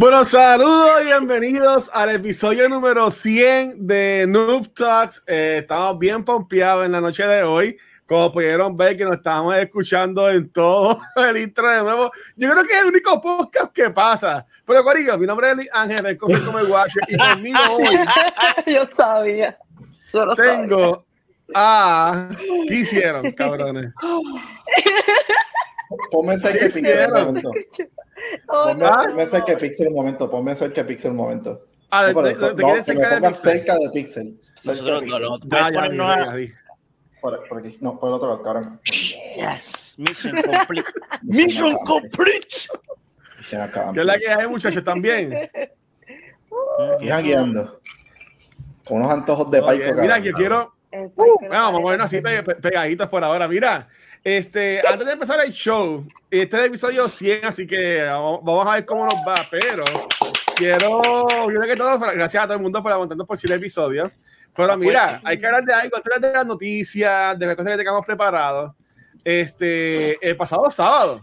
[0.00, 5.24] Bueno, saludos y bienvenidos al episodio número 100 de Noob Talks.
[5.26, 7.76] Eh, estamos bien pompeados en la noche de hoy.
[8.06, 12.12] Como pudieron ver que nos estábamos escuchando en todo el intro de nuevo.
[12.36, 14.46] Yo creo que es el único podcast que pasa.
[14.64, 19.58] Pero Corillo, mi nombre es Ángel, el como el Watcher, y conmigo hoy Yo sabía.
[20.12, 21.04] Yo lo tengo
[21.52, 22.28] a...
[22.68, 23.92] ¿Qué hicieron, cabrones?
[26.10, 27.50] Ponme cerca ¿Qué de Pixel un momento.
[28.46, 30.30] Ponme, cerca de Pixel un momento.
[30.30, 31.64] Ponme cerca de Pixel un momento.
[31.90, 33.52] Ah, te- eso, te no, que me cerca de pongas Pixel.
[33.58, 34.40] cerca de Pixel.
[34.54, 35.06] Cerca Nosotros de
[35.96, 36.50] no, ponernos.
[37.20, 37.78] Por, por aquí.
[37.80, 38.80] No, por el otro lado, cabrón.
[38.84, 40.90] Yes, mission complete.
[41.22, 42.46] mission complete.
[43.48, 44.84] ¿Qué es la que hay, muchachos?
[44.84, 45.32] ¿También?
[46.96, 47.80] Aquí jangueando.
[48.84, 50.22] Con unos antojos de paico, mira, cabrón.
[50.22, 50.74] que quiero...
[50.90, 53.46] Parque vamos a de vernos así pe- pe- pegaditos por ahora.
[53.46, 53.88] Mira,
[54.36, 58.74] este, antes de empezar el show, este es el episodio 100, así que vamos, a
[58.74, 59.84] ver cómo nos va, pero
[60.54, 61.00] quiero,
[61.46, 64.12] primero que todo, gracias a todo el mundo por aguantarnos por 100 episodios.
[64.54, 67.78] Pero mira, hay que hablar de algo, antes de las noticias, de las cosas que
[67.78, 68.74] tengamos preparados.
[69.24, 71.20] Este, el pasado sábado,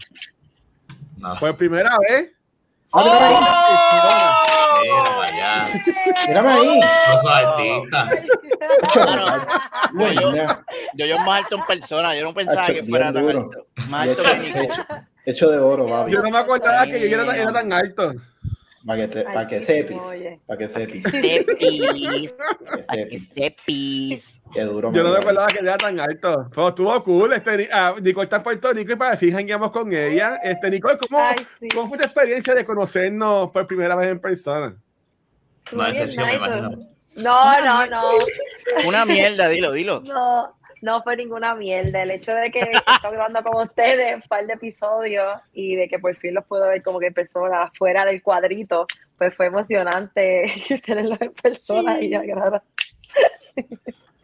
[1.38, 2.32] por primera vez,
[6.28, 6.80] Mírame ahí.
[6.80, 8.10] No soy artista.
[9.92, 10.16] Mira ahí.
[10.94, 13.66] Yo- Yo, más alto en persona, yo no pensaba que fuera tan alto.
[13.88, 14.82] Más alto hecho, que hecho,
[15.26, 18.14] hecho de oro, yo no me acordaba que yo era, era tan alto.
[18.86, 19.98] Para que, te, para que sepis.
[20.46, 21.02] Para que sepis.
[21.02, 22.32] Sepis.
[22.86, 24.40] Para que sepis.
[24.52, 24.92] Qué duro.
[24.92, 26.48] Yo no acordaba que era tan alto.
[26.54, 27.32] Pero estuvo cool.
[27.32, 30.36] Este, ah, Nicole está en Puerto Rico y para fin jangueamos con ella.
[30.36, 31.66] Este, Nicole, ¿cómo, Ay, sí.
[31.74, 34.76] ¿cómo fue tu experiencia de conocernos por primera vez en persona?
[35.72, 36.70] Una decepción, me imagino.
[37.16, 38.10] No, no, no.
[38.86, 40.00] Una mierda, dilo, dilo.
[40.02, 42.02] No, no fue ninguna mierda.
[42.02, 42.72] El hecho de que estoy
[43.12, 46.82] grabando con ustedes un par de episodios y de que por fin los puedo ver
[46.82, 48.86] como que en persona fuera del cuadrito,
[49.18, 50.46] pues fue emocionante
[50.86, 52.62] tenerlos en persona y ya, gracias.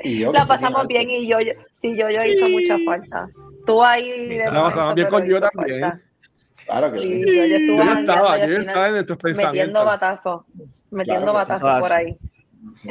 [0.05, 3.29] Y yo, que La pasamos bien y yo, yo sí, yo, yo hizo mucha falta.
[3.65, 4.29] Tú ahí.
[4.37, 5.81] de La pasamos bien con yo también.
[5.81, 6.01] falta.
[6.67, 7.37] Claro que Sí, sí.
[7.37, 9.85] yo, yo Yo estaba, yo estaba en metiendo pensamientos.
[9.85, 10.43] batazos,
[10.91, 11.51] metiendo Claro sí.
[11.53, 12.19] batazos por ahí.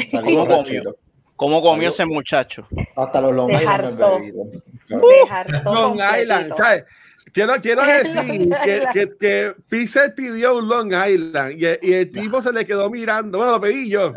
[0.10, 0.36] Salí
[1.42, 1.62] ¿Cómo borrachito.
[1.62, 2.68] ¿Cómo comió ese muchacho?
[2.96, 6.54] Hasta los Long Island todo Long Island.
[6.56, 6.84] ¿sabes?
[7.34, 12.42] Quiero, quiero decir que, que, que Pixel pidió un Long Island y, y el tipo
[12.42, 13.38] se le quedó mirando.
[13.38, 14.14] Bueno, lo pedí yo.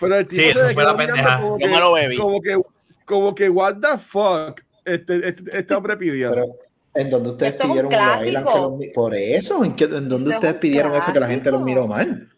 [0.00, 1.40] Pero el tipo Sí, se le fue quedó la mirando pendeja.
[1.40, 2.16] como Yo que, me lo bebí.
[2.16, 2.58] como que,
[3.04, 6.30] como que, what the fuck, este, este, este hombre pidió.
[6.30, 6.44] Pero,
[6.94, 8.28] ¿en dónde ustedes Eso es un pidieron un Long clásico.
[8.28, 8.46] Island
[8.80, 11.28] que los Por eso, ¿en, qué, en dónde Eso es ustedes pidieron eso que la
[11.28, 12.28] gente los miró mal?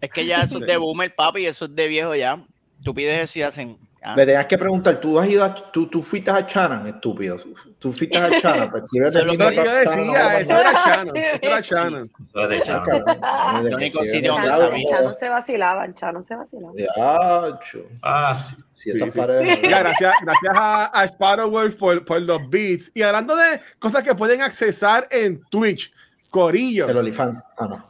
[0.00, 2.42] Es que ya eso es de boomer, papi, eso es de viejo ya.
[2.82, 3.78] Tú pides eso y hacen.
[4.02, 7.38] ah, Le tenías que preguntar, ¿tú has ido a, tú, tú fuiste a Chanan, estúpido?
[7.78, 8.70] ¿Tú fuiste a Chanan?
[8.70, 10.90] Pues si Eso es lo que yo decía, eso era Sí.
[10.90, 12.10] Shannon, eso era Shannon.
[12.22, 12.84] Eso es de Chano.
[12.84, 13.66] cabrón.
[13.66, 14.90] El único Si sitio donde sabía.
[14.90, 16.76] Chano se vacilaban, Chano se vacilaban.
[16.76, 17.86] Diacho.
[18.02, 19.18] Ah, esas Sí, sí.
[19.18, 19.58] paredes.
[19.62, 22.90] Ya, gracias, gracias a, a Sparrowwolf por, por los beats.
[22.94, 25.92] Y hablando de cosas que pueden accesar en Twitch,
[26.30, 27.44] Corillo, El OnlyFans.
[27.58, 27.88] Ah, no.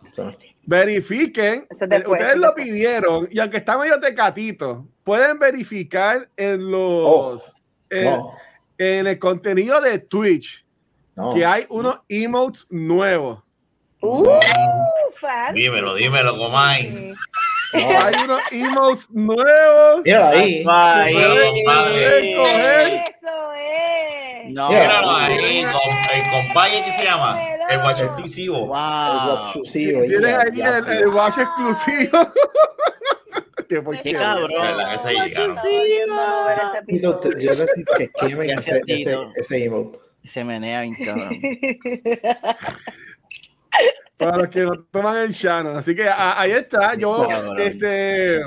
[0.65, 1.67] Verifiquen.
[1.71, 7.55] Después, ustedes lo pidieron y aunque está medio tecatito, pueden verificar en los
[7.91, 8.33] en, No,
[8.79, 10.65] en el contenido de Twitch
[11.15, 11.35] no.
[11.35, 13.43] que hay unos emotes nuevos.
[14.01, 14.27] Uh,
[15.55, 17.13] dímelo, dímelo, Comay.
[17.75, 20.03] Hay unos emotes nuevos.
[20.05, 20.65] Míralo ahí.
[20.65, 22.87] Coger.
[22.87, 24.53] Eso es.
[24.53, 27.39] No, Míralo ahí, el compañero que se llama.
[27.71, 28.57] El guacho exclusivo.
[28.57, 29.47] El wow.
[29.55, 32.19] ahí, Tienes ahí el, el watch exclusivo.
[33.57, 34.19] Qué Qué porquería.
[34.19, 34.51] cabrón.
[36.89, 39.99] Yo necesito que quemen ese, ese, ese emote.
[40.25, 41.41] Se menea bien cabrón.
[44.19, 45.77] Para los que no toman el Shannon.
[45.77, 46.95] Así que a- ahí está.
[46.95, 47.59] Yo, Cabrón.
[47.61, 48.41] este,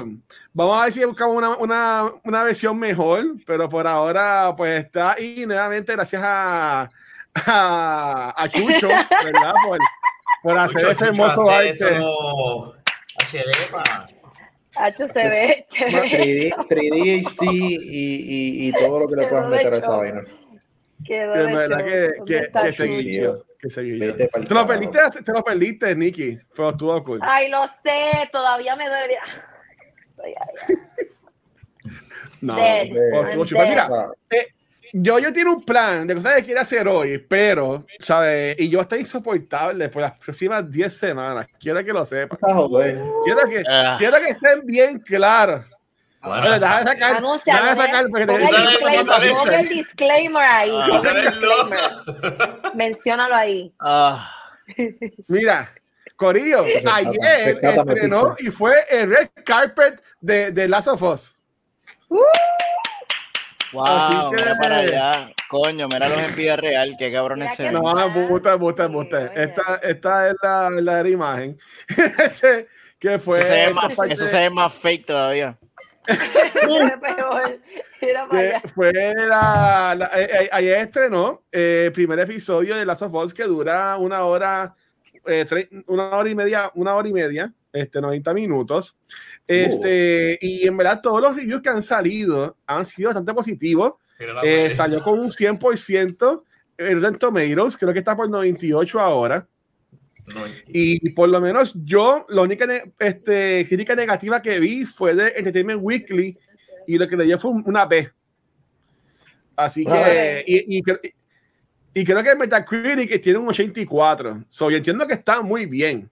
[0.53, 5.19] vamos a ver si buscamos una, una, una versión mejor, pero por ahora, pues está.
[5.19, 6.89] Y nuevamente, gracias a,
[7.47, 9.53] a, a Chucho, ¿verdad?
[9.65, 9.79] Por,
[10.43, 11.85] por hacer Chucho, ese Chucho, hermoso arte.
[15.13, 15.65] ve.
[15.69, 20.21] 3D, 3D HD y, y, y todo lo que le puedas meter a esa vaina.
[21.05, 23.45] Quedó De verdad que, ¿Dónde que, seguí yo.
[23.59, 24.05] Que seguí yo.
[24.07, 26.37] Vete pa'l Te lo perdiste, te lo perdiste, Nicky.
[26.55, 27.19] Pero estuvo cool.
[27.21, 29.17] Ay, lo sé, todavía me duele.
[30.23, 30.33] Ay,
[30.67, 30.75] ay.
[32.41, 33.61] No, estuvo chulo.
[33.61, 33.75] Pues
[34.29, 34.45] dead.
[34.93, 38.59] Yo, yo tiene un plan de cosas que quiero hacer hoy, pero, ¿sabes?
[38.59, 41.47] Y yo estoy insoportable por las próximas 10 semanas.
[41.59, 42.37] Quiero que lo sepan.
[42.41, 43.01] Joder.
[43.25, 43.95] Quiero que, Ah.
[43.97, 45.65] quiero que estén bien claros.
[46.21, 50.71] Bueno, déjame sacar, Anuncia, déjame sacar, porque te- pon el disclaimer, el ahí.
[50.81, 52.61] Ah, disclaimer.
[52.73, 53.71] Menciónalo ahí.
[53.79, 54.31] Ah,
[55.27, 55.71] Mira,
[56.15, 61.35] Corillo, ayer estrenó y fue el red carpet de, de Last of Us.
[63.75, 65.29] Wow, que- mira para allá.
[65.49, 67.71] Coño, mira los envíos real, qué cabrones se.
[67.71, 68.87] No, busta, busta.
[68.87, 69.31] oye.
[69.43, 71.57] Esta, esta es la, la de la imagen.
[72.19, 72.67] Este,
[72.97, 75.57] que fue Eso se, ve más, parte eso se ve más fake todavía.
[76.67, 77.59] Mira, peor.
[78.01, 78.61] Mira para allá.
[78.61, 83.13] que fue la, la- eh, eh, ayer estrenó eh, el primer episodio de Last of
[83.13, 84.75] Us que dura una hora,
[85.25, 88.95] eh, tre- una hora y media, una hora y media, este, 90 minutos.
[89.47, 93.93] Este, y en verdad todos los reviews que han salido han sido bastante positivos.
[94.43, 96.43] Eh, salió con un 100%
[96.77, 99.47] en Rotten Tomatoes, creo que está por 98 ahora.
[100.33, 105.13] No, Y por lo menos yo, la única ne- este, crítica negativa que vi fue
[105.13, 106.35] de Entertainment Weekly
[106.87, 108.09] y lo que le dio fue un- una B.
[109.55, 110.83] Así que, y, y,
[111.93, 114.43] y creo que Metacritic tiene un 84.
[114.49, 116.09] So, yo entiendo que está muy bien,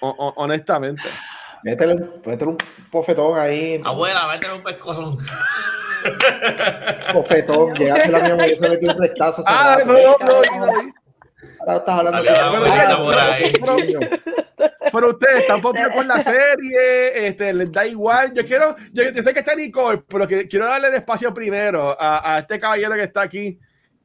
[0.00, 1.02] ho- ho- honestamente.
[1.62, 2.58] Métele, un- métele un
[2.90, 3.80] bofetón ahí.
[3.84, 5.10] Abuela, métele un pescozo.
[5.10, 5.18] Un
[7.14, 7.74] bofetón.
[7.74, 9.42] Llegaste a la mía y se metió un restazo.
[9.46, 9.92] Ah, rato.
[9.92, 10.94] no, no, no, no, no.
[11.60, 13.52] Ahora estás hablando de-.
[13.60, 14.00] Coño.
[14.90, 18.32] Pero ustedes están populares con la serie, este, les da igual.
[18.32, 21.96] Yo quiero, yo, yo sé que está Nicole, pero que, quiero darle el espacio primero
[22.00, 23.58] a, a este caballero que está aquí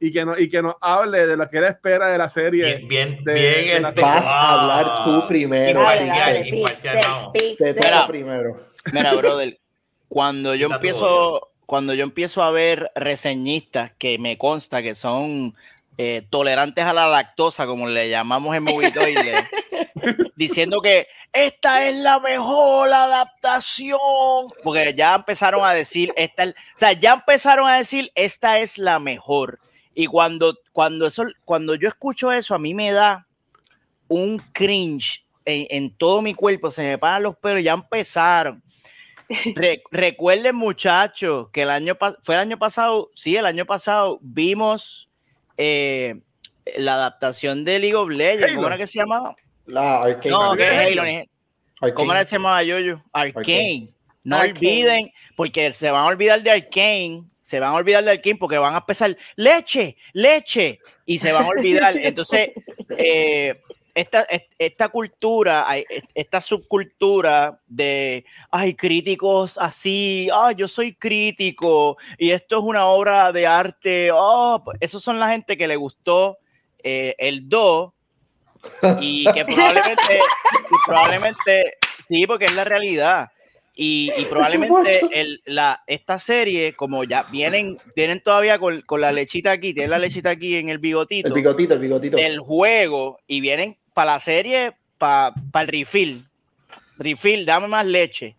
[0.06, 2.64] y que, no, y que nos hable de lo que él espera de la serie.
[2.76, 3.64] Bien, bien, de- bien.
[3.76, 5.80] de la- este, Vas a hablar tú primero.
[5.80, 7.32] Imparcial, imparcial, vamos.
[7.32, 7.74] Te
[8.08, 8.68] primero.
[8.92, 9.58] Mira, brother,
[10.08, 15.54] cuando yo empiezo, cuando yo empiezo a ver reseñistas que me consta que son
[15.96, 19.48] eh, tolerantes a la lactosa, como le llamamos en Movitoile,
[20.36, 23.98] diciendo que esta es la mejor adaptación,
[24.62, 28.78] porque ya empezaron a decir, esta, es- o sea, ya empezaron a decir, esta es
[28.78, 29.58] la mejor.
[29.94, 33.26] Y cuando, cuando, eso, cuando yo escucho eso, a mí me da
[34.08, 38.62] un cringe en, en todo mi cuerpo, se me paran los pelos, ya empezaron.
[39.54, 45.08] Re- recuerden, muchachos, que el año fue el año pasado, sí, el año pasado vimos
[45.56, 46.20] eh,
[46.76, 48.54] la adaptación de League of Legends.
[48.54, 49.34] ¿Cómo era que se llamaba?
[49.66, 50.18] La.
[50.24, 51.02] No, ¿qué que Halo?
[51.02, 51.30] Arcade.
[51.94, 53.02] ¿Cómo era que se llamaba Yoyo?
[53.12, 53.38] Arcane.
[53.40, 53.88] Arcane.
[54.24, 54.58] No Arcane.
[54.58, 58.58] olviden, porque se van a olvidar de Arcane, se van a olvidar de Arcane porque
[58.58, 61.94] van a empezar leche, leche, y se van a olvidar.
[62.02, 62.50] Entonces,
[62.98, 63.60] eh,
[63.94, 65.64] esta, es- esta cultura,
[66.14, 73.30] esta subcultura de, ay, críticos así, ay, yo soy crítico, y esto es una obra
[73.30, 76.38] de arte, oh, pues, esos son la gente que le gustó
[76.82, 77.92] eh, el 2
[79.00, 83.28] y que probablemente, y probablemente, sí, porque es la realidad.
[83.74, 89.12] Y, y probablemente el, la, esta serie, como ya vienen, vienen todavía con, con la
[89.12, 92.16] lechita aquí, tienen la lechita aquí en el bigotito, El bigotito, el bigotito.
[92.16, 96.24] del juego, y vienen para la serie, para el refill.
[96.98, 98.36] Refill, dame más leche.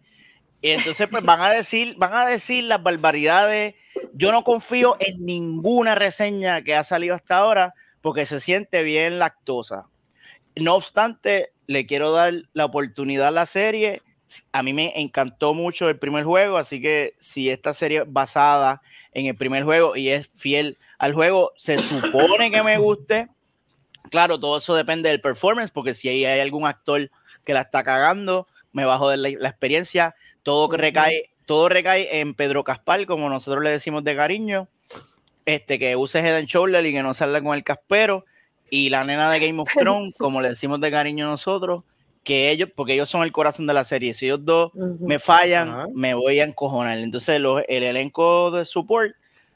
[0.61, 3.75] Y entonces, pues van a decir, van a decir las barbaridades.
[4.13, 9.19] Yo no confío en ninguna reseña que ha salido hasta ahora porque se siente bien
[9.19, 9.87] lactosa.
[10.55, 14.01] No obstante, le quiero dar la oportunidad a la serie.
[14.51, 18.81] A mí me encantó mucho el primer juego, así que si esta serie es basada
[19.13, 23.29] en el primer juego y es fiel al juego, se supone que me guste.
[24.09, 27.09] Claro, todo eso depende del performance, porque si hay algún actor
[27.43, 30.15] que la está cagando, me bajo de la, la experiencia.
[30.43, 34.67] Todo que recae, todo recae en Pedro Caspar, como nosotros le decimos de cariño.
[35.45, 38.25] Este, que use Head and Shoulder y que no salga con el caspero.
[38.69, 41.83] Y la nena de Game of Thrones, como le decimos de cariño nosotros,
[42.25, 44.13] que ellos, porque ellos son el corazón de la serie.
[44.13, 46.97] Si ellos dos me fallan, me voy a encojonar.
[46.97, 49.13] Entonces, los- el elenco de support,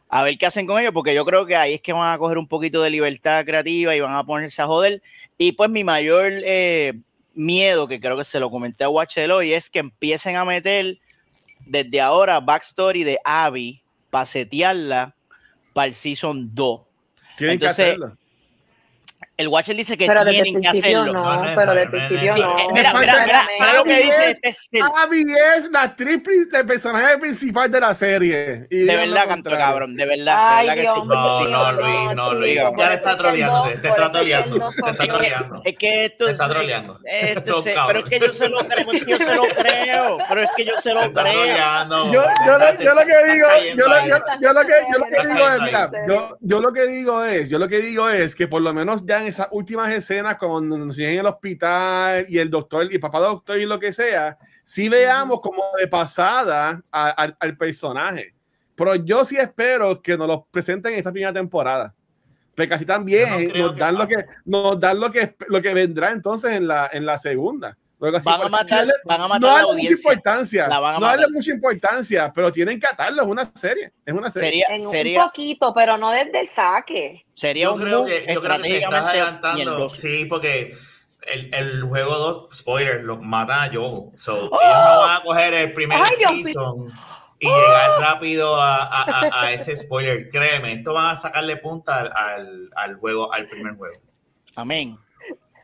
[0.07, 2.17] a ver qué hacen con ellos, porque yo creo que ahí es que van a
[2.17, 5.01] coger un poquito de libertad creativa y van a ponerse a joder.
[5.37, 6.93] Y pues mi mayor eh,
[7.33, 10.99] miedo, que creo que se lo comenté a Watchel hoy, es que empiecen a meter
[11.65, 15.15] desde ahora backstory de Abby para setearla
[15.73, 16.81] para el season 2.
[17.37, 18.17] Tienen Entonces, que hacerlo.
[19.39, 21.05] El Watcher dice que Pero desde el tienen que hacerlo.
[21.13, 22.59] no, No, no es pero necesario, principio no.
[22.59, 24.85] Eh, mira, mira, mira, mira lo que dice es- este Steel.
[24.95, 25.25] Abby
[25.57, 26.21] es la actriz,
[26.53, 28.67] el personaje principal de la serie.
[28.69, 31.07] Y De verdad, canto cabrón, de verdad, Ay, de verdad Dios que sí.
[31.07, 31.15] mío,
[31.49, 32.55] No, no, Luis, no, Luis.
[32.77, 35.61] Ya te está troleando, te- está troleando, te está troleando.
[35.63, 36.99] Es que esto Te está es- troleando.
[37.05, 37.87] este cabrones.
[37.87, 40.73] pero es que yo se lo creo, yo se lo creo, pero es que yo
[40.81, 41.45] se lo creo.
[42.11, 44.09] Yo, yo, lo, que digo, yo lo, que,
[44.41, 44.73] yo lo que
[45.15, 45.89] Estás digo es, mira,
[46.41, 49.19] yo lo que digo es, yo lo que digo es que por lo menos ya
[49.19, 53.19] en esas últimas escenas cuando nos siguen en el hospital y el doctor y papá
[53.19, 58.33] doctor y lo que sea, sí veamos como de pasada a- al- al personaje.
[58.75, 61.93] Pero yo sí espero que nos lo presenten en esta primera temporada.
[62.55, 65.73] Porque así también no nos que dan lo que nos dan lo que lo que
[65.73, 67.77] vendrá entonces en la en la segunda.
[68.01, 70.67] Así, Van a porque matar, sí, van a matar no a la darle mucha importancia.
[70.69, 73.21] La van a no darle mucha importancia, pero tienen que atarlo.
[73.23, 73.91] Es una serie.
[74.05, 74.63] Es una serie.
[74.63, 77.25] Sería, En un poquito, pero no desde el saque.
[77.33, 79.89] sería Yo un creo, que, yo creo que te estás adelantando.
[79.89, 80.73] Sí, porque
[81.23, 82.15] el, el juego
[82.49, 84.17] 2, spoiler, lo mata a Joel.
[84.17, 84.59] So, ellos ¡Oh!
[84.61, 86.91] no van a coger el primer Ay, season
[87.41, 90.29] y llegar rápido a, a- a- a ese spoiler.
[90.29, 93.95] Créeme, esto van a sacarle punta al, al, al juego, al primer juego.
[94.55, 94.97] Amén.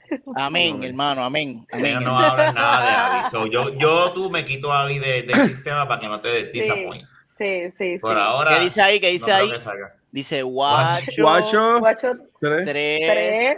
[0.36, 1.66] Amén, hermano, amén.
[1.72, 2.28] amén Ellos no hermano.
[2.28, 3.30] hablan nada de Abby.
[3.32, 6.52] So, yo, yo tú me quito a Abby de- del sistema para que no te
[6.52, 7.04] Sí, disappoint.
[7.38, 7.98] sí, sí.
[8.00, 8.20] Por sí.
[8.22, 8.58] ahora.
[8.58, 9.00] ¿Qué dice ahí?
[9.00, 9.50] ¿Qué dice ahí?
[10.12, 12.66] Dice guacho, Guacho, Guacho, tres.
[12.66, 13.58] tres, tres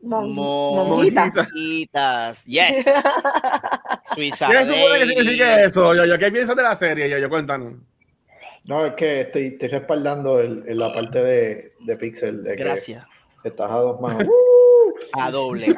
[0.00, 1.26] mon- monjitas.
[1.26, 1.48] monjitas.
[1.52, 2.44] monjitas.
[2.46, 2.86] Yes.
[4.14, 4.48] Suiza.
[4.48, 5.08] ¿Qué supone que Baby.
[5.08, 5.94] significa eso?
[5.94, 7.10] Yo, yo, ¿Qué piensas de la serie?
[7.10, 7.74] Yo, yo cuéntanos.
[8.64, 12.42] No, es que estoy, estoy respaldando el, en la parte de, de Pixel.
[12.44, 13.04] De que Gracias.
[13.44, 14.28] Estás a dos manos.
[15.12, 15.74] A doble.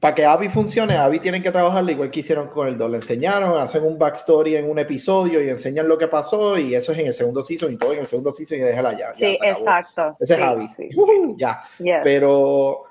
[0.00, 2.90] Para que Abby funcione, Abby tienen que trabajarla igual que hicieron con el 2.
[2.90, 6.92] Le enseñaron, hacen un backstory en un episodio y enseñan lo que pasó y eso
[6.92, 9.12] es en el segundo season y todo en el segundo season y déjala ya.
[9.16, 10.16] ya Sí, exacto.
[10.20, 10.68] Ese es Abby.
[10.76, 10.88] sí.
[11.36, 11.62] Ya.
[11.78, 12.00] Yes.
[12.02, 12.84] Pero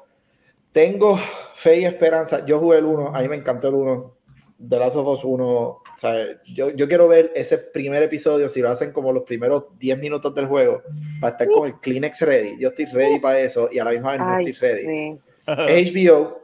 [0.72, 1.20] tengo
[1.56, 2.46] fe y esperanza.
[2.46, 4.16] Yo jugué el 1, a mí me encantó el 1.
[4.70, 5.44] The Last of Us 1.
[5.44, 6.16] O sea,
[6.48, 10.34] yo, yo quiero ver ese primer episodio, si lo hacen como los primeros 10 minutos
[10.34, 10.82] del juego,
[11.20, 12.58] para estar con el Kleenex ready.
[12.60, 14.86] Yo estoy ready para eso y a la misma vez no Ay, estoy ready.
[14.86, 15.20] sí.
[15.46, 16.42] HBO,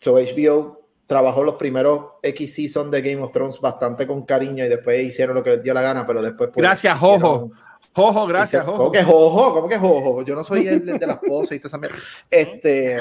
[0.00, 4.68] so HBO trabajó los primeros X season de Game of Thrones bastante con cariño y
[4.68, 7.50] después hicieron lo que les dio la gana, pero después pues, Gracias, hicieron- Jojo.
[7.92, 8.78] Jojo, gracias, hicieron- Jojo.
[8.78, 9.54] ¿Cómo que Jojo?
[9.54, 10.22] ¿Cómo que Jojo?
[10.22, 11.80] Yo no soy el, el de las poses y toda.
[12.30, 12.96] Este,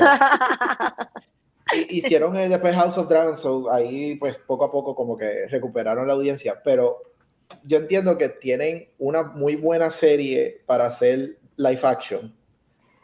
[1.73, 5.45] hi- hicieron el después House of Dragons, so ahí pues poco a poco como que
[5.47, 6.97] recuperaron la audiencia, pero
[7.63, 12.33] yo entiendo que tienen una muy buena serie para hacer live action.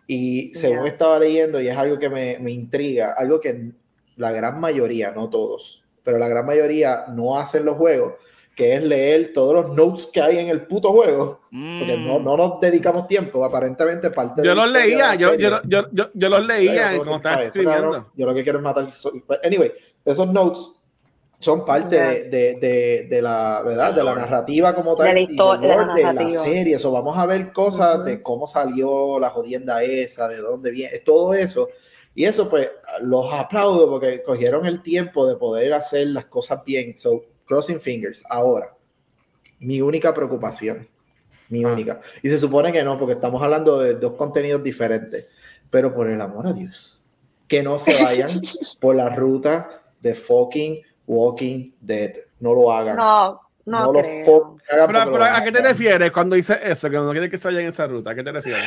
[0.07, 0.89] Y según Ya.
[0.89, 3.71] estaba leyendo, y es algo que me, me intriga, algo que
[4.17, 8.13] la gran mayoría, no todos, pero la gran mayoría no hacen los juegos,
[8.55, 12.23] que es leer todos los notes que hay en el puto juego, porque no, Mm.
[12.23, 15.49] no nos dedicamos tiempo, aparentemente parte de Yo la los de leía, la yo, serie-
[15.49, 17.73] yo, yo, yo, yo los leía yo estaba tiempo para eso, cabrón.
[17.73, 18.11] escribiendo.
[18.15, 18.89] Yo lo que quiero es matar.
[19.43, 19.71] Anyway,
[20.05, 20.69] esos notes
[21.39, 25.19] son parte de, de, de, de la verdad de la narrativa como tal De la
[25.19, 26.79] y del historia, de la la serie.
[26.79, 28.03] So, vamos a ver cosas Ujú.
[28.05, 31.69] de cómo salió la jodienda esa, de dónde viene, todo eso.
[32.15, 32.69] Y eso, pues,
[33.01, 36.97] los aplaudo porque cogieron el tiempo de poder hacer las cosas bien.
[36.97, 38.23] So, crossing fingers.
[38.29, 38.73] Ahora,
[39.59, 40.87] mi única preocupación,
[41.49, 41.73] mi Ah.
[41.73, 42.01] única.
[42.23, 45.27] Y se supone que no, porque estamos hablando de dos contenidos diferentes.
[45.69, 47.03] Pero por el amor a Dios,
[47.47, 48.29] que no se vayan
[48.79, 52.13] por la ruta de fucking Walking Dead.
[52.39, 52.95] No lo hagan.
[52.97, 54.25] No, no, lo creo.
[54.25, 56.89] fucking hagan Pero, pero, lo ¿a qué te refieres cuando dices eso?
[56.89, 58.11] Que no quieres que se vaya en esa ruta.
[58.11, 58.63] ¿A qué te refieres?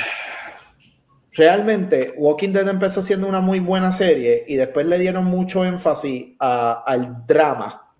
[1.33, 6.35] Realmente, Walking Dead empezó siendo una muy buena serie y después le dieron mucho énfasis
[6.41, 7.93] a- al drama,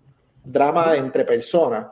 [0.43, 1.87] drama entre personas,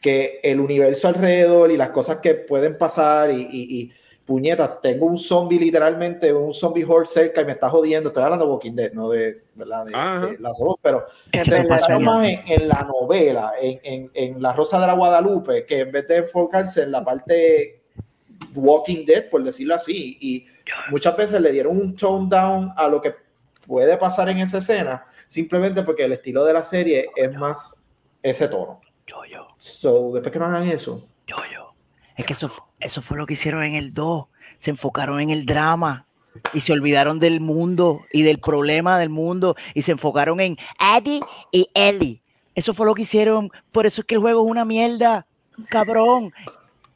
[0.00, 3.92] que el universo alrededor y las cosas que pueden pasar y, y, y
[4.30, 8.44] puñetas, tengo un zombie literalmente, un zombie horde cerca y me está jodiendo, estoy hablando
[8.44, 9.84] de Walking Dead, no de, ¿verdad?
[9.86, 14.52] de, las dos, pero se enfocaron más en, en la novela, en, en, en La
[14.52, 17.82] Rosa de la Guadalupe, que en vez de enfocarse en la parte
[18.54, 20.46] Walking Dead, por decirlo así, y
[20.90, 23.12] muchas veces le dieron un tone down a lo que
[23.66, 27.82] puede pasar en esa escena, simplemente porque el estilo de la serie es más
[28.22, 28.80] ese tono.
[29.08, 31.74] Yo, yo, So, después que no hagan eso, yo, yo.
[32.16, 34.26] Es que eso, fu- eso fue lo que hicieron en el 2.
[34.58, 36.06] Se enfocaron en el drama
[36.52, 41.20] y se olvidaron del mundo y del problema del mundo y se enfocaron en Abby
[41.52, 42.22] y Ellie.
[42.54, 43.50] Eso fue lo que hicieron.
[43.72, 45.26] Por eso es que el juego es una mierda,
[45.68, 46.32] cabrón.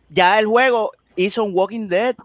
[0.09, 2.17] Ya el juego hizo un Walking Dead.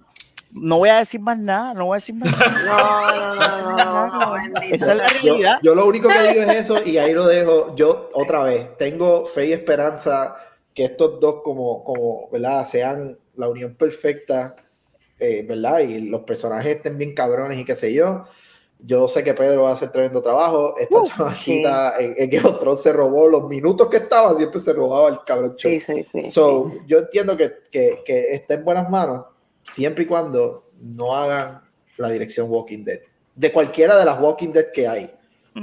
[0.52, 3.36] No voy a decir más nada, no voy a decir más nada.
[3.80, 4.62] No, no, no.
[4.62, 5.60] Esa es la yo, realidad.
[5.64, 7.76] yo lo único que digo es eso y ahí lo dejo.
[7.76, 10.36] Yo, otra vez, tengo fe y esperanza
[10.74, 12.68] que estos dos, como, como ¿verdad?
[12.68, 14.56] Sean la unión perfecta,
[15.18, 15.80] eh, ¿verdad?
[15.80, 18.26] Y los personajes estén bien cabrones y qué sé yo.
[18.82, 20.76] Yo sé que Pedro va a hacer tremendo trabajo.
[20.78, 24.60] Esta Uh, chamaquita en, en Game of Thrones se robó los minutos que estaba, siempre
[24.60, 25.54] se robaba el cabrón.
[25.58, 26.30] Sí, sí, sí.
[26.30, 29.26] So, yo entiendo que, que, que está en buenas manos
[29.64, 31.62] siempre y cuando no hagan
[31.98, 33.00] la dirección Walking Dead.
[33.36, 35.14] De cualquiera de las Walking Dead que hay.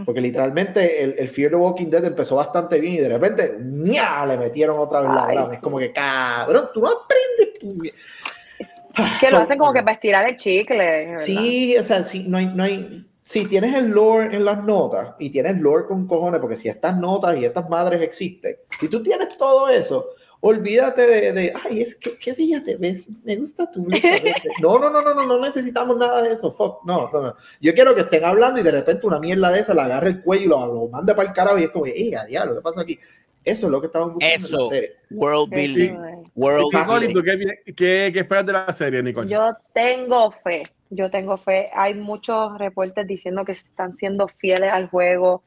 [0.05, 4.27] Porque literalmente el, el Fear the Walking Dead empezó bastante bien y de repente ¡nia!
[4.27, 5.53] le metieron otra vez la Ay, drama.
[5.53, 5.63] Es sí.
[5.63, 7.61] como que, cabrón, tú no aprendes.
[7.61, 7.93] pu-".
[9.21, 10.77] que So, lo hacen como que para estirar el chicle.
[10.77, 11.17] ¿verdad?
[11.19, 15.15] Sí, o sea, sí, no hay, no hay, si tienes el lore en las notas
[15.19, 19.03] y tienes lore con cojones, porque si estas notas y estas madres existen, si tú
[19.03, 20.11] tienes todo eso,
[20.47, 24.35] olvídate de, de ay, es que qué bella te ves, me gusta tu blusa verde".
[24.63, 27.35] No, no, no, no, no, no necesitamos nada de eso, fuck, no, no, no.
[27.61, 30.23] Yo quiero que estén hablando y de repente una mierda de esa la agarre el
[30.23, 32.61] cuello y lo, lo mande para el carajo y es como, ¡eh, a diablo, qué
[32.63, 32.99] pasó aquí!
[33.45, 34.63] Eso es lo que estaban buscando en Eso.
[34.65, 34.93] la serie.
[35.11, 35.93] World building.
[36.35, 37.15] World Y Nicole, ¿y building.
[37.15, 39.31] tú qué, qué, qué esperas de la serie, Nicole?
[39.31, 41.71] Yo tengo fe, yo tengo fe.
[41.73, 45.45] Hay muchos reportes diciendo que están siendo fieles al juego,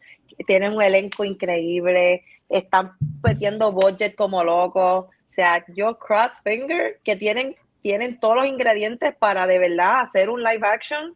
[0.48, 5.06] tienen un elenco increíble, están metiendo budget como locos.
[5.06, 10.29] O sea, yo cross finger que tienen, tienen todos los ingredientes para de verdad hacer
[10.29, 11.15] un live action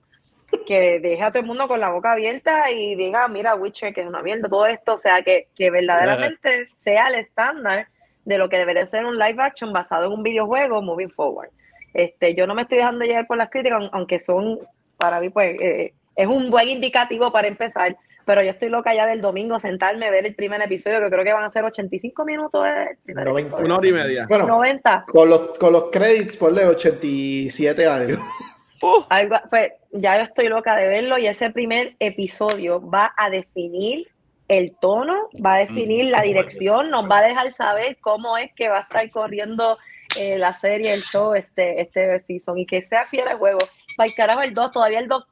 [0.67, 4.01] que deje a todo el mundo con la boca abierta y diga, mira, Witcher, que
[4.01, 7.87] es una todo esto, o sea, que, que verdaderamente sea el estándar
[8.23, 11.49] de lo que debería ser un live action basado en un videojuego moving forward.
[11.93, 14.59] Este, yo no me estoy dejando llevar por las críticas, aun- aunque son,
[14.97, 19.05] para mí, pues, eh, es un buen indicativo para empezar, pero yo estoy loca ya
[19.05, 22.25] del domingo sentarme a ver el primer episodio, que creo que van a ser 85
[22.25, 22.65] minutos.
[22.65, 23.47] eh, el primer 90.
[23.47, 23.65] episodio.
[23.65, 24.25] Una hora y media.
[24.27, 25.05] Bueno, 90.
[25.07, 28.21] con los, con los credits, ponle 87 algo.
[29.09, 34.09] Algo, pues ya yo estoy loca de verlo y ese primer episodio va a definir
[34.49, 38.51] el tono, va a definir Mm, la dirección, nos va a dejar saber cómo es
[38.53, 39.77] que va a estar corriendo
[40.17, 43.59] eh, la serie, el show, este, este season y que sea fiel al juego.
[43.95, 45.23] Para el carajo el 2, todavía el 2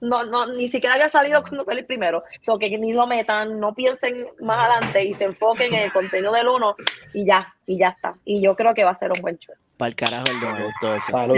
[0.00, 2.22] no, no, ni siquiera había salido cuando fue el primero.
[2.42, 6.32] So que ni lo metan, no piensen más adelante y se enfoquen en el contenido
[6.32, 6.76] del 1
[7.14, 8.14] y ya, y ya está.
[8.24, 9.54] Y yo creo que va a ser un buen show.
[9.76, 11.34] Para el carajo el me gustó eso.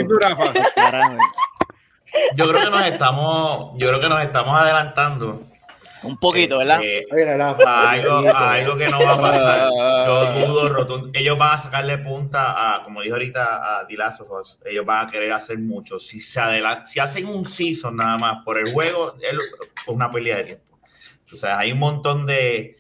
[2.35, 5.43] Yo creo que nos estamos, yo creo que nos estamos adelantando.
[6.03, 6.81] Un poquito, ¿verdad?
[6.83, 7.07] eh,
[8.61, 9.69] algo, que no va a pasar.
[10.07, 11.11] Yo dudo rotundo.
[11.13, 13.87] Ellos van a sacarle punta a, como dijo ahorita a
[14.41, 15.99] Us, ellos van a querer hacer mucho.
[15.99, 19.33] Si se adelan- si hacen un season nada más por el juego, es
[19.87, 20.79] una pelea de tiempo.
[21.33, 22.77] O sea, hay un montón de.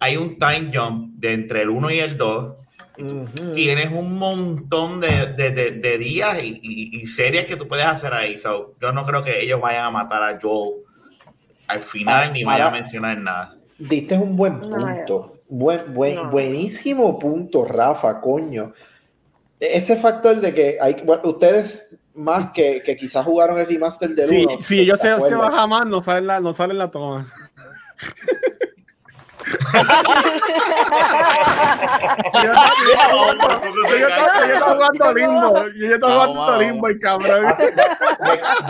[0.00, 2.54] Hay un time jump de entre el 1 y el 2.
[2.98, 3.52] Ujú.
[3.52, 7.86] Tienes un montón de, de- de- de días y, y- y series que tú puedes
[7.86, 8.36] hacer ahí.
[8.38, 10.82] So, yo no creo que ellos vayan a matar a Joel
[11.68, 13.54] al final Ah, ni vayan a mencionar nada.
[13.78, 15.34] Diste un buen No, punto.
[15.48, 16.30] Buen, buen, No.
[16.30, 18.72] Buenísimo punto, Rafa, coño.
[19.60, 24.26] Ese factor de que hay, bueno, ustedes más que, que quizás jugaron el remaster del
[24.28, 24.56] Sí, 1.
[24.60, 25.38] sí, ellos se, se acuerdan.
[25.38, 27.26] baja más, no salen la, no salen la toma.
[32.42, 32.52] Yo
[34.08, 35.64] estaba yo estaba jugando limbo.
[35.76, 37.46] Yo estaba jugando limbo y cabrón.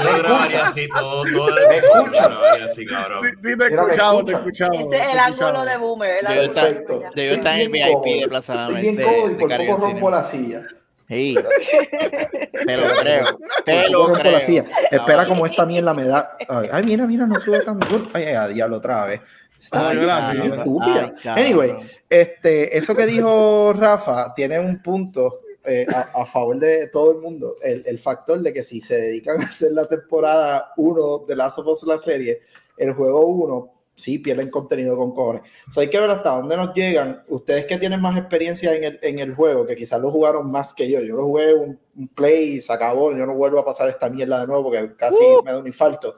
[0.02, 3.22] Yo grabaría así todo, ¿Me grabaría así, cabrón.
[3.24, 4.66] Sí, sí, te escuchamos, te escucha.
[4.66, 4.92] escuchamos.
[4.92, 5.66] Ese es te el ángulo escuchamos.
[5.66, 6.14] de Boomer.
[6.20, 6.92] El Perfecto.
[6.94, 7.12] Boomer.
[7.14, 9.56] Yo está en el Estoy bien VIP cómodo, de Plaza Estoy bien cómodo y por
[9.56, 10.62] poco rompo la silla.
[11.08, 11.38] Sí.
[12.66, 13.38] Te lo creo.
[13.64, 14.64] Te lo rompo la silla.
[14.64, 15.00] creo.
[15.00, 16.36] Espera como esta mierda me da.
[16.48, 18.04] Ay, ay, mira, mira, no sube tan duro.
[18.12, 19.20] Ay, ay, ay, diablo, otra vez.
[19.58, 21.14] Está Ay, así, estúpida.
[21.24, 21.46] Ay.
[21.46, 21.74] Anyway,
[22.08, 27.18] este, eso que dijo Rafa tiene un punto eh, a, a favor de todo el
[27.18, 27.56] mundo.
[27.62, 31.58] El, el factor de que si se dedican a hacer la temporada 1 de Last
[31.58, 32.40] of Us la serie,
[32.76, 35.42] el juego 1, sí pierden contenido con cojones.
[35.70, 37.24] So, hay que ver hasta dónde nos llegan.
[37.28, 40.72] Ustedes que tienen más experiencia en el, en el juego, que quizás lo jugaron más
[40.72, 41.00] que yo.
[41.00, 43.14] Yo lo jugué un, un play y se acabó.
[43.14, 46.16] Yo no vuelvo a pasar esta mierda de nuevo porque casi me da un infarto.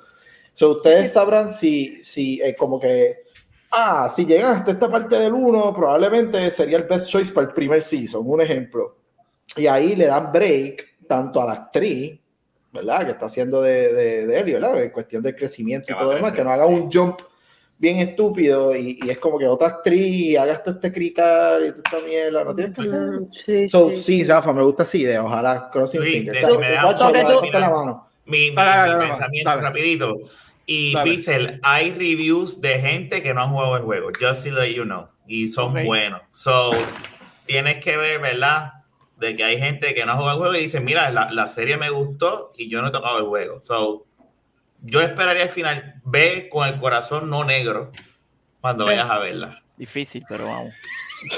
[0.52, 3.29] So, ustedes sabrán si, si eh, como que
[3.70, 7.52] ah, si llegan hasta esta parte del 1, probablemente sería el best choice para el
[7.52, 8.96] primer season, un ejemplo.
[9.56, 12.18] Y ahí le dan break tanto a la actriz,
[12.72, 13.04] ¿verdad?
[13.04, 14.82] Que está haciendo de, de, de Ellie, ¿verdad?
[14.82, 17.20] En cuestión del crecimiento y todo a lo demás, que no haga un jump
[17.78, 21.82] bien estúpido y, y es como que otra actriz hagas todo este cricar y toda
[21.84, 23.00] esta mierda, no tienes que hacer.
[23.00, 23.96] Mm, Sí, So, sí.
[23.96, 25.24] sí, Rafa, me gusta esa idea.
[25.24, 26.58] Ojalá Crossing Luis, Fingers.
[26.58, 27.58] me da un tú.
[27.58, 28.06] la mano.
[28.26, 30.16] Mi, mi- dale, mi pensamiento rapidito.
[30.72, 30.96] Y.
[31.02, 34.84] Pixel, hay reviews de gente que no ha jugado el juego, just to let you
[34.84, 35.84] know, y son Ok.
[35.84, 36.22] buenos.
[36.30, 36.78] So,
[37.44, 38.72] tienes que ver, ¿verdad?
[39.16, 41.48] De que hay gente que no ha jugado el juego y dice, mira, la, la
[41.48, 43.60] serie me gustó y yo no he tocado el juego.
[43.60, 44.06] So,
[44.82, 47.92] yo esperaría al final, ve con el corazón no negro
[48.60, 49.62] cuando vayas a verla.
[49.76, 50.72] Difícil, pero vamos.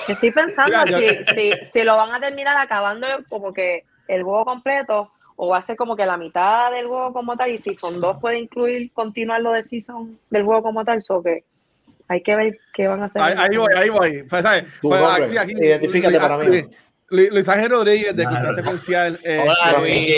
[0.09, 4.23] Estoy pensando Mira, yo- si, si, si lo van a terminar acabando como que el
[4.25, 7.59] juego completo o va a ser como que la mitad del juego como tal y
[7.59, 11.45] Season 2 puede incluir continuar lo de Season del juego como tal, o que
[12.09, 13.23] hay que ver qué van a hacer.
[13.23, 14.23] Ahí, ahí voy, ahí voy.
[14.29, 14.65] Pues, ¿sabes?
[14.83, 16.47] Pues, aquí- aquí- Identifícate para mí.
[16.47, 16.67] Luis-
[17.09, 18.25] Luis Luis Ángel Rodríguez de.
[18.25, 19.19] Cultura Secuencial.
[19.23, 20.15] eh, Hola, Luis.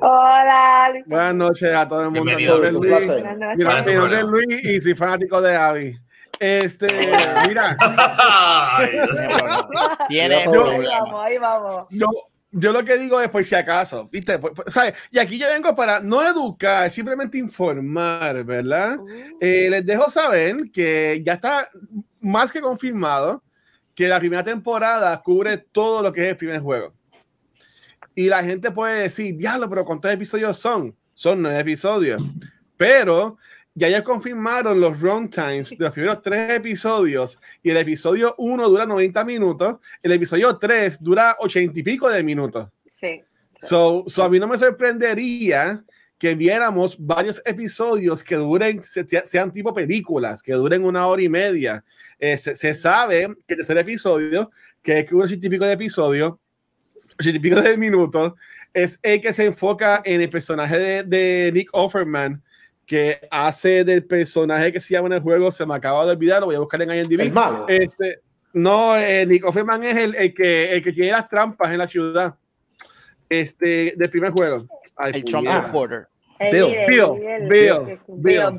[0.00, 1.04] Hola, Luis.
[1.06, 2.22] Buenas noches a todo el mundo.
[2.24, 2.78] Bienvenido, Luis.
[2.80, 3.06] placer.
[3.22, 3.56] Buenas noches.
[3.58, 4.24] Mira, ¿Cuál es tu mi nombre es?
[4.24, 5.98] Luis y soy fanático de Abby.
[6.40, 6.86] Este,
[7.48, 7.76] mira,
[10.08, 10.90] Tiene Yo- Ahí problemas.
[11.00, 11.86] vamos, ahí vamos.
[11.90, 12.06] yo,
[12.50, 14.38] yo lo que digo es, pues si acaso, ¿viste?
[14.38, 14.94] Pues, pues, ¿sabes?
[15.10, 18.98] Y aquí yo vengo para no educar, simplemente informar, ¿verdad?
[19.40, 21.68] Eh, les dejo saber que ya está
[22.20, 23.42] más que confirmado
[23.94, 26.94] que la primera temporada cubre todo lo que es el primer juego.
[28.14, 30.96] Y la gente puede decir, diablo, pero ¿cuántos episodios son?
[31.14, 32.22] Son nueve episodios.
[32.76, 33.38] Pero
[33.78, 38.84] ya ya confirmaron los runtimes de los primeros tres episodios y el episodio 1 dura
[38.86, 42.68] 90 minutos, el episodio 3 dura 80 y pico de minutos.
[42.90, 43.22] Sí.
[43.62, 45.82] So, so a mí no me sorprendería
[46.18, 51.28] que viéramos varios episodios que duren, se- sean tipo películas, que duren una hora y
[51.28, 51.84] media.
[52.18, 54.50] Eh, se, se sabe que el tercer episodio,
[54.82, 56.40] que es un ochenta y pico de episodio,
[57.18, 58.32] ochenta y pico de minutos,
[58.74, 62.42] es el que se enfoca en el personaje de, de Nick Offerman,
[62.88, 66.40] que hace del personaje que se llama en el juego, se me acaba de olvidar,
[66.40, 67.20] lo voy a buscar en IMDb.
[67.20, 67.66] El malo.
[67.68, 68.20] Este,
[68.54, 71.86] no, eh, Nick Offerman es el, el que, el que tiene las trampas en la
[71.86, 72.34] ciudad.
[73.28, 74.66] Este, del primer juego.
[74.96, 76.06] Ay, El Trump supporter.
[76.38, 78.58] El Bill, Bill, Bill, Bill, Bill,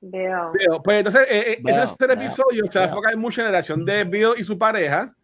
[0.00, 0.30] Bill.
[0.52, 0.80] Bill.
[0.82, 2.88] Pues entonces, eh, eh, Bill, ese Bill, episodio se Bill.
[2.88, 5.14] enfoca mucho en la relación de Bill y su pareja,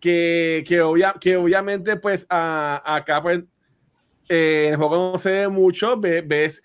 [0.00, 3.40] que, que, obvia- que obviamente, pues, a- acá, pues,
[4.28, 6.62] eh, en el juego no se ve mucho, ve- ves,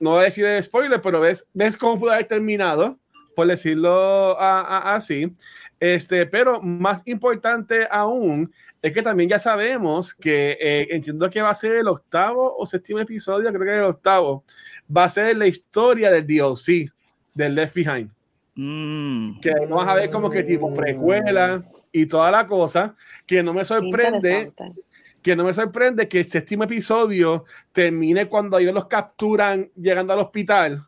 [0.00, 2.98] no voy a decir de spoiler, pero ves, ves cómo pudo haber terminado,
[3.34, 5.32] por decirlo a- a- así.
[5.80, 11.50] Este, pero más importante aún es que también ya sabemos que eh, entiendo que va
[11.50, 14.44] a ser el octavo o séptimo episodio, creo que es el octavo,
[14.94, 16.90] va a ser la historia del DLC,
[17.34, 18.10] del Left Behind
[18.60, 19.38] Mm.
[19.40, 23.64] que vamos a ver como que tipo precuela y toda la cosa, que no me
[23.64, 24.82] sorprende, Interesante.
[25.28, 30.20] Que no me sorprende que el séptimo episodio termine cuando ellos los capturan llegando al
[30.20, 30.84] hospital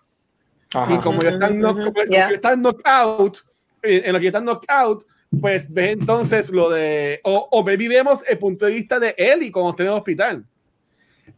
[0.72, 0.94] Ajá.
[0.94, 2.24] y como ellos están, knock- como- ya.
[2.26, 3.38] ellos están knockout,
[3.82, 5.04] eh, en lo que están knockout,
[5.40, 9.52] pues ves entonces lo de, o, o ve- vivemos el punto de vista de Ellie
[9.52, 10.44] cuando está en el hospital.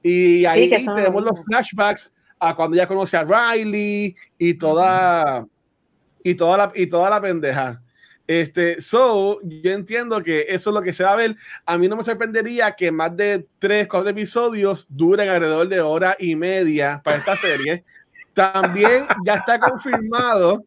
[0.03, 5.47] Y ahí son tenemos lo los flashbacks a cuando ella conoce a Riley y toda,
[6.23, 7.82] y toda la, y toda la pendeja.
[8.41, 11.37] Este, so, yo entiendo que eso es lo que se va a ver.
[11.67, 16.17] A mí no me sorprendería que más de tres, cuatro episodios duren alrededor de hora
[16.19, 17.85] y media para esta serie.
[18.33, 20.65] También ya está confirmado,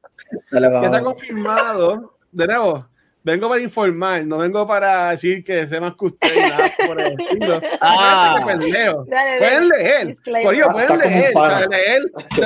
[0.52, 2.88] ya está confirmado, de nuevo,
[3.26, 7.20] vengo para informar, no vengo para decir que sé más que usted nada por el
[7.20, 7.62] estilo.
[7.82, 8.40] Ah.
[8.44, 10.16] Pues Pueden leer.
[10.44, 12.02] Corillo, pueden leer, saben leer.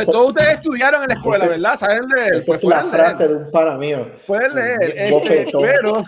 [0.05, 1.75] Todos ustedes estudiaron en la escuela, ¿verdad?
[1.77, 2.33] Saben leer.
[2.35, 3.05] Esa Pues es la pueden leer.
[3.05, 4.11] frase de un pana mío.
[4.25, 6.03] Pueden leer, este, pero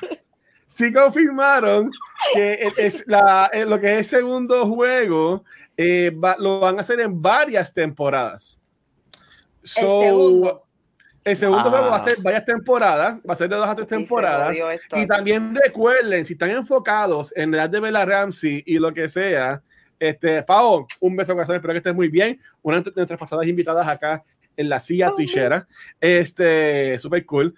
[0.67, 1.91] sí confirmaron
[2.33, 5.43] que es la, lo que es el segundo juego
[5.77, 8.59] eh, va- lo van a hacer en varias temporadas.
[9.63, 10.63] So, segundo.
[11.23, 11.69] El segundo Ah.
[11.69, 14.55] juego va a ser varias temporadas, va a ser de dos a tres temporadas.
[14.57, 14.97] esto.
[14.97, 19.07] Y también recuerden, si están enfocados en la edad de Bella Ramsey y lo que
[19.07, 19.61] sea,
[19.99, 22.39] este, Pau, un beso corazón, espero que estés muy bien.
[22.63, 24.23] Una de nuestras pasadas invitadas acá
[24.57, 25.67] en la silla Oh, twitchera,
[25.99, 27.53] este, super cool.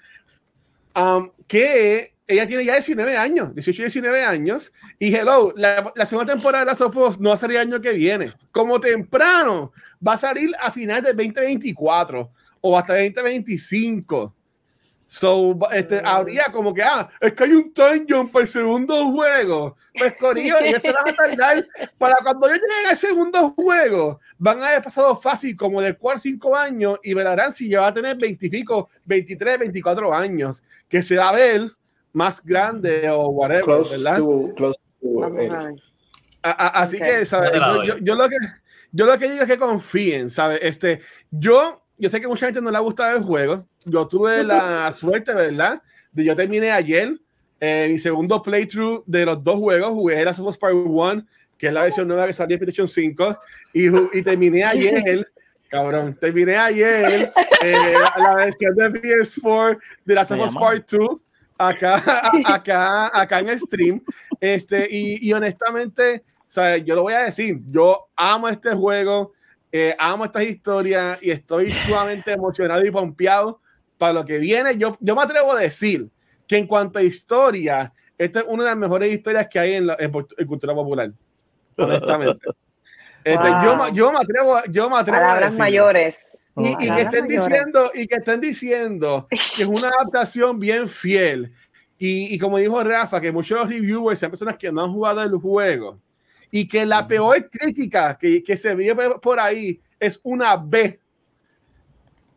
[0.95, 6.05] Um, que ella tiene ya 19 años, 18 y 19 años, y hello, la, la
[6.05, 8.33] segunda temporada de Last of Us no va a salir el año que viene.
[8.51, 9.71] Como temprano,
[10.05, 12.29] va a salir a final del 2024
[12.65, 14.33] o hasta 2025.
[15.05, 19.11] So, este, habría como que, ah, es que hay un time jump para el segundo
[19.11, 19.75] juego.
[19.99, 21.67] Pues, Corillo, y se van a tardar.
[21.99, 26.19] Para cuando yo llegue al segundo juego, van a haber pasado fácil como de 4
[26.19, 30.63] 5 años y verán si ya va a tener 20 y pico, 23, 24 años,
[30.87, 31.69] que se va a ver
[32.13, 34.17] más grande o whatever, Close ¿verdad?
[34.17, 35.23] to, close to
[36.43, 36.49] a.
[36.51, 37.03] A- así Ok.
[37.03, 37.51] que, ¿sabes?
[37.53, 38.37] Yo yo- yo lo que,
[38.91, 40.59] yo lo que digo es que confíen, ¿sabes?
[40.63, 43.67] Este, yo, yo sé que mucha gente no le ha gustado el juego.
[43.85, 45.81] Yo tuve la suerte, ¿verdad?
[46.11, 47.17] De yo terminé ayer
[47.59, 49.89] eh, mi segundo playthrough de los dos juegos.
[49.91, 51.25] Jugué of Us Part 1,
[51.57, 53.39] que es la versión nueva que salió en PlayStation 5,
[53.73, 55.27] y, y terminé ayer.
[55.69, 57.31] Cabrón, terminé ayer
[57.63, 60.53] eh, la versión de PS4 de Se Us.
[60.53, 61.17] Part 2
[61.57, 62.03] acá,
[62.45, 64.03] acá, acá en stream.
[64.39, 66.83] Este, y, y honestamente, ¿sabes?
[66.85, 69.33] yo lo voy a decir, yo amo este juego,
[69.75, 73.59] eh, amo estas historias y estoy sumamente emocionado y pompeado
[73.97, 74.77] para lo que viene.
[74.77, 76.09] Yo, yo me atrevo a decir
[76.47, 79.87] que en cuanto a historia, esta es una de las mejores historias que hay en,
[79.87, 81.11] la, en en cultura popular.
[81.77, 82.49] Honestamente.
[83.25, 83.63] Este, Wow.
[83.63, 85.59] yo, yo me atrevo, yo me atrevo a decirlo.
[85.59, 86.37] mayores.
[86.57, 87.27] Y, y que estén mayores.
[87.29, 91.53] diciendo, y que estén diciendo que es una adaptación bien fiel.
[91.97, 95.31] Y, y como dijo Rafa, que muchos reviewers son personas que no han jugado el
[95.37, 95.97] juego.
[96.55, 100.99] Y que la peor crítica que, que se vio por ahí es una B.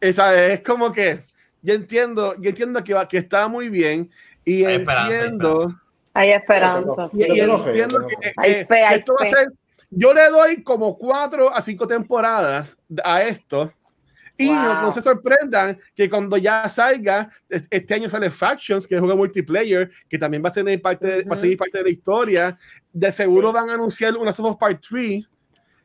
[0.01, 1.23] Esa es como que
[1.61, 4.11] yo entiendo, yo entiendo que, va- que está muy bien.
[4.43, 5.75] Y Hay entiendo.
[6.15, 7.11] Hay esperanza.
[7.13, 9.49] Y, y entiendo que, que- esto va a ser.
[9.91, 13.71] Yo le doy como cuatro a cinco temporadas a esto.
[14.39, 14.83] Y Wow.
[14.83, 19.07] no, se sorprendan que cuando ya salga, es- este año sale Factions, que es un
[19.07, 21.91] juego multiplayer, que también va a, ser parte de- va a seguir parte de la
[21.91, 22.59] historia.
[22.99, 25.23] De seguro van a anunciar una Soft of Part 3.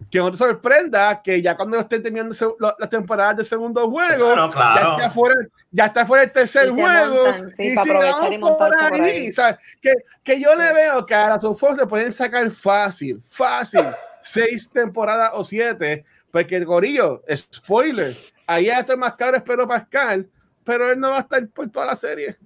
[0.10, 2.34] Que no te sorprenda que ya cuando estén terminando
[2.80, 4.82] las temporadas del segundo juego, Claro, claro.
[4.89, 5.36] ya está fuera,
[5.69, 7.24] ya está fuera el tercer Y juego.
[7.26, 9.32] montan, sí, y para sigamos aprovechar y por montarse por ahí, ahí.
[9.32, 9.56] ¿sabes?
[9.82, 9.93] Que,
[10.24, 13.86] que yo le veo que a las of Us le pueden sacar fácil, fácil,
[14.21, 18.15] seis temporadas o siete, porque el gorillo, spoiler,
[18.47, 20.28] ahí está más caro es Pedro Pascal,
[20.63, 22.38] pero él no va a estar por toda la serie.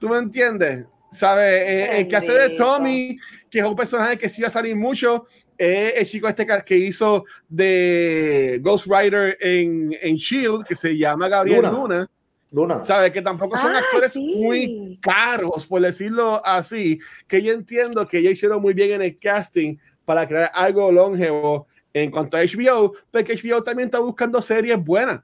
[0.00, 0.84] ¿Tú me entiendes?
[1.10, 1.62] ¿Sabes?
[1.62, 2.50] Eh, el que hace de.
[2.50, 3.18] Tommy,
[3.50, 6.76] que es un personaje que sí va a salir mucho, es el chico este que-
[6.76, 11.70] hizo de Ghost Rider en, en Shield, que se llama Gabriel Luna.
[11.72, 12.10] Luna.
[12.52, 12.84] Luna.
[12.84, 13.10] ¿Sabes?
[13.12, 14.34] Que tampoco son Ah, actores sí.
[14.36, 19.16] muy caros, por decirlo así, que yo entiendo que ellos hicieron muy bien en el
[19.16, 24.78] casting para crear algo longevo en cuanto a HBO, porque HBO también está buscando series
[24.82, 25.18] buenas.
[25.18, 25.22] O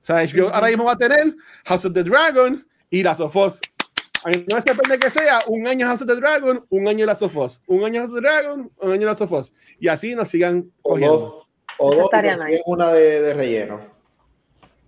[0.00, 0.54] sea, HBO Ujú.
[0.54, 1.34] ahora mismo va a tener
[1.66, 3.60] House of the Dragon y Las of Us.
[4.24, 7.06] A mí no me sorprende que sea un año House of the Dragon, un año
[7.06, 9.52] Las of Us, un año House of the Dragon, un año Las of Us.
[9.78, 11.18] Y así nos sigan O cogiendo.
[11.18, 11.44] dos.
[11.78, 12.10] O dos.
[12.12, 12.62] y nice.
[12.66, 13.98] una de, de relleno.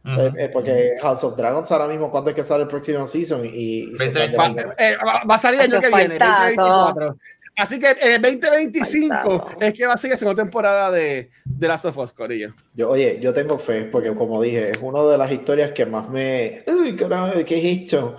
[0.04, 3.44] Eh, eh, porque House of Dragons ahora mismo, ¿cuándo es que sale el próximo season?
[3.44, 4.46] Y, se Va,
[4.78, 6.62] eh, va- a salir el año que viene, faltazo.
[6.96, 7.16] 2024.
[7.56, 9.58] Así que en el 2025 Faltazo.
[9.60, 12.54] es que va a ser la segunda temporada de, de Last of Us, Corillo.
[12.74, 16.08] Yo, oye, yo tengo fe, porque como dije, es una de las historias que más
[16.08, 16.64] me.
[16.66, 18.16] Uy, carajo, ¿qué he hecho?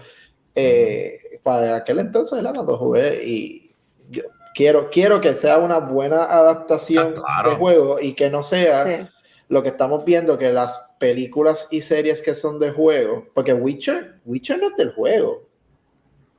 [0.56, 2.54] Eh, para aquel entonces, ¿verdad?
[2.54, 3.72] Cuando jugué, y
[4.10, 7.50] yo quiero, quiero que sea una buena adaptación Ah, claro.
[7.52, 9.08] de juego y que no sea Sí.
[9.48, 14.16] lo que estamos viendo, que las películas y series que son de juego, porque Witcher,
[14.26, 15.44] Witcher no es del juego,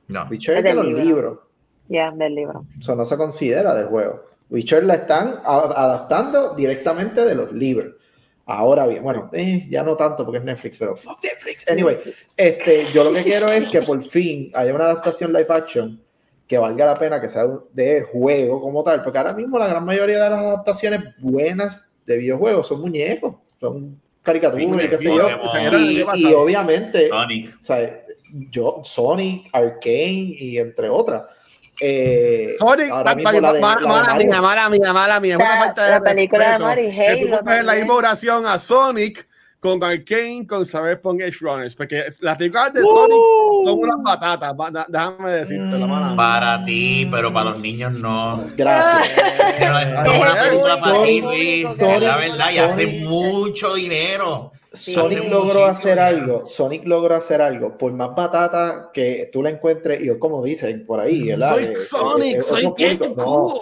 [0.07, 0.25] No.
[0.29, 1.03] Witcher es Es de del los libro.
[1.03, 1.39] libros.
[1.89, 2.65] Ya, del libro.
[2.79, 4.23] Eso no se considera del juego.
[4.49, 7.95] Witcher la están adaptando directamente de los libros.
[8.45, 11.69] Ahora bien, bueno, eh, ya no tanto porque es Netflix, pero fuck Netflix.
[11.69, 11.97] Anyway,
[12.35, 16.01] este, yo lo que quiero es que por fin haya una adaptación live action
[16.47, 19.85] que valga la pena que sea de juego como tal, porque ahora mismo la gran
[19.85, 25.27] mayoría de las adaptaciones buenas de videojuegos son muñecos, son caricaturas y qué sé yo.
[26.15, 27.55] Y, obviamente, Sonic.
[27.57, 28.03] o sea,
[28.51, 31.23] yo, Sonic, Arcane y entre otras.
[31.81, 33.53] Eh, Sonic, de- de mala
[34.17, 35.37] mía, mala mía, mala mía.
[35.37, 37.89] La- falta de la película de respeto que tú Halo la también.
[37.91, 39.27] oración a Sonic
[39.59, 42.85] con Arcane, con Cyberpunk Edge Runners, porque las películas de Uh.
[42.85, 43.17] Sonic
[43.63, 46.07] son unas va- da- déjame decirte la mala.
[46.09, 46.15] Mm.
[46.17, 48.43] Para ti, pero para los niños no.
[48.55, 49.09] Gracias.
[49.59, 51.67] Es una película para ti, Luis.
[51.77, 54.51] La verdad, y hace mucho dinero.
[54.73, 55.29] Sonic Sí.
[55.29, 60.17] logró hacer algo, Sonic logró hacer algo, por más batata que tú la encuentres, y
[60.17, 61.53] como dicen por ahí, ¿verdad?
[61.53, 63.13] Soy Eh, eh, Sonic, eh, soy público.
[63.15, 63.59] No,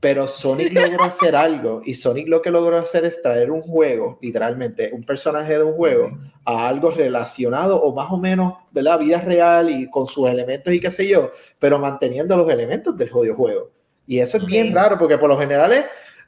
[0.00, 4.18] pero Sonic logró hacer algo, y Sonic lo que logró hacer es traer un juego,
[4.22, 6.08] literalmente, un personaje de un juego,
[6.46, 8.98] a algo relacionado o más o menos, ¿verdad?
[8.98, 13.10] Vida real y con sus elementos y qué sé yo, pero manteniendo los elementos del
[13.10, 13.70] jodido juego.
[14.06, 15.84] Y eso es bien raro, porque por lo general es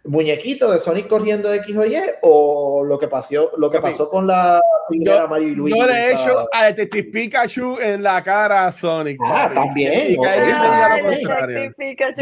[0.08, 4.08] muñequito de Sonic corriendo de X o Y, o lo que pasó, lo que pasó
[4.08, 5.78] con la primera yo- Mario y Luigi.
[5.78, 9.20] Yo le he hecho a Detective Pikachu en la cara a Sonic.
[9.24, 10.16] Ah, también, Y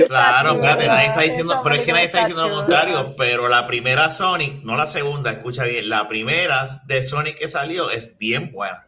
[0.07, 3.15] Claro, espérate, nadie está diciendo, pero es que nadie está diciendo lo contrario.
[3.17, 7.91] Pero la primera Sonic, no la segunda, escucha bien, la primera de Sonic que salió
[7.91, 8.86] es bien buena.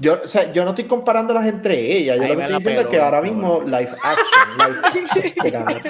[0.00, 2.16] Yo, o sea, yo no estoy comparándolas entre ellas.
[2.16, 5.80] Yo Ahí lo que estoy diciendo es que ahora mismo live action, live, cabrón.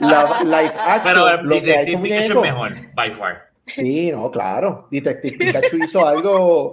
[0.00, 3.48] La- live action, Pero el lo que Detective son Pikachu es mejor, by far.
[3.66, 4.88] Sí, no, claro.
[4.90, 6.72] Detective Pikachu hizo algo.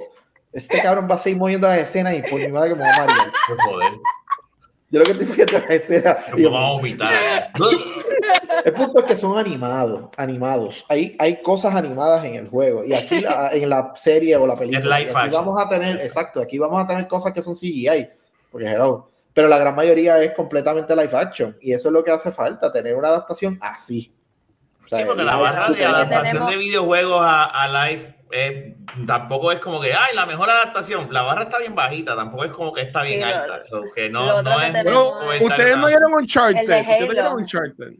[0.53, 2.89] Este cabrón va a seguir moviendo las escenas y por mi madre que me va
[2.95, 3.31] a marear.
[3.47, 3.91] Por joder,
[4.89, 6.17] Yo lo que estoy viendo las escenas.
[6.37, 7.11] yo, vamos a vomitar.
[8.65, 10.85] El punto es que son animados, animados.
[10.89, 12.83] Hay, hay cosas animadas en el juego.
[12.83, 14.95] Y aquí la- en la serie o la película.
[14.95, 15.31] aquí action.
[15.31, 18.07] vamos a tener, exacto, aquí vamos a tener cosas que son CGI.
[18.51, 19.09] Porque hello.
[19.33, 21.57] Pero la gran mayoría es completamente live action.
[21.61, 24.13] Y eso es lo que hace falta, tener una adaptación así.
[24.83, 28.15] O sea, Sí, porque la live barra de adaptación Tenemos- de videojuegos a, a live
[28.31, 28.75] eh,
[29.07, 31.07] tampoco es como que, ay, la mejor adaptación.
[31.11, 33.63] La barra está bien bajita, tampoco es como que está bien Sí, lo- alta.
[33.63, 35.87] So, que lo no, no que es ustedes no nada.
[35.87, 36.61] vieron Uncharted.
[36.61, 37.33] Ustedes no vieron.
[37.35, 37.93] Uncharted.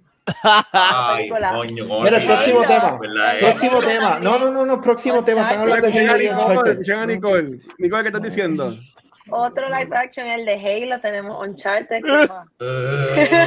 [0.72, 2.04] Ay, coño, coño.
[2.04, 2.98] Mira, el próximo tema.
[3.00, 3.40] ¿Verdad?
[3.40, 4.20] Próximo tema.
[4.20, 5.42] No, no, no, no, próximo tema.
[5.44, 7.60] Están hablando de Halo Nicole, a Nicole.
[7.78, 8.74] Nicole, ¿qué estás diciendo?
[9.30, 12.02] Otro live action, el de Halo, tenemos Uncharted.
[12.04, 12.48] ¿qué más?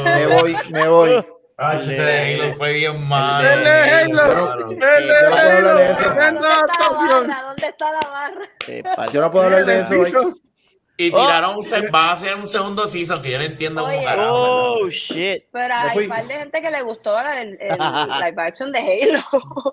[0.05, 1.27] Me voy, me voy.
[1.61, 3.49] Ay, ese de Halo fue bien malo.
[3.49, 4.55] El de Halo.
[4.71, 5.69] El de Halo.
[5.71, 7.43] ¿Dónde está la barra?
[7.43, 8.45] ¿Dónde está la barra?
[8.69, 9.95] Eh, pa- Yo no puedo hablar de eso.
[10.01, 10.41] hoy.
[11.01, 14.03] Y tiraron un se- van a hacer un segundo season que yo no entiendo Oye.
[14.03, 14.35] carajo.
[14.35, 14.91] Oh, ¿verdad?
[14.91, 15.45] shit.
[15.53, 19.25] Pero hay un par de gente que le gustó el, el live action de Halo.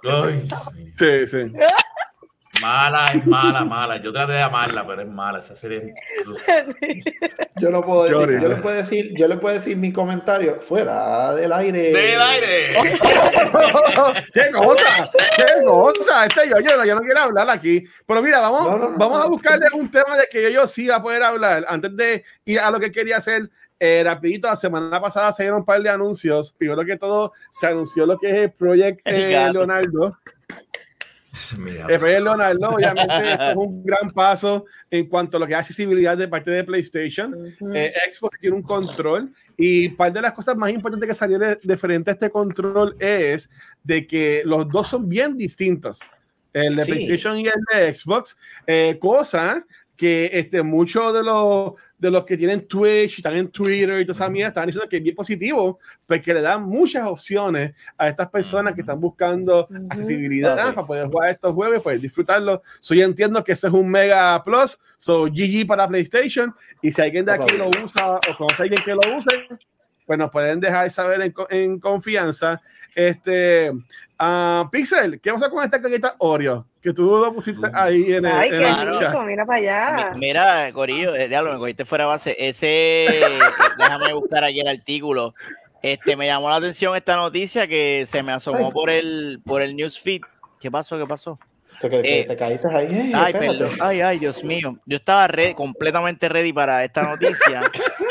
[0.03, 0.47] Ay,
[0.93, 1.37] Sí, sí.
[2.65, 3.97] mala, es mala, mala.
[3.97, 5.39] Yo traté de amarla, pero es mala.
[5.39, 5.93] Esa serie
[7.61, 11.33] Yo no puedo decir, yo le puedo decir, yo le puedo decir mi comentario fuera
[11.35, 11.93] del aire.
[11.93, 12.73] del aire.
[14.33, 15.11] ¡Qué cosa!
[15.35, 16.25] ¡Qué cosa!
[16.25, 17.83] Este yo, yo, no- yo no quiero hablar aquí.
[18.05, 20.67] Pero mira, vamos, No, no, no, vamos a buscarle un tema de que yo, yo
[20.67, 21.65] sí va a poder hablar.
[21.67, 23.49] Antes de ir a lo que quería hacer,
[23.79, 26.51] eh, rapidito, la semana pasada se dieron un par de anuncios.
[26.51, 29.49] Primero que todo, se anunció lo que es el Project eh.
[29.53, 30.17] Leonardo.
[31.59, 35.59] Mira, El Project Leonardo, obviamente, es un gran paso en cuanto a lo que es
[35.59, 37.33] accesibilidad de parte de PlayStation.
[37.33, 37.73] Ujú.
[37.73, 41.59] Eh, Xbox tiene un control y parte de las cosas más importantes que salieron de,
[41.61, 43.49] de frente a este control es
[43.83, 45.99] de que los dos son bien distintos,
[46.53, 46.91] el de Sí.
[46.91, 49.65] PlayStation y el de Xbox, eh, cosa
[49.95, 54.05] que este, muchos de los, de los que tienen Twitch y están en Twitter y
[54.05, 58.09] toda esa mierda están diciendo que es bien positivo porque le dan muchas opciones a
[58.09, 60.75] estas personas que están buscando accesibilidad Ah, sí.
[60.75, 62.61] para poder jugar estos juegos y poder disfrutarlo.
[62.79, 64.77] So, yo entiendo que ese es un mega plus.
[64.97, 66.53] So, GG para PlayStation.
[66.81, 69.29] Y si alguien de aquí lo usa o conoce a alguien que lo use,
[70.05, 72.61] pues nos pueden dejar saber en, en confianza.
[72.93, 73.71] Este,
[74.19, 76.67] ah, Pixel, ¿qué pasa con esta caqueta Oreo?
[76.85, 78.91] Que tú lo pusiste ahí en el, Ay, en qué el Claro.
[78.99, 79.09] chat.
[79.11, 80.11] rico, mira para allá.
[80.13, 82.35] Mi- Mira, Corillo, eh, diablo, me cogiste fuera de base.
[82.37, 83.07] Ese,
[83.75, 85.33] déjame buscar aquí el artículo.
[85.81, 88.71] Este, me llamó la atención esta noticia que se me asomó Ay.
[88.71, 90.21] por el, por el newsfeed.
[90.59, 90.95] ¿Qué pasó?
[90.99, 91.39] ¿Qué pasó?
[91.81, 91.87] Te,
[92.21, 92.85] Eh, te caíste ahí.
[92.85, 93.69] eh, Ay, perdón.
[93.81, 94.77] Ay, ay, Dios mío.
[94.85, 97.63] Yo estaba re- completamente ready para esta noticia.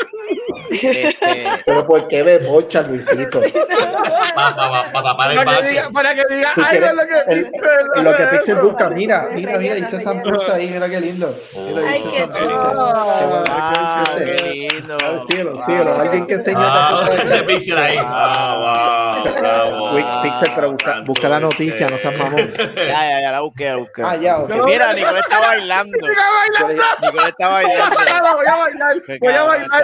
[0.81, 3.41] Este, Pero ¿por qué me pocha, Luisito?
[4.35, 4.55] para
[5.03, 5.69] tapar el Para que bache.
[5.69, 7.33] diga, para que diga, ay, no quieres- es lo que
[7.99, 10.01] el- lo que Pixel busca, mira, mira, mira, dice.
[10.01, 11.33] Santurce ahí, mira qué lindo.
[11.55, 12.27] Mira, Ay, qué
[13.49, 14.95] ah, Qué lindo.
[15.05, 17.97] Al cielo, cielo, alguien que enseñe Ah, ese pixel ahí.
[17.99, 19.91] Ah, wow, bravo.
[19.95, 22.35] Uy, Pixel, pero busca, busca la noticia, no seas mamón.
[22.75, 24.01] Ya, ya, ya la busqué, la busqué.
[24.03, 24.53] Ah, ya, ok.
[24.55, 25.97] Yo- Mira, Nicole está bailando.
[25.97, 27.95] Nicole está bailando.
[28.35, 29.83] voy a bailar, voy a bailar.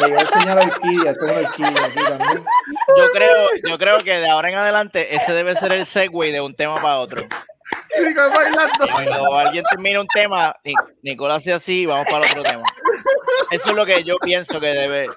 [0.00, 2.44] Le a enseñar Orquídea, orquídea aquí también.
[2.96, 6.40] Yo creo, yo creo que de ahora en adelante ese debe ser el segue de
[6.40, 7.22] un tema para otro.
[8.34, 8.86] Bailando.
[8.92, 12.62] Cuando alguien termina un tema, Ni- Nicole hace así y vamos para otro tema.
[13.50, 15.08] Eso es lo que yo pienso que debe.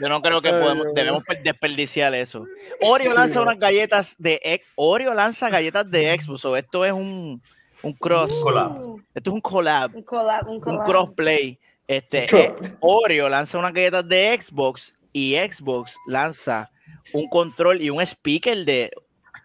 [0.00, 2.46] Yo no creo que podemos, debemos desperdiciar eso.
[2.80, 6.44] Oreo lanza unas galletas de X- Oreo lanza galletas de Xbox.
[6.44, 7.42] o esto es un,
[7.82, 8.32] un cross.
[8.42, 8.72] Collab.
[9.14, 10.84] Esto es un collab, Un collab, un un collab.
[10.86, 11.58] crossplay.
[11.96, 16.70] Este, eh, Oreo lanza unas galletas de Xbox y Xbox lanza
[17.12, 18.90] un control y un speaker de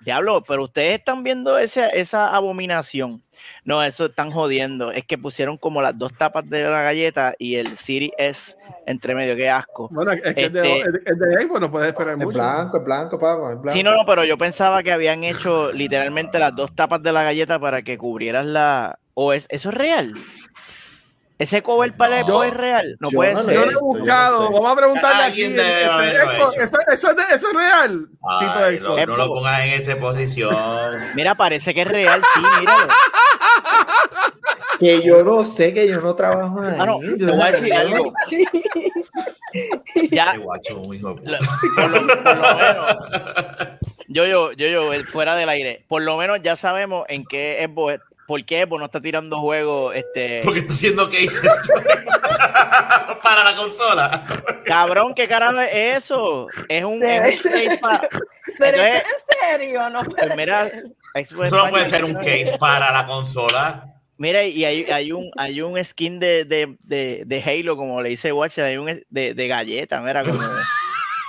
[0.02, 3.24] Diablo, pero ustedes están viendo esa, esa abominación.
[3.66, 4.92] No, eso están jodiendo.
[4.92, 8.56] Es que pusieron como las dos tapas de la galleta y el Siri S
[8.86, 9.36] entre medio.
[9.36, 9.90] Qué asco.
[9.92, 12.38] Bueno, es que el de, Este- el de Xbox no puedes esperar Es mucho.
[12.38, 13.70] blanco, es blanco, papá, es blanco.
[13.72, 17.24] Sí, no, no, pero yo pensaba que habían hecho literalmente las dos tapas de la
[17.24, 19.00] galleta para que cubrieras la.
[19.16, 20.14] ¿O es, eso es real?
[21.39, 22.43] ¿Ese cover para el No.
[22.43, 22.97] es real?
[23.00, 23.56] No puede no Yo ser.
[23.56, 24.47] lo he Yo no buscado.
[24.47, 24.54] sé.
[24.54, 25.43] Vamos a preguntarle aquí.
[25.43, 25.86] Debe este,
[26.23, 26.52] hecho.
[26.52, 28.08] ¿Eso, eso es eso es real,
[28.39, 28.97] Tito Ay, Xbox.
[28.97, 30.56] no, no lo pongas en esa posición.
[31.15, 32.88] Mira, parece que es real, sí, míralo.
[34.80, 36.76] Que yo no sé, que yo no trabajo ahí.
[36.80, 38.13] Ah, no, Yo te voy a decir algo.
[40.12, 41.15] Ya, Qué guacho, hijo.
[41.23, 41.38] lo-
[41.76, 42.97] por, lo, por lo menos.
[44.08, 45.84] Yo, yo, yo, yo, el fuera del aire.
[45.88, 49.96] Por lo menos ya sabemos en qué Xbox, por qué Xbox no está tirando juegos.
[49.96, 51.42] Este, Porque está haciendo cases
[53.24, 54.24] para la consola.
[54.66, 56.48] cabrón, ¿qué carajo es eso?
[56.68, 58.08] Es un, es un case pa-
[58.60, 60.02] Pero Entonces- ¿es en serio, ¿no?
[60.02, 60.72] Pues mira,
[61.13, 63.94] Eso no puede ser un case para la consola.
[64.20, 68.10] Mira, y hay, hay un hay un skin de, de, de, de Halo, como le
[68.10, 70.40] dice Watch, hay un de, de galleta, mira, como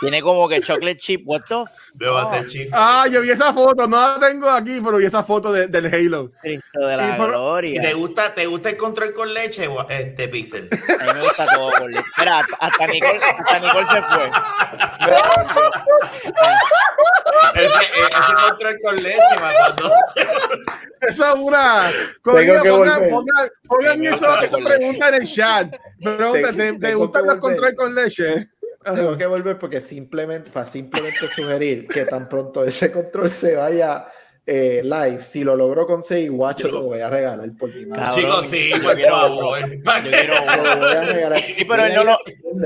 [0.00, 2.68] tiene como que chocolate chip, what the f- De Buster Chief.
[2.72, 3.86] Ah, yo vi esa foto.
[3.88, 6.30] No la tengo aquí, pero vi esa foto de- del Halo.
[6.40, 7.82] Cristo de la ¿Y gloria.
[7.82, 10.68] te gusta, te gusta el control con leche, este Pixel?
[11.00, 11.70] A mí me gusta todo.
[11.70, 14.28] por li- Mira, hasta- Nicole, hasta Nicole se fue.
[17.54, 19.92] ese, eh, ese control con leche, ma, cuando
[21.00, 21.90] Esa es una.
[21.90, 25.74] Que pongan, pongan, pongan eso, esa pregunta en el chat.
[26.02, 28.48] Pregunta, ¿te, te gustan que los controles con leche?
[28.84, 34.06] Tengo que volver porque simplemente, para simplemente sugerir que tan pronto ese control se vaya
[34.46, 38.02] eh, live, si lo logro conseguir, guacho, te lo voy a regalar por mi madre.
[38.04, 39.60] Cabrón, Chicos, sí, yo quiero favor.
[39.70, 40.34] Yo quiero
[40.78, 41.40] voy a regalar.
[41.40, 42.12] Sí, pero él a no lo-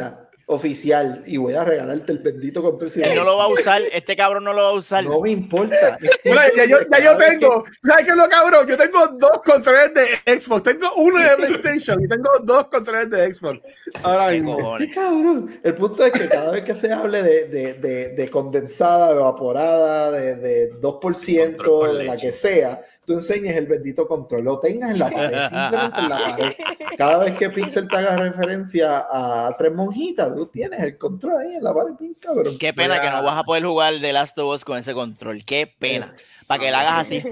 [0.00, 2.90] a oficial y voy a regalarte el bendito control.
[2.90, 5.04] si Él no lo va a usar, este cabrón no lo va a usar.
[5.04, 5.98] No me importa.
[6.24, 8.66] Ya, yo, ya yo tengo, ¿sabes qué es lo cabrón?
[8.66, 13.32] Yo tengo dos controles de Xbox, tengo uno de PlayStation y tengo dos controles de
[13.32, 13.60] Xbox.
[14.02, 14.76] Ahora ¿Qué mismo.
[14.78, 15.60] Qué cabrón.
[15.62, 20.10] El punto es que cada vez que se hable de, de, de, de condensada, evaporada,
[20.10, 24.58] de, de 2%, Control con de la que sea, tú enseñes el bendito control, lo
[24.60, 26.52] tengas en la pared, simplemente en la pared.
[26.96, 31.54] Cada vez que Pixel te haga referencia a tres monjitas, tú tienes el control ahí
[31.56, 32.58] en la pared, bien cabrón.
[32.58, 35.44] Qué pena que no vas a poder jugar The Last of Us con ese control.
[35.44, 36.06] Qué pena.
[36.46, 37.22] Para que la hagas así.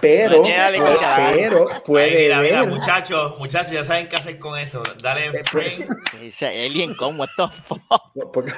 [0.00, 4.80] Pero, pero puede mira, mira, muchachos, muchachos, ya saben qué hacer con eso.
[5.02, 5.88] Dale frame.
[6.22, 7.20] Ese alien, ¿cómo?
[7.20, 7.82] What the fuck?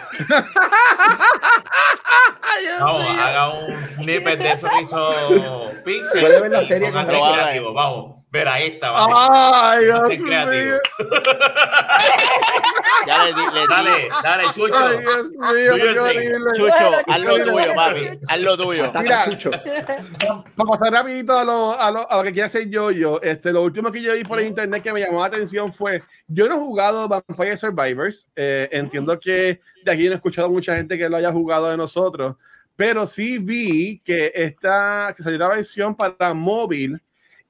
[2.80, 5.10] Vamos, haga un snippet de eso que hizo
[5.84, 6.20] Pixel.
[6.20, 7.72] Puede ver la serie con- creativo.
[7.72, 8.90] Vamos, ver a esta.
[8.90, 9.16] Vamos.
[9.18, 10.78] Ay, a Dios mío.
[13.06, 13.66] Ya le le.
[13.68, 14.74] Dale, dale, Chucho.
[14.76, 16.38] Ay, Dios mío.
[16.54, 18.00] Chucho, haz lo tuyo, papi.
[18.28, 18.92] Haz lo tuyo.
[19.00, 19.24] Mira.
[19.30, 19.50] Chucho.
[19.50, 23.52] Para pasar rapidito a lo, a lo, a lo que quiere hacer yo, yo, este,
[23.52, 26.54] lo último que yo vi por internet que me llamó la atención fue, yo no
[26.54, 31.08] he jugado Vampire Survivors, eh, entiendo que de aquí no he escuchado mucha gente que
[31.08, 32.36] lo haya jugado de nosotros,
[32.76, 37.00] pero sí vi que, esta, que salió una versión para móvil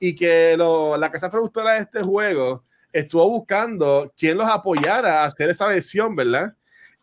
[0.01, 5.27] y que lo- la casa productora de este juego estuvo buscando quién los apoyara a
[5.27, 6.55] hacer esa versión, ¿verdad?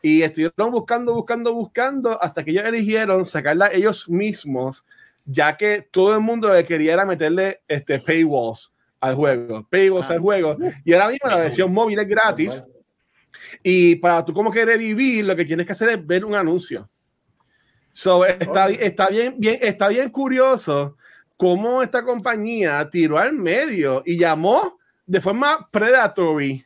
[0.01, 4.83] Y estuvieron buscando, buscando, buscando hasta que ellos eligieron sacarla ellos mismos,
[5.25, 10.13] ya que todo el mundo le quería era meterle este, paywalls al juego, paywalls Ah.
[10.13, 10.57] al juego.
[10.83, 12.63] Y ahora mismo la versión móvil es gratis.
[13.63, 16.89] Y para tú como que revivir, lo que tienes que hacer es ver un anuncio.
[17.91, 20.97] So, está, está, bien, bien, está bien curioso
[21.37, 26.63] cómo esta compañía tiró al medio y llamó de forma predatory.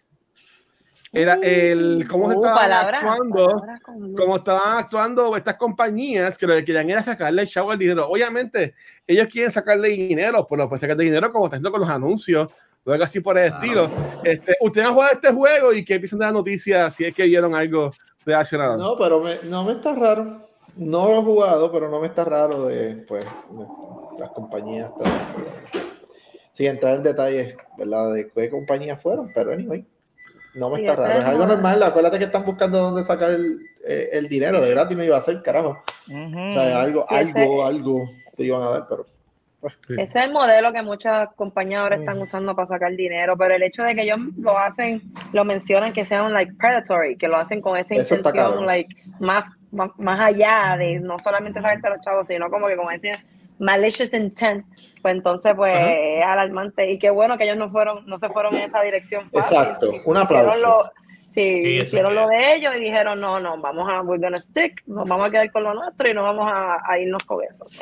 [1.14, 3.82] Era el cómo se Uh, estaban palabras, actuando, palabras
[4.16, 8.08] cómo estaban actuando estas compañías que lo que querían era sacarle el chavo al dinero.
[8.08, 11.90] Obviamente, ellos quieren sacarle dinero, pues no pueden sacarle dinero como está haciendo con los
[11.90, 12.48] anuncios,
[12.86, 13.92] o algo así por el estilo.
[14.24, 17.24] Este, Ustedes han jugado este juego y que empiezan de las noticias si es que
[17.24, 17.92] vieron algo
[18.26, 18.78] relacionado.
[18.78, 20.48] No, pero me- no me está raro.
[20.78, 23.66] No lo he jugado, pero no me está raro de, pues, de
[24.22, 24.90] las compañías.
[26.52, 28.14] Sin entrar en detalles, ¿verdad?
[28.14, 29.86] De qué compañías fueron, pero anyway.
[30.54, 31.20] No me Sí, está raro.
[31.20, 31.82] es algo normal.
[31.82, 34.60] Acuérdate que están buscando dónde sacar el, el- dinero.
[34.62, 35.78] De gratis no iba a ser, carajo.
[36.08, 39.06] O sea, algo, Sí, ese- algo, algo te iban a dar, pero.
[39.90, 43.62] Ese es el modelo que muchas compañías ahora están usando para sacar dinero, pero el
[43.64, 45.02] hecho de que ellos lo hacen,
[45.34, 49.46] lo mencionan que sean like predatory, que lo hacen con esa Eso intención like más,
[49.72, 53.12] más, más allá de no solamente sacarte a los chavos, sino como que con ese
[53.62, 54.66] malicious intent,
[55.02, 55.92] pues entonces pues Ajá.
[55.94, 59.30] es alarmante y qué bueno que ellos no fueron, no se fueron en esa dirección.
[59.32, 59.58] fácil.
[59.58, 59.88] Exacto.
[59.88, 60.60] Un Hicieron aplauso.
[60.60, 60.92] lo-
[61.34, 64.82] sí, Sí, hicieron lo de ellos y dijeron, no, no, vamos a, we're gonna stick,
[64.88, 67.64] nos vamos a quedar con lo nuestro y no vamos a, a irnos con eso.
[67.70, 67.82] So,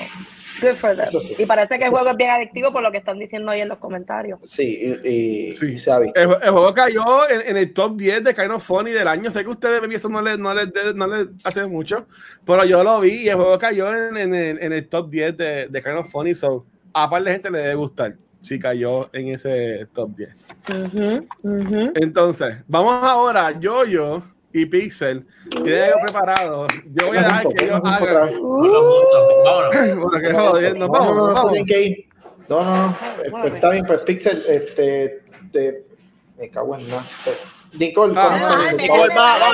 [0.62, 1.06] good for them.
[1.08, 1.36] Eso sí.
[1.38, 2.12] Y parece que el juego sí.
[2.12, 4.40] es bien adictivo por lo que están diciendo ahí en los comentarios.
[4.44, 5.74] Sí, y, y- Sí.
[5.74, 6.20] y se ha visto.
[6.20, 9.30] El, el juego cayó en, en el top 10 de Kind of Funny del año.
[9.32, 12.08] Sé que ustedes eso no les no les no les hace mucho,
[12.46, 15.38] pero yo lo vi y el juego cayó en, en el, en el top 10
[15.38, 16.36] de, de Kind of Funny.
[16.36, 20.30] So, a par de gente le debe gustar si cayó en ese top 10.
[20.70, 21.92] Ujú, ujú.
[21.96, 24.24] Entonces, vamos ahora, Yoyo
[24.54, 25.26] y Pixel.
[25.50, 26.68] Tienen algo preparado.
[26.94, 28.34] Yo voy a dejar que ellos hagan.
[30.00, 31.52] Bueno, que no, vamos, no, no, vamos.
[31.52, 32.06] tienen que ir.
[32.48, 32.98] No, no, no.
[33.24, 35.22] Eh, pues, está bien, pues Pixel, este,
[35.52, 35.84] te-
[36.38, 37.04] me cago en nada.
[37.74, 39.54] Nicole, Ah, Nicole, va, va,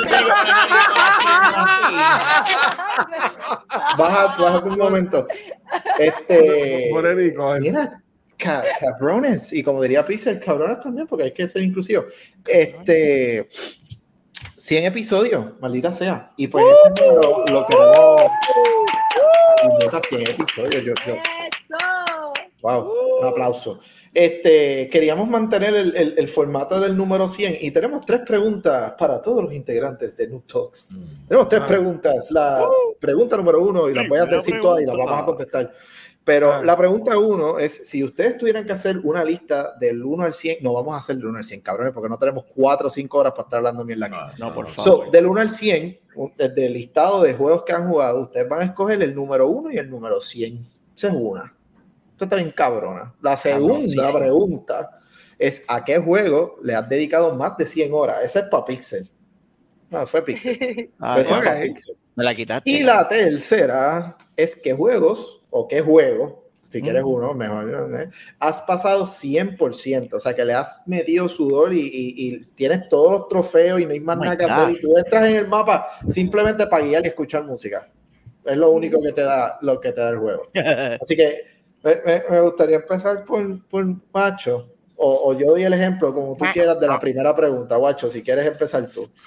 [3.98, 5.28] baja, bájate un momento.
[6.00, 6.90] Este,
[7.60, 8.02] mira,
[8.38, 12.06] ca- cabrones, y como diría Pixel, cabrones también, porque hay que ser inclusivo.
[12.48, 13.50] Este,
[14.66, 16.32] 100 episodios, maldita sea.
[16.38, 18.22] Y pues ese número lo queremos.
[19.64, 20.84] Y neta, 100 episodios.
[20.84, 22.34] Yo, yo, Eso.
[22.62, 22.92] Wow,
[23.22, 23.80] un aplauso.
[24.12, 29.22] Este, queríamos mantener el, el- el formato del número 100 y tenemos tres preguntas para
[29.22, 30.90] todos los integrantes de Noob Talks.
[31.28, 31.68] Tenemos tres Ah.
[31.68, 32.32] preguntas.
[32.32, 32.68] La
[33.00, 35.72] pregunta número uno, y las voy a decir todas y las vamos a contestar.
[36.26, 36.64] Pero Ah.
[36.64, 40.58] la pregunta uno es, si ustedes tuvieran que hacer una lista del 1 al 100,
[40.64, 43.20] no vamos a hacer del 1 al 100, cabrones, porque no tenemos 4 o 5
[43.20, 44.42] horas para estar hablando mierda aquí.
[44.42, 45.12] No, por So, favor.
[45.12, 48.62] del 1 al 100, un- desde el listado de juegos que han jugado, ustedes van
[48.62, 50.66] a escoger el número 1 y el número 100.
[50.98, 51.54] Esa es una.
[52.14, 53.14] Esta está bien cabrona.
[53.22, 55.00] La segunda pregunta
[55.38, 58.24] es: ¿a qué juego le has dedicado más de 100 horas?
[58.24, 59.08] Esa es para Pixel.
[59.92, 60.90] No, fue Pixel.
[61.00, 61.44] Ah, Fue sí, ok.
[61.44, 61.96] para Pixel.
[62.16, 62.70] Me la quitaste.
[62.72, 68.10] Y la tercera es que juegos, o qué juego, si quieres uno, mejor, ¿eh?
[68.40, 73.12] has pasado 100%, o sea, que le has metido sudor y, y- y tienes todos
[73.12, 75.48] los trofeos y no hay más Oh nada que hacer y tú entras en el
[75.48, 77.90] mapa simplemente para guiar y escuchar música.
[78.44, 80.50] Es lo único que te da, lo que te da el juego.
[81.02, 81.42] Así que
[81.84, 86.36] me, me- me gustaría empezar por, por Macho, o, o yo doy el ejemplo como
[86.38, 89.10] tú quieras de la primera pregunta, Guacho, si quieres empezar tú.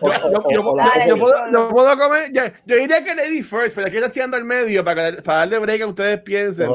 [0.00, 2.32] O- Yo, o- yo- o- yo- o la- Dale, yo o- puedo, comer.
[2.32, 5.40] ya- yo diría que Lady First, pero aquí está tirando al medio para, que- para
[5.40, 6.66] darle break a ustedes piensen.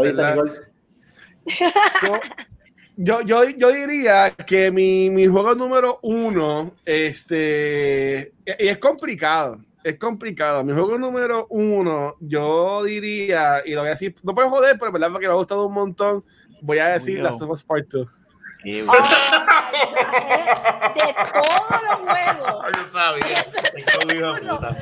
[2.04, 2.14] Yo,
[2.98, 9.98] yo, yo, yo diría que mi, mi juego número uno, este, y es complicado, es
[9.98, 10.64] complicado.
[10.64, 14.92] Mi juego número uno, yo diría, y lo voy a decir, no puedo joder, pero
[14.92, 16.24] verdad porque me ha gustado un montón,
[16.62, 17.24] voy a decir Yo.
[17.24, 18.08] la of Us Part 2.
[18.64, 19.04] Qué bueno.
[19.04, 19.72] Ah,
[20.94, 22.64] de todos los juegos.
[22.64, 23.40] Ay, yo sabía.
[23.78, 24.78] Hijo de puta.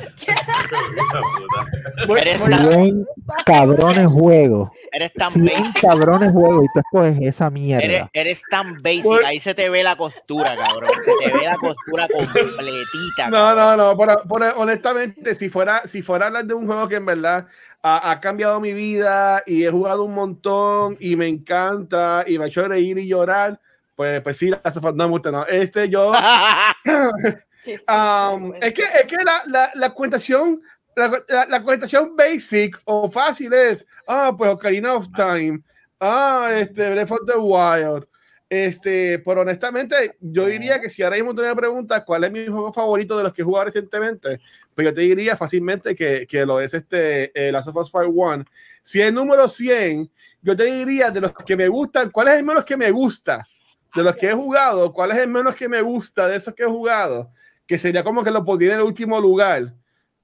[2.07, 3.05] Voy- Eres 100
[3.45, 4.69] cabrones juegos.
[4.91, 5.81] Eres tan 100 basic.
[5.81, 8.09] cabrones juegos y tú escoges esa Eres, mierda.
[8.13, 9.03] eres tan basic.
[9.03, 10.89] Por- Ahí se te ve la costura, cabrón.
[11.05, 13.27] Se te ve la costura completita.
[13.29, 13.77] No, cabrón.
[13.77, 16.95] no, no, por- por- honestamente, si fuera, si fuera a hablar de un juego que
[16.95, 17.47] en verdad
[17.83, 22.45] ha, ha cambiado mi vida y he jugado un montón y me encanta y me
[22.45, 23.59] ha hecho reír y llorar,
[23.99, 25.45] pues, pues sí, la hace falta, no me gusta, no.
[25.45, 26.13] Este, yo,
[27.65, 30.61] Sí, sí, um, es que, es que la, la, la cuentación,
[30.95, 35.61] la, la, la cuentación basic o fácil es, ah, pues Ocarina of Time,
[35.99, 38.07] ah, este, Breath of the Wild,
[38.47, 42.47] este, pero honestamente, yo diría que si ahora mismo tú me preguntas cuál es mi
[42.47, 44.39] juego favorito de los que he jugado recientemente,
[44.73, 48.07] pues yo te diría fácilmente que, que lo es este, eh, Last of Us Part
[48.09, 48.45] 1.
[48.81, 50.09] Si es el número 100,
[50.41, 53.45] yo te diría de los que me gustan, ¿cuál es el menos que me gusta?
[53.95, 56.63] De los que he jugado, ¿cuál es el menos que me gusta de esos que
[56.63, 57.31] he jugado?
[57.65, 59.73] Que sería como que lo pondría en el último lugar,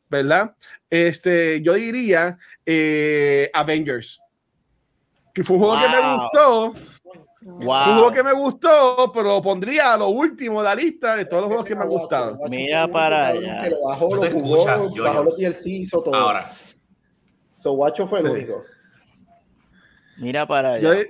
[0.09, 0.55] ¿verdad?
[0.89, 4.19] Este, yo diría eh, Avengers.
[5.33, 6.13] Que fue un juego que me Wow.
[6.19, 8.13] gustó, fue un juego Wow.
[8.13, 11.47] que me gustó, pero lo pondría a lo último de la lista de todos los
[11.49, 12.39] juegos que me han gustado.
[12.47, 13.61] Mira para allá.
[13.63, 14.65] Que lo bajó, lo jugó,
[15.03, 16.15] bajó los DLC, hizo todo.
[16.15, 16.51] Ahora,
[17.57, 18.31] So, Guacho fue el Sí.
[18.31, 18.63] único.
[20.17, 20.95] Mira para allá.
[20.95, 21.01] yo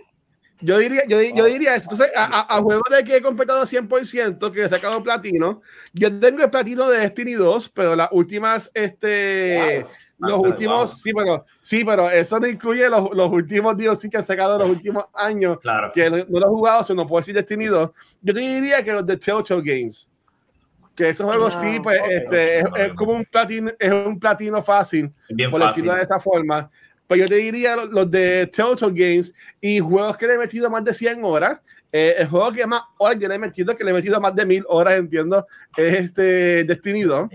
[0.62, 1.90] diría, yo, yo diría eso.
[1.92, 5.62] Entonces, a, a, a juegos de que he completado 100%, que he sacado platino,
[5.94, 9.86] yo tengo el platino de Destiny 2, pero las últimas, este,
[10.18, 10.30] Wow.
[10.30, 10.98] los Ah, últimos, wow.
[10.98, 14.70] sí, pero, sí, pero eso no incluye los, los últimos DLC que han sacado los
[14.70, 15.92] últimos años, claro.
[15.94, 17.90] que no, no los he jugado, so no puedo decir Destiny 2.
[18.22, 20.10] Yo te diría que los de Telltale Games.
[20.96, 22.78] Que esos juegos No, sí, pues, ok, este, ok.
[22.78, 25.84] es, es como un platino, es un platino fácil Bien por fácil.
[25.84, 26.72] decirlo de esa forma.
[27.08, 30.70] Pues yo te diría los, los de Telltale Games y juegos que le he metido
[30.70, 31.60] más de 100 horas.
[31.92, 34.36] Eh, el juego que más horas yo le he metido, que le he metido más
[34.36, 35.48] de 1000 horas, entiendo,
[35.78, 37.30] es este Destiny 2.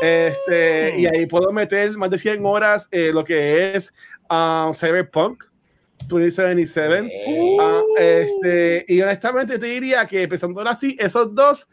[0.00, 3.94] Este, y ahí puedo meter más de 100 horas eh, lo que es
[4.30, 5.44] um, Cyberpunk
[6.08, 7.58] 2077.
[7.60, 11.68] Ah, este, y honestamente te diría que pensando así, esos dos,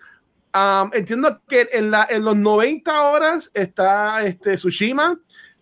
[0.53, 5.19] um, entiendo que en, la, en los 90 horas está este, Tsushima,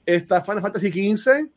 [0.07, 1.49] está Final Fantasy XV,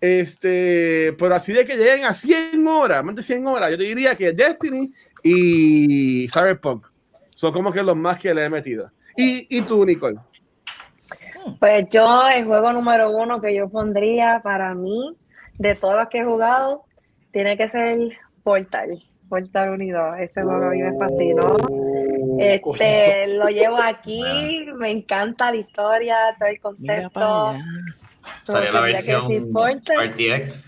[0.00, 3.84] este, pero así de que lleguen a 100 horas, más de 100 horas, yo te
[3.84, 6.86] diría que Destiny y Cyberpunk
[7.30, 8.90] son como que los más que le he metido.
[9.16, 10.18] ¿Y, y tú, Nicole?
[11.60, 15.14] Pues yo, el juego número uno que yo pondría para mí,
[15.58, 16.84] de todos los que he jugado,
[17.32, 17.98] tiene que ser
[18.42, 19.02] Portal.
[19.34, 20.14] Portal Unido.
[20.14, 21.56] Ese juego a mí me fascinó.
[21.58, 27.54] Oh, Este, lo llevo aquí, me encanta la historia, todo el concepto.
[28.44, 29.52] Salió la versión.
[29.52, 30.66] RTX.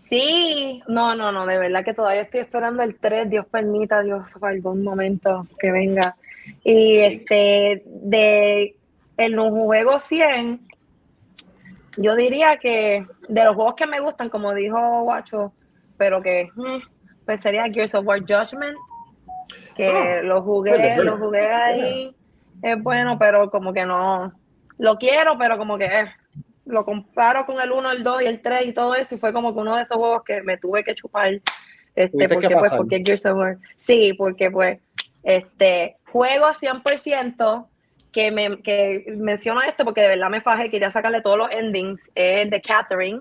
[0.00, 4.24] Sí, no, no, no, de verdad que todavía estoy esperando el 3, Dios permita, Dios,
[4.42, 6.16] algún momento que venga.
[6.64, 8.74] Y este, de
[9.16, 10.60] el juego 100,
[11.96, 15.52] yo diría que de los juegos que me gustan, como dijo Guacho,
[15.96, 16.78] pero que mm,
[17.30, 18.76] pues sería Gears of War Judgment,
[19.76, 22.16] que Ah, lo jugué, lo jugué ahí,
[22.60, 24.32] es bueno, pero como que no,
[24.78, 26.12] lo quiero, pero como que eh,
[26.66, 29.32] lo comparo con el 1, el 2 y el 3 y todo eso, y fue
[29.32, 31.40] como que uno de esos juegos que me tuve que chupar,
[31.94, 34.80] este, porque pues, porque Gears of War, sí, porque pues,
[35.22, 37.68] este, juego 100%
[38.10, 42.10] que me que menciono esto porque de verdad me fajé, quería sacarle todos los endings,
[42.16, 43.20] es de Catherine,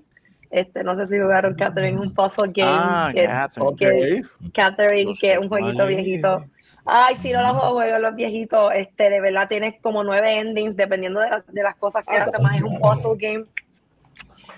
[0.52, 3.76] este, no sé si jugaron Catherine, un puzzle game, Ah, que- Catherine.
[3.78, 4.52] que-.
[4.52, 6.45] Catherine, es un jueguito viejito.
[6.86, 11.20] Ay, si no lo juego, los viejitos, este, de verdad tienes como nueve endings dependiendo
[11.20, 13.45] de, la- de las cosas que Ah, hace, más es un puzzle game.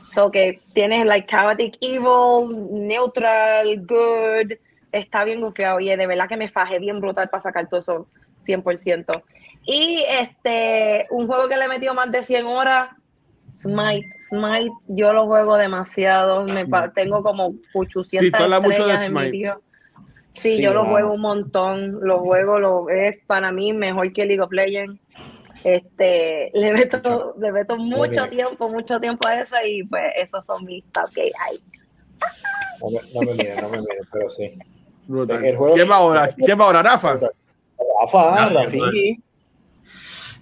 [0.09, 4.53] So que tienes like chaotic evil, neutral, good,
[4.91, 8.07] está bien gufiado y de verdad que me fajé bien brutal para sacar todo eso
[8.45, 9.23] 100%.
[9.63, 12.89] Y este, un juego que le metió más de 100 horas,
[13.53, 14.07] Smite.
[14.29, 16.45] Smite, yo lo juego demasiado.
[16.45, 19.31] Me pa- tengo como 800 Sí, mucho de estrellas en mi Smite.
[19.31, 19.61] tío.
[20.33, 21.99] Sí, Sí, yo lo juego un montón.
[22.01, 24.99] Lo juego, lo es para mí mejor que League of Legends.
[25.63, 30.65] Este, le meto, le meto mucho tiempo, mucho tiempo a eso y pues esos son
[30.65, 31.57] mis top que hay.
[32.81, 34.57] No me, no me miren, no me miren, pero sí.
[35.09, 36.29] El juego- ¿Quién va ahora?
[36.35, 37.19] ¿Quién va ahora, Rafa?
[38.01, 38.61] Rafa, No.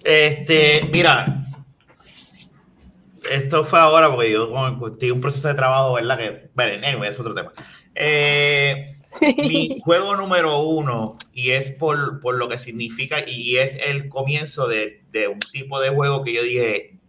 [0.04, 1.26] Este, mira,
[3.30, 6.18] esto fue ahora porque yo en un proceso de trabajo, ¿verdad?
[6.18, 7.52] Que, bueno, anyway, es otro tema.
[7.96, 8.94] Eh,
[9.38, 14.68] mi juego número uno, y es por, por lo que significa, y es el comienzo
[14.68, 17.00] de, de un tipo de juego que yo dije,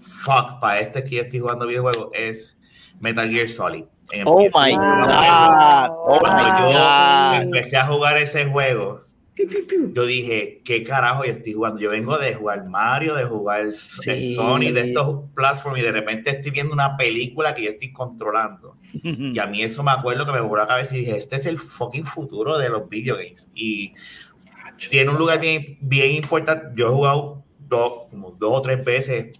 [0.00, 2.58] fuck, para este que yo estoy jugando videojuegos, es
[3.00, 3.84] Metal Gear Solid.
[4.26, 4.52] Oh PS5.
[4.52, 4.74] my.
[4.74, 5.96] God.
[6.06, 7.42] Oh Cuando my yo God.
[7.42, 9.00] empecé a jugar ese juego,
[9.92, 11.80] yo dije, ¿qué carajo yo estoy jugando?
[11.80, 14.34] Yo vengo de jugar Mario, de jugar el Sí.
[14.34, 18.76] Sony, de estos platforms, y de repente estoy viendo una película que yo estoy controlando.
[19.02, 21.46] Y a mí eso me acuerdo que me voló la cabeza y dije, este es
[21.46, 23.50] el fucking futuro de los video games.
[23.54, 23.94] Y
[24.90, 26.66] tiene un lugar bien, bien importante.
[26.74, 29.38] Yo he jugado dos, como dos o tres veces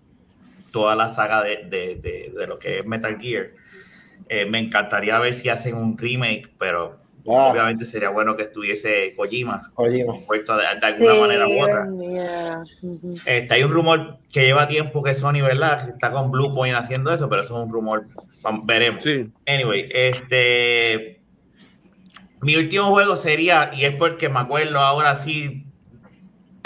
[0.70, 3.50] toda la saga de, de, de, de lo que es Metal Gear.
[4.28, 9.14] Eh, me encantaría ver si hacen un remake, pero Ah, obviamente sería bueno que estuviese
[9.16, 10.16] Kojima Kojima.
[10.16, 11.88] envuelto de, de alguna manera u otra.
[12.00, 12.62] yeah.
[13.26, 15.88] Este, hay un rumor que lleva tiempo que Sony, ¿verdad?
[15.88, 18.06] Está con Bluepoint haciendo eso, pero eso es un rumor.
[18.64, 19.04] Veremos.
[19.04, 19.28] Sí.
[19.46, 21.20] Anyway, este.
[22.40, 25.64] Mi último juego sería, y es porque me acuerdo ahora sí,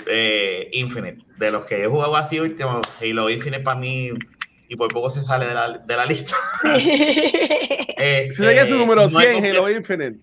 [0.07, 1.19] eh, Infinite.
[1.37, 4.09] De los que he jugado así último, Halo Infinite para mí,
[4.69, 6.35] y por poco se sale de la, de la lista.
[7.99, 10.19] Este, Si sería su número no he 100, comple- Halo Infinite.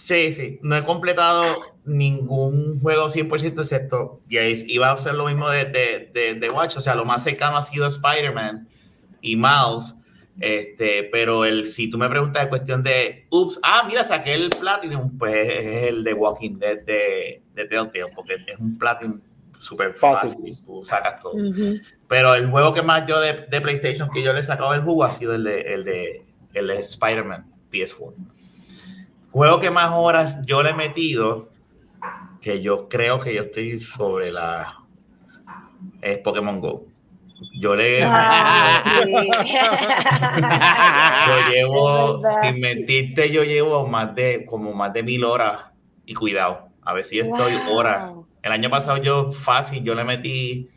[0.00, 0.58] Sí, sí.
[0.62, 1.44] No he completado
[1.84, 4.22] ningún juego 100% excepto.
[4.30, 6.78] Y ahí iba a ser lo mismo de, de, de, de Watch.
[6.78, 8.66] O sea, lo más cercano ha sido Spider-Man
[9.20, 9.96] y Miles.
[10.40, 14.48] Este, pero el, si tú me preguntas de cuestión de, ups, ah, mira, saqué el
[14.48, 19.20] Platinum, pues es el de Walking Dead de, de Telltale, porque es un Platinum
[19.58, 20.30] súper fácil.
[20.30, 20.58] Fácil.
[20.64, 21.34] Tú sacas todo.
[22.08, 24.80] Pero el juego que más yo de, de PlayStation que yo le he sacado el
[24.80, 26.24] jugo ha sido el de, el de,
[26.54, 28.14] el de Spider-Man PS4.
[29.32, 31.48] Juego que más horas yo le he metido,
[32.40, 34.76] que yo creo que yo estoy sobre la.
[36.00, 36.86] Es Pokémon Go.
[37.54, 38.02] Yo le.
[38.02, 38.82] Ah,
[41.26, 45.64] Yo llevo, sin mentirte, yo llevo más de como más de mil horas
[46.06, 46.68] y cuidado.
[46.82, 47.76] A ver si yo estoy Wow.
[47.76, 48.12] horas.
[48.42, 50.68] El año pasado yo fácil, yo le metí,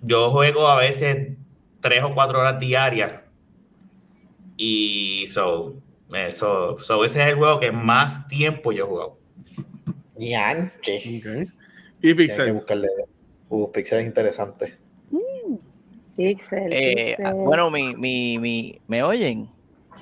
[0.00, 1.36] yo juego a veces
[1.80, 3.22] tres o cuatro horas diarias
[4.56, 5.79] y so,
[6.14, 9.18] eso, so ese es el juego que más tiempo yo he jugado.
[10.18, 10.96] Yanche.
[10.96, 11.48] Ok.
[12.02, 12.52] Y Hay que Pixel.
[12.52, 12.88] buscarle.
[13.48, 14.78] Uh, Pixel es interesante.
[16.16, 17.34] Pixel, Eh, pixel.
[17.34, 19.48] bueno, mi, mi, mi, ¿me oyen?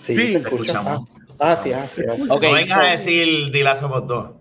[0.00, 1.04] Sí, Sí, te escuchamos.
[1.38, 2.02] Ah, ah, sí, ah, sí.
[2.08, 2.24] ah, sí.
[2.26, 4.34] No vengas so- a decir somos dos.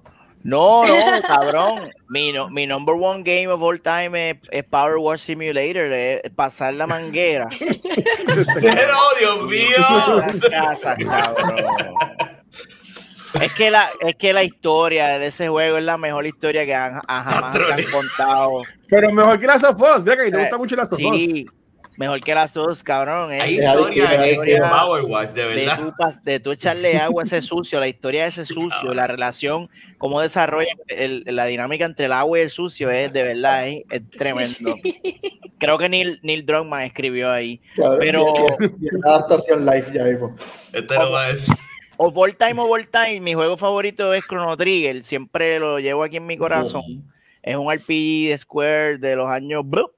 [0.43, 1.91] No, no, cabrón.
[2.09, 6.21] Mi, no- mi number one game of all time es, es Power War Simulator, es
[6.35, 7.49] pasar la manguera.
[8.61, 9.75] Pero, Dios mío.
[9.77, 10.41] Cabrón.
[13.41, 16.73] Es que, la, es que la historia de ese juego es la mejor historia que
[16.73, 18.63] han, jamás han contado.
[18.87, 20.01] Pero mejor que las of Us.
[20.03, 21.17] Mira que te O sea, gusta mucho las of Us.
[21.17, 21.45] Sí,
[21.97, 23.33] mejor que las dos, cabrón.
[23.33, 25.79] es- Hay historia en deja de Power Watch, de de verdad.
[25.79, 29.69] tú, de tú echarle agua a ese sucio, la historia de ese sucio, la relación,
[29.97, 33.83] cómo desarrolla el- la dinámica entre el agua y el sucio, es de verdad, es,
[33.89, 34.75] es tremendo.
[35.59, 37.59] Creo que Neil, Neil Druckmann escribió ahí.
[37.75, 38.33] Claro, Pero-
[39.05, 40.35] adaptación live ya mismo.
[40.71, 41.55] Este lo va a decir.
[41.99, 46.83] Overtime, Overtime, mi juego favorito es Chrono Trigger, siempre lo llevo aquí en mi corazón.
[47.41, 49.93] Es un RPG de Square de los años blup,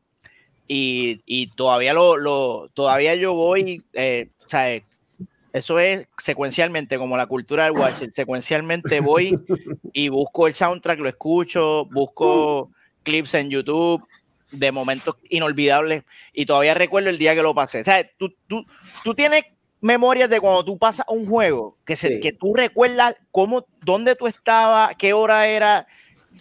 [0.69, 4.83] y, y todavía lo, lo- todavía yo voy, eh, o sea, eh,
[5.51, 9.37] eso es secuencialmente como la cultura del watch, secuencialmente voy
[9.93, 12.69] y busco el soundtrack, lo escucho, busco
[13.03, 14.05] clips en YouTube
[14.51, 16.03] de momentos inolvidables
[16.33, 17.81] y todavía recuerdo el día que lo pasé.
[17.81, 18.63] O sea, tú, tú,
[19.03, 19.43] tú tienes
[19.81, 22.19] memorias de cuando tú pasas un juego, que, se, Sí.
[22.19, 25.87] que tú recuerdas cómo, dónde tú estabas, qué hora era,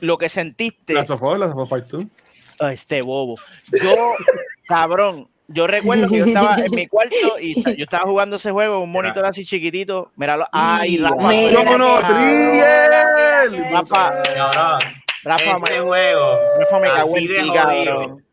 [0.00, 0.92] lo que sentiste.
[0.92, 2.04] Las of Us, las of Us Part 2.
[2.60, 3.36] Este bobo.
[3.82, 4.12] Yo,
[4.66, 8.76] cabrón, yo recuerdo que yo estaba en mi cuarto y yo estaba jugando ese juego
[8.76, 10.10] en un monitor así chiquitito.
[10.16, 10.46] Míralo.
[10.52, 11.28] Ay, Rafa.
[11.28, 11.98] Mira ¿Cómo no?
[12.00, 13.72] que- ¡Triel!
[13.72, 14.78] Rafa, Cabrón,
[15.24, 17.54] Rafa, este me, juego, Rafa me cago en así de ti, jodido.
[17.98, 18.24] cabrón.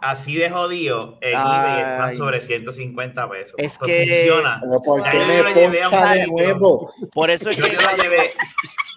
[0.00, 1.30] así de jodido, Ay.
[1.32, 3.54] eBay está sobre 150 pesos.
[3.58, 4.60] Es Esto que- funciona.
[4.84, 6.32] ¿por qué yo me lo llevé a un poncha de sitio.
[6.36, 6.92] nuevo?
[7.12, 8.32] Por eso es Yo, que yo lo llevé,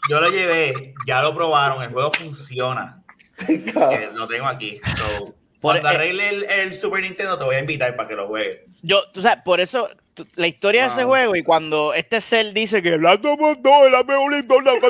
[0.09, 3.00] yo lo llevé, ya lo probaron, el juego funciona.
[3.47, 4.79] Que lo tengo aquí.
[4.97, 8.15] So, Por- cuando eh, arregle el, el Super Nintendo, te voy a invitar para que
[8.15, 8.61] lo juegues.
[8.81, 12.51] Yo, tú sabes, por eso tú- la historia de ese juego y cuando este Cell
[12.51, 14.81] dice que la mejor historia,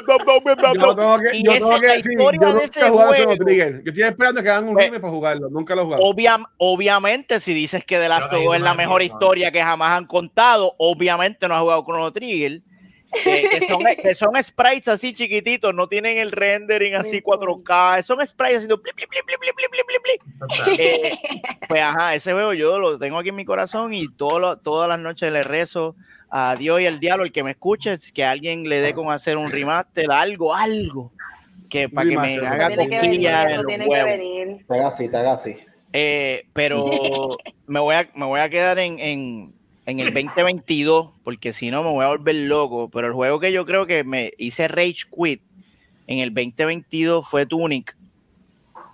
[0.73, 2.65] Yo tengo que, Y yo esa tengo es la que decir, historia yo de nunca
[2.65, 3.43] ese he jugado Chrono juego.
[3.45, 3.73] Trigger.
[3.83, 5.49] Yo estoy esperando que hagan un remake para jugarlo.
[5.49, 6.03] Nunca lo he jugado.
[6.03, 9.91] Obvia- obviamente, si dices que The Last of Us es la mejor historia que jamás
[9.97, 12.61] han contado, obviamente no has jugado Chrono Trigger
[13.11, 18.81] que, que, son, sprites así chiquititos, no tienen el rendering así 4K, son sprites haciendo
[20.77, 21.19] eh,
[21.67, 24.99] pues ajá, ese juego yo lo tengo aquí en mi corazón y todo todas las
[24.99, 25.95] noches le rezo
[26.29, 29.11] a Dios y al diablo, el que me escuche, es que alguien le dé con
[29.11, 31.11] hacer un remaster, algo, algo,
[31.69, 33.65] que para que me haga cosquilla en los
[35.93, 37.37] eh, pero
[37.67, 39.53] me voy, a, me voy a quedar en, en
[39.85, 42.89] en el 2022, porque si no me voy a volver loco.
[42.89, 45.41] Pero el juego que yo creo que me hice Rage Quit
[46.07, 47.95] en el 2022 fue Tunic.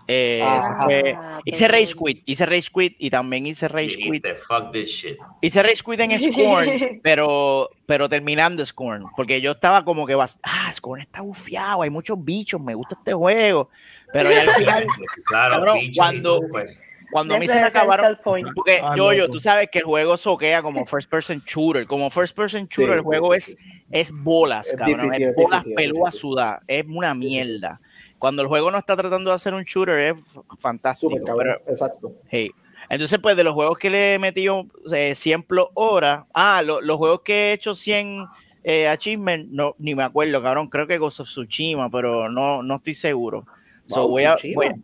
[0.09, 0.41] Eh,
[0.85, 1.93] fue- Ah, hice Rage.
[1.93, 4.23] Quit, hice Rage Quit y también hice Rage Quit.
[4.23, 5.17] Dijiste, fuck this shit.
[5.41, 10.39] Hice Rage Quit en Scorn, pero, pero terminando Scorn, porque yo estaba como que, bast-
[10.43, 13.69] ah, Scorn está bufiado, hay muchos bichos, me gusta este juego.
[14.13, 14.85] Pero ya al final,
[15.25, 16.77] Claro, Cabrón, cuando- tú, pues,
[17.11, 18.17] cuando a mí se me es acabaron.
[18.55, 21.85] Porque Ah, yo, yo, tú sabes que el juego soquea como first person shooter.
[21.87, 23.57] Como first person shooter, Sí, el juego sí, es, sí, sí.
[23.91, 25.01] es bolas, Es cabrón.
[25.01, 26.61] difícil, es es bolas es pelúas sudadas.
[26.67, 27.79] Es una mierda.
[28.19, 30.15] Cuando el juego no está tratando de hacer un shooter, es
[30.59, 31.11] fantástico.
[31.11, 31.55] Súper cabrón.
[31.59, 32.11] pero, Exacto.
[32.29, 32.51] hey.
[32.89, 36.79] Entonces, pues de los juegos que le he metido eh, 100 plus horas, ah, lo-
[36.81, 38.25] los juegos que he hecho 100
[38.63, 40.67] eh, achievements, no, ni me acuerdo, cabrón.
[40.69, 43.45] Creo que Ghost of Tsushima, pero no, no estoy seguro.
[43.87, 44.55] So, Wow, voy a, Tsushima.
[44.55, 44.75] voy a-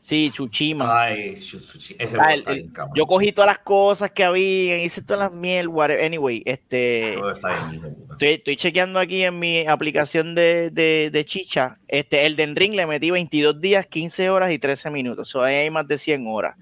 [0.00, 1.02] sí, Tsushima.
[1.02, 5.02] Ay, chu- chu- ese Ah, el- el- yo cogí todas las cosas que había, hice
[5.02, 6.04] todas las miel, whatever.
[6.04, 11.78] Anyway, este, está bien, estoy, estoy chequeando aquí en mi aplicación de, de, de chicha.
[11.88, 15.28] Este, el Den Ring le metí 22 días, 15 horas y 13 minutos.
[15.28, 16.56] So, ahí hay más de 100 horas.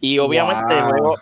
[0.00, 0.90] Y obviamente Wow.
[0.90, 1.16] luego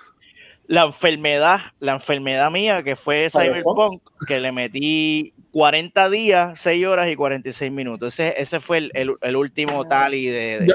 [0.66, 4.00] la enfermedad, la enfermedad mía que fue Cyberpunk.
[4.02, 8.14] Cyberpunk, que le metí 40 días, 6 horas y 46 minutos.
[8.18, 10.74] Ese, ese fue el, el- el último tally de, de- Yo,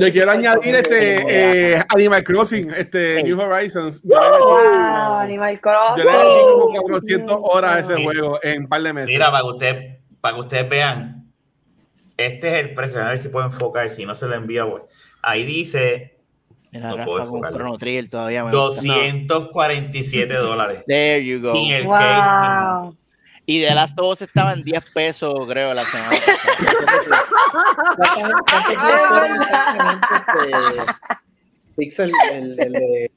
[0.00, 4.02] yo quiero añadir este eh, Animal Crossing, este New Horizons.
[4.02, 5.60] Yo le Wow, Animal
[5.96, 6.82] yo le metí como Crossing.
[6.88, 8.04] 400 horas a ese Sí.
[8.04, 9.10] juego en un par de meses.
[9.10, 11.30] Mira, para que, usted, para que ustedes vean,
[12.16, 13.02] este es el precio.
[13.02, 13.90] A ver si puedo enfocar.
[13.90, 14.82] Si no se lo envía, pues.
[15.22, 16.18] Ahí dice
[16.72, 17.56] Mira, No Rafa puedo con enfocarlo.
[17.58, 18.82] Chrono Trigger todavía me gusta.
[18.82, 20.84] 247 dólares.
[20.86, 21.50] There you go.
[21.50, 22.96] Sin el case.
[23.46, 27.24] Y de las dos estaban 10 pesos, creo, la semana pasada.
[28.14, 30.84] ¿Cuántas- cuántos días fueron exactamente este
[31.76, 33.10] Pixel, el, el, de-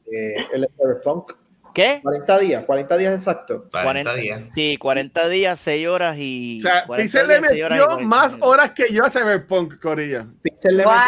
[0.54, 1.32] el de Cyberpunk?
[1.74, 2.00] ¿Qué?
[2.02, 3.66] 40 días, 40 días exacto.
[3.72, 4.42] 40 días.
[4.54, 6.58] Sí, 40 días, 6 horas y.
[6.58, 10.26] O sea, 40 Pixel le metió 40 más horas que yo a Cyberpunk, Corilla.
[10.42, 11.00] Pixel le metió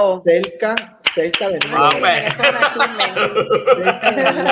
[0.00, 0.22] Wow.
[0.24, 2.34] cerca, cerca de nueve, pues.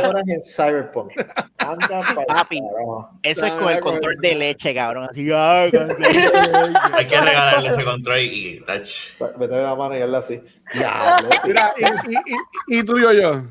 [0.04, 1.12] Horas en Cyberpunk.
[1.58, 2.60] Anda pa'l Papi.
[2.60, 3.10] carajo.
[3.22, 5.08] Eso es Ah, con el con- control de leche, cabrón.
[5.10, 5.30] Así.
[5.32, 5.70] Hay
[7.06, 9.20] que regalarle ese control y touch.
[9.38, 10.42] Meterle la mano y darle así.
[10.72, 11.28] Diablo.
[11.46, 13.42] Mira, y, y, y, y tú y yo, yo.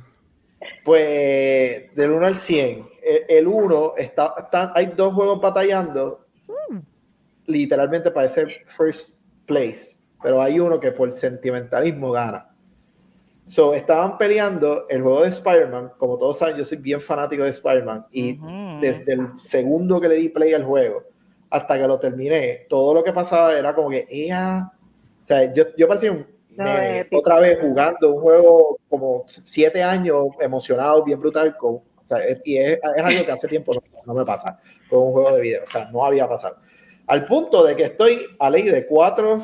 [0.83, 6.25] Pues del 1 al 100, el- el 1 está, está- hay dos juegos batallando,
[7.45, 12.49] literalmente parece first place, pero hay uno que por sentimentalismo gana.
[13.45, 17.51] So, estaban peleando el juego de Spider-Man, como todos saben, yo soy bien fanático de
[17.51, 18.07] Spider-Man.
[18.11, 18.81] Y Ujú.
[18.81, 21.03] desde el segundo que le di play al juego
[21.51, 24.71] hasta que lo terminé, todo lo que pasaba era como que ella,
[25.23, 26.25] o sea, yo, yo parecía un
[26.57, 26.71] No,
[27.11, 32.57] otra vez jugando un juego como siete años emocionado, bien brutal, con, o sea, y
[32.57, 35.63] es, es algo que hace tiempo no, no me pasa con un juego de video,
[35.63, 36.57] o sea, no había pasado.
[37.07, 39.43] Al punto de que estoy a ley de cuatro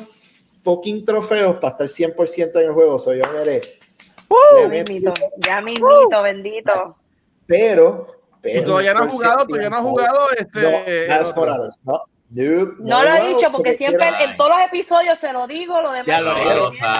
[0.64, 3.60] fucking trofeos para estar 100% en el juego, soy yo me le-
[4.60, 6.96] Ya mismito, ya mismito, bendito.
[7.46, 8.06] pero,
[8.40, 11.06] pero Y todavía no has por jugado, todavía no has jugado No, este.
[11.08, 11.36] Miles otro.
[11.36, 11.92] Morales, no.
[12.34, 15.82] Nope, No lo he dicho porque siempre en, en todos los episodios se lo digo,
[15.82, 16.06] lo demás.
[16.06, 16.94] Ya lo no Ya ya.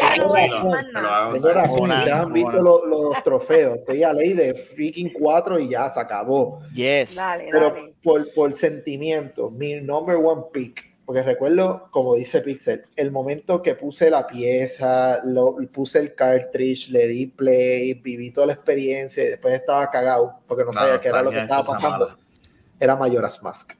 [0.00, 3.78] Ya Tengo razón, ustedes han visto los, los trofeos.
[3.78, 6.60] Estoy a ley de freaking 4 y ya se acabó.
[6.74, 7.14] Yes.
[7.14, 7.94] Dale, Pero dale.
[8.02, 13.74] por, por sentimiento, mi number one pick, porque recuerdo, como dice Pixel, el momento que
[13.74, 19.28] puse la pieza, lo, puse el cartridge, le di play, viví toda la experiencia y
[19.28, 22.16] después estaba cagado porque no sabía qué era lo que estaba pasando.
[22.78, 23.72] Era Majora's Mask.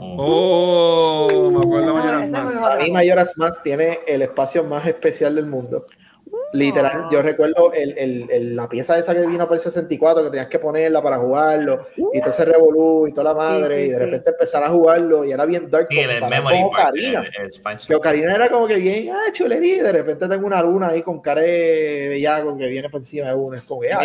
[0.00, 2.60] Oh, me acuerdo de Majora's ese Mask.
[2.60, 5.86] Para mí, Majora's Mask tiene el espacio más especial del mundo.
[6.54, 7.08] Literal, Ah.
[7.12, 10.48] yo recuerdo el, el- el- la pieza esa que vino para el 64 que tenías
[10.48, 13.94] que ponerla para jugarlo y todo ese revolú y toda la madre sí, y de
[13.96, 14.00] sí.
[14.04, 17.20] repente empezar a jugarlo y era bien dark Sí, el, memory con part, Ocarina.
[17.20, 17.88] el, el expansion.
[17.88, 21.02] Que Ocarina era como que bien, ah, chulería, y de repente tengo una luna ahí
[21.02, 23.56] con cara de bellaco que viene por encima de uno.
[23.56, 24.02] Es como que, ah.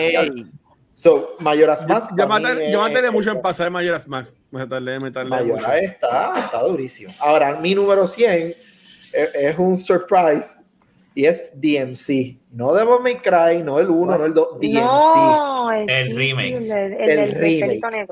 [0.95, 2.11] So, Mayoras Yo, Mask.
[2.17, 2.27] yo,
[2.71, 4.35] yo mucho en pasar de Mayoras Mask.
[4.51, 5.53] Me tardé, me tardé mucho.
[5.61, 7.13] Mayora está, está durísimo.
[7.19, 8.53] Ahora, mi número 100
[9.13, 10.59] es, es un surprise
[11.15, 12.37] y es DMC.
[12.51, 14.73] No Devil May Cry, no el 1, no el 2, DMC.
[14.73, 16.55] No, el, remake.
[16.55, 18.07] El, el, El el remake.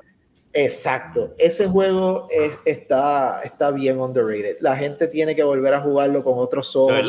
[0.54, 1.34] Exacto.
[1.38, 4.58] Ese juego es- está, está bien underrated.
[4.60, 6.96] La gente tiene que volver a jugarlo con otros ojos.
[6.96, 7.04] ¿De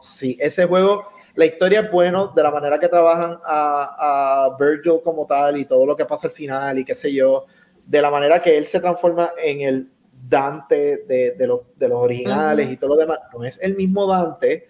[0.00, 5.00] Sí, ese juego, la historia es bueno de la manera que trabajan a, a Virgil
[5.04, 7.44] como tal y todo lo que pasa al final y qué sé yo,
[7.84, 9.90] de la manera que él se transforma en el
[10.26, 13.18] Dante de, de los, de los originales y todo lo demás.
[13.36, 14.68] No es el mismo Dante,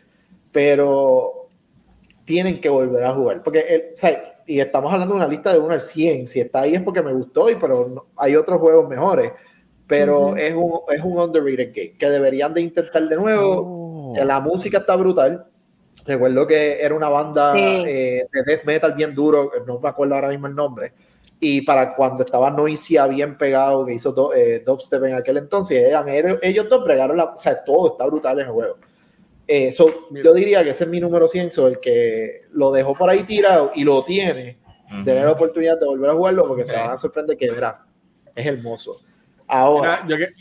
[0.55, 1.49] pero
[2.25, 3.43] tienen que volver a jugar.
[3.43, 6.29] Porque, el, o sea, y estamos hablando de una lista de 1 al 100.
[6.29, 9.33] Si está ahí es porque me gustó, y, pero no- hay otros juegos mejores.
[9.89, 10.37] Pero Ujú.
[10.37, 14.13] es, un, es un underrated game que deberían de intentar de nuevo.
[14.17, 14.25] oh.
[14.25, 15.45] La música está brutal.
[16.07, 17.59] Recuerdo que era una banda Sí.
[17.61, 20.93] eh, de death metal bien duro, no me acuerdo ahora mismo el nombre.
[21.41, 25.85] Y para cuando estaba Noisia bien pegado, que hizo do- eh, dubstep en aquel entonces,
[25.85, 27.25] eran ellos, ellos dos bregaron la.
[27.25, 28.77] O sea, todo está brutal en el juego.
[29.47, 32.95] Eh, so, yo diría que ese es mi número 100, so, el que lo dejó
[32.95, 34.59] por ahí tirado y lo tiene,
[35.05, 37.85] tener la oportunidad de volver a jugarlo porque se van a sorprender que verá.
[38.35, 39.01] Es hermoso.
[39.47, 40.33] Ahora, Mira, yo que,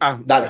[0.00, 0.48] ah, dale.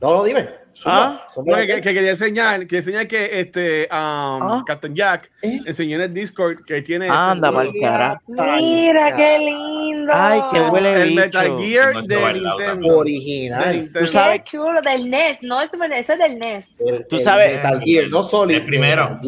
[0.00, 0.59] No, no, dime.
[0.84, 1.66] Ah, Zumba, no, zumba.
[1.66, 4.64] que, que quería enseñar, que enseñar que este um, Ah.
[4.66, 5.60] Captain Jack ¿Eh?
[5.66, 8.20] enseñó en el Discord que tiene Anda, este, cara.
[8.26, 10.12] Mira, qué lindo.
[10.14, 11.20] Ay, qué huele el bicho.
[11.20, 12.96] Metal Gear No de Nintendo.
[12.98, 13.64] original.
[13.64, 14.00] De Nintendo.
[14.00, 16.66] Tú sabes- Qué chulo, del NES, no, eso, eso es del NES.
[16.80, 18.56] El- Tú el sabes- Metal Gear, no Solid.
[18.56, 19.18] El primero.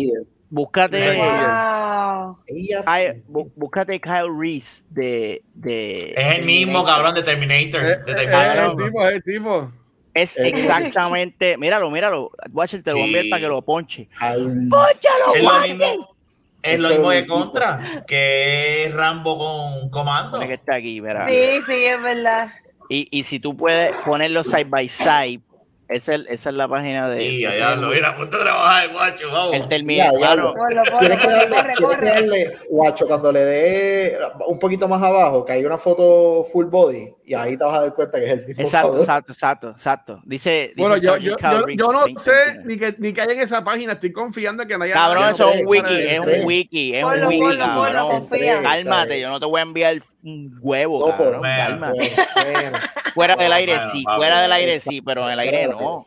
[0.55, 2.39] Búscate, Wow.
[2.47, 7.81] Kyle- bú- búscate Kyle Reese de, de Es el mismo cabrón de Terminator.
[7.81, 8.71] Eh, de eh, es Terminator.
[8.83, 9.73] el tipo, es el tipo.
[10.15, 10.49] Es Eh.
[10.49, 12.31] exactamente, míralo, míralo.
[12.53, 13.29] Watcher te lo Sí.
[13.31, 14.09] para que lo ponche.
[14.19, 15.77] Al- ¡Pónchalo, Es lo Watcher!
[15.77, 16.17] mismo.
[16.63, 17.27] Es lo mismo de.
[17.27, 20.33] Contra, que es Rambo con comando.
[20.33, 21.27] Pone que está aquí, verá.
[21.29, 22.51] Sí, sí, es verdad.
[22.89, 25.41] Y, y si tú puedes ponerlo side by side,
[25.89, 27.25] esa es, esa es la página de.
[27.25, 29.57] Y ese allá lo mira, ponte a trabajar, guacho, vamos.
[29.57, 30.55] El termina, Ya, ya, claro.
[31.01, 32.07] Tienes que darle, corre, tienes que corre.
[32.07, 37.13] darle, guacho, cuando le dé un poquito más abajo, que hay una foto full body,
[37.33, 38.63] y ahí te vas a dar cuenta que es el mismo.
[38.63, 40.21] Exacto, exacto, exacto, exacto.
[40.25, 42.65] Dice, dice Bueno, yo, Sergeant yo, yo, Reese, yo no 20, sé 29.
[42.69, 43.93] ni que, ni que haya en esa página.
[43.95, 47.05] Estoy confiando que no haya Cabrón, eso es tres, un wiki, es un wiki, es
[47.05, 48.29] un wiki, cabrón.
[48.63, 51.39] Cálmate, yo no te voy a enviar un huevo, No, cabrón.
[51.41, 52.13] Bueno, Cálmate.
[52.35, 52.79] Bueno, bueno.
[53.15, 56.07] Fuera del No, aire sí, fuera del aire sí, pero en el aire no.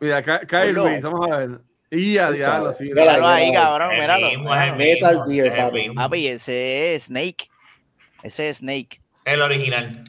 [0.00, 0.74] Mira, Kyle.
[0.74, 1.50] Reese, vamos a ver.
[1.90, 2.84] Y a diablo, sí.
[2.84, 4.26] Míralo ahí, cabrón, El míralo.
[4.28, 5.90] mismo, es el Metal Gear, es papi.
[5.90, 7.48] Papi, ese es Snake.
[8.22, 9.00] Ese es Snake.
[9.24, 10.04] El original.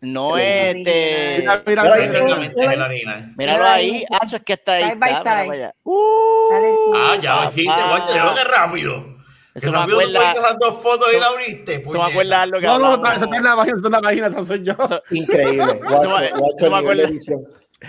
[0.00, 0.42] No Sí.
[0.42, 1.38] este.
[1.40, 3.36] Mira, mira, Mira, mira, es.
[3.36, 4.84] Míralo ahí, Hacho, es que está ahí.
[4.84, 5.72] Side by está, side.
[5.84, 6.92] Uh, sí.
[6.96, 7.50] Ah, ya lo papá.
[7.50, 9.16] hiciste, guacho, ya lo que rápido.
[9.54, 10.34] Eso me acuerda.
[10.60, 11.82] dos fotos y la abriste.
[11.86, 14.26] Eso me acuerda lo que No, no, eso tiene una página, eso tiene una página,
[14.26, 14.74] eso soy yo.
[15.10, 15.80] Increíble.
[15.90, 16.26] Eso me-
[16.58, 17.08] eso acuerda.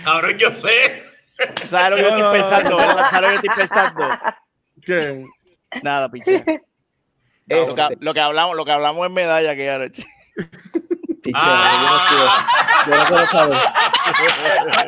[0.04, 1.04] Cabrón, yo sé.
[1.70, 2.76] ¿Sabes lo que yo estoy pensando?
[2.78, 3.10] ¿verdad?
[3.10, 4.04] ¿Sabes lo que estoy pensando?
[4.84, 5.24] ¿Qué?
[5.82, 6.44] Nada, piche.
[7.50, 10.04] Lo que, lo que hablamos, lo que hablamos en medalla que anoche.
[11.22, 11.70] pichea, Ah.
[11.74, 12.30] yo no quiero-
[12.86, 13.58] yo no quiero saber.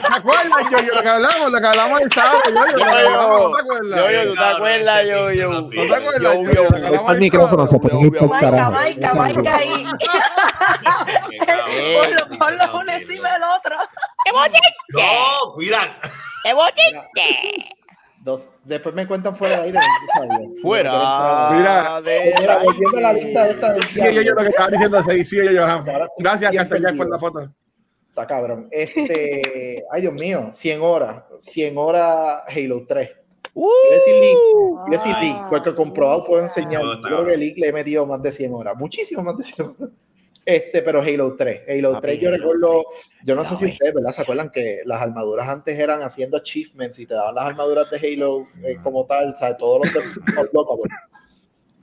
[0.06, 2.78] ¿Te acuerdas, yo, yo, lo que hablamos, lo que hablamos el sábado, yo, yo, ¿no
[2.78, 3.96] te acuerdas?
[3.96, 5.06] Yo, yo, ¿tú te acuerdas?
[5.06, 5.48] Yo, yo.
[5.50, 5.84] no sirve.
[5.88, 6.22] ¿No te acuerdas?
[6.22, 8.70] Yo, Yo, el micrófono, se pueden ir por Maica, carajo.
[8.72, 9.84] Maica, Maica ahí.
[12.38, 13.76] Ponlo, uno encima del otro.
[14.92, 15.96] No, cuida.
[16.44, 17.76] ¡Qué bochete!
[18.20, 19.78] Dos, después me cuentan fuera del aire.
[20.62, 20.92] Fuera.
[21.52, 24.68] Mira, de Mira, volviendo a la lista esta del Sigue yo, yo, lo que estaba
[24.68, 25.66] diciendo, sí, yo,
[26.18, 27.50] Gracias, Jack, por la foto.
[28.10, 28.68] Está cabrón.
[28.70, 33.10] Este, ay Dios mío, 100 horas, 100 horas Halo 3.
[33.54, 35.20] Uh, a decir League, decir Ah.
[35.20, 36.82] League, porque comprobado puedo enseñar.
[36.82, 37.36] Yo creo que.
[37.36, 39.90] League le he metido más de 100 horas, muchísimo más de 100 horas.
[40.50, 42.84] Este, pero Halo 3, Halo Papi, 3 yo Halo recuerdo,
[43.24, 44.12] yo no sé si ustedes, ¿verdad?
[44.12, 47.98] ¿Se acuerdan que las armaduras antes eran haciendo achievements y te daban las armaduras de
[47.98, 49.56] Halo eh, como tal, ¿sabes?
[49.58, 50.90] Todos los de Unlockable.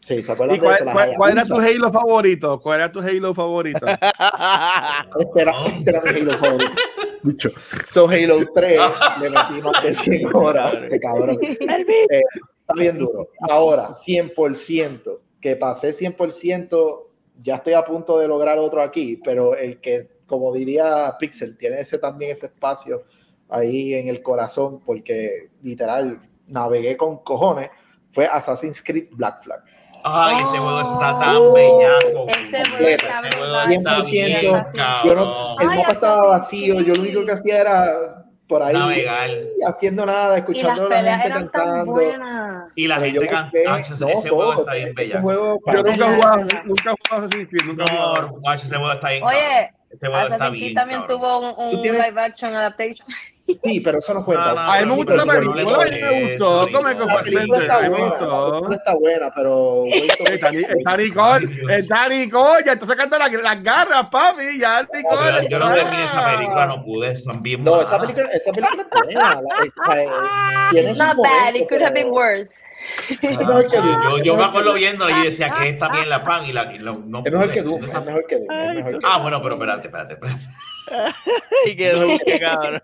[0.02, 0.86] Sí, ¿se acuerdan ¿Y de cuál, eso?
[0.86, 1.56] Las cuál- cuál era tu.
[1.60, 2.60] Halo favorito?
[2.62, 3.86] ¿Cuál era tu Halo favorito?
[5.20, 6.72] Este era, este era mi Halo favorito.
[7.24, 7.52] Mucho.
[7.90, 8.80] So Halo 3
[9.22, 11.38] le metí más de 100 horas, este cabrón.
[11.42, 12.22] Eh,
[12.62, 13.30] está bien duro.
[13.50, 17.07] Ahora, 100%, que pasé 100%,
[17.44, 21.80] ya estoy a punto de lograr otro aquí, pero el que, como diría Pixel, tiene
[21.82, 23.04] ese también ese espacio
[23.50, 27.70] ahí en el corazón, porque literal, navegué con cojones
[28.12, 29.62] fue Assassin's Creed Black Flag.
[30.04, 32.00] Ay, ese juego está tan Oh, bellaco.
[32.00, 33.06] ese juego Completo.
[33.06, 33.72] está Ese juego brutal.
[33.74, 34.64] está 100%, bien,
[35.06, 38.64] Yo no- el Ay, mapa estaba Assassin's vacío, yo lo único que hacía era por
[38.64, 39.30] ahí Navegar.
[39.68, 41.92] haciendo nada, escuchando a la gente cantando.
[41.92, 42.72] buenas.
[42.76, 43.52] Y la gente yo canta.
[43.58, 45.22] busqué- ese, no, ese juego todo, está bien ese bellaco.
[45.22, 48.22] juego Yo nunca he jugado, nunca he jugado Assassin's Creed, nunca he jugado.
[48.22, 49.24] No, guacho, ese juego está bien.
[49.24, 50.74] Oye, este juego está bien.
[50.74, 51.20] También cabrón.
[51.20, 53.08] tuvo un, Tú un tienes- live action adaptation.
[53.64, 54.50] Sí, pero eso no cuenta.
[54.54, 56.68] No, no, A mí me no le película, a mí me gustó.
[56.72, 58.72] Come con La película está buena, la gustó.
[58.74, 64.08] está buena, pero Está, Ni- está Nicole, está Nicole, ya está sacando la- las garras,
[64.12, 65.48] papi, ya Nicole.
[65.50, 69.04] yo no terminé esa película, no pude, son bien no, esa película, esa película es
[69.04, 69.42] buena.
[69.42, 72.54] la- Not bad, it could have been worse.
[73.08, 73.68] Que Doom.
[74.04, 76.80] Yo, yo me acuerdo viéndola y decía que está bien la pan y la y
[76.80, 79.42] lo- no Es mejor que Doom, es mejor que Doom, es mejor que Ah, bueno,
[79.42, 80.42] pero espérate, espérate, espérate.
[81.66, 82.82] Y que dulce, cabrón.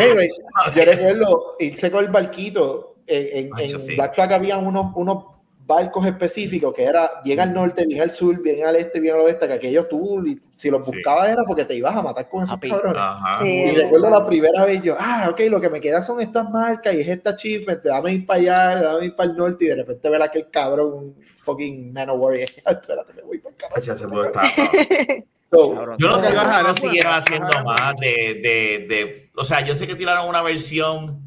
[0.00, 0.28] Anyway,
[0.74, 2.96] yo recuerdo irse con el barquito.
[3.06, 3.96] eh, En, Ay, en.
[3.96, 5.24] Black Flag había unos, unos
[5.70, 9.20] barcos específicos que era bien al norte, bien al sur, bien al este, bien al
[9.22, 10.90] oeste, que aquellos tú, si los Sí.
[10.92, 13.00] buscabas era porque te ibas a matar con esos cabrones.
[13.00, 13.40] Ajá.
[13.42, 13.48] Sí.
[13.48, 16.92] Y recuerdo la primera vez yo, ah, ok, lo que me queda son estas marcas
[16.94, 19.76] y es esta achievement, dame ir para allá, dame ir para el norte y de
[19.76, 25.24] repente ver aquel cabrón, fucking Manowar y espérate, me voy para el cabrón.
[25.50, 25.96] So.
[25.98, 29.30] Yo no sé bajar, no siguieron haciendo más de, de, de.
[29.36, 31.20] O sea, yo sé que tiraron una versión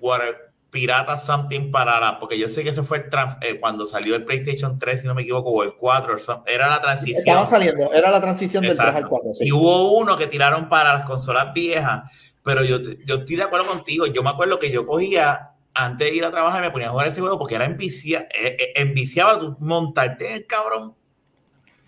[0.00, 0.43] whatever,
[0.74, 2.18] Pirata Something para la.
[2.18, 5.06] Porque yo sé que eso fue el trans- eh, cuando salió el PlayStation 3, si
[5.06, 7.18] no me equivoco, o el 4, o some- era la transición.
[7.20, 9.08] Estaban saliendo, era la transición del 3 al Exacto.
[9.10, 9.32] 4.
[9.34, 9.44] sí.
[9.46, 12.10] Y hubo uno que tiraron para las consolas viejas,
[12.42, 14.06] pero yo, yo estoy de acuerdo contigo.
[14.06, 17.06] Yo me acuerdo que yo cogía, antes de ir a trabajar, me ponía a jugar
[17.06, 20.94] ese juego porque era envicia, eh, eh, enviciaba tu montarte el cabrón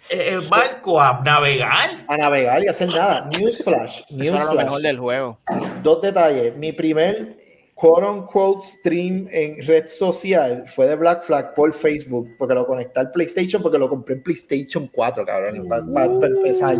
[0.08, 2.04] eh, el barco a navegar.
[2.06, 3.28] a navegar y hacer nada.
[3.36, 4.82] Newsflash, Eso era lo mejor newsflash.
[4.82, 5.40] del juego.
[5.82, 6.56] Dos detalles.
[6.56, 7.36] Mi primer
[7.76, 13.00] quote unquote stream en red social fue de Black Flag por Facebook, porque lo conecté
[13.00, 16.76] al PlayStation, porque lo compré en PlayStation 4, cabrón, para empezar.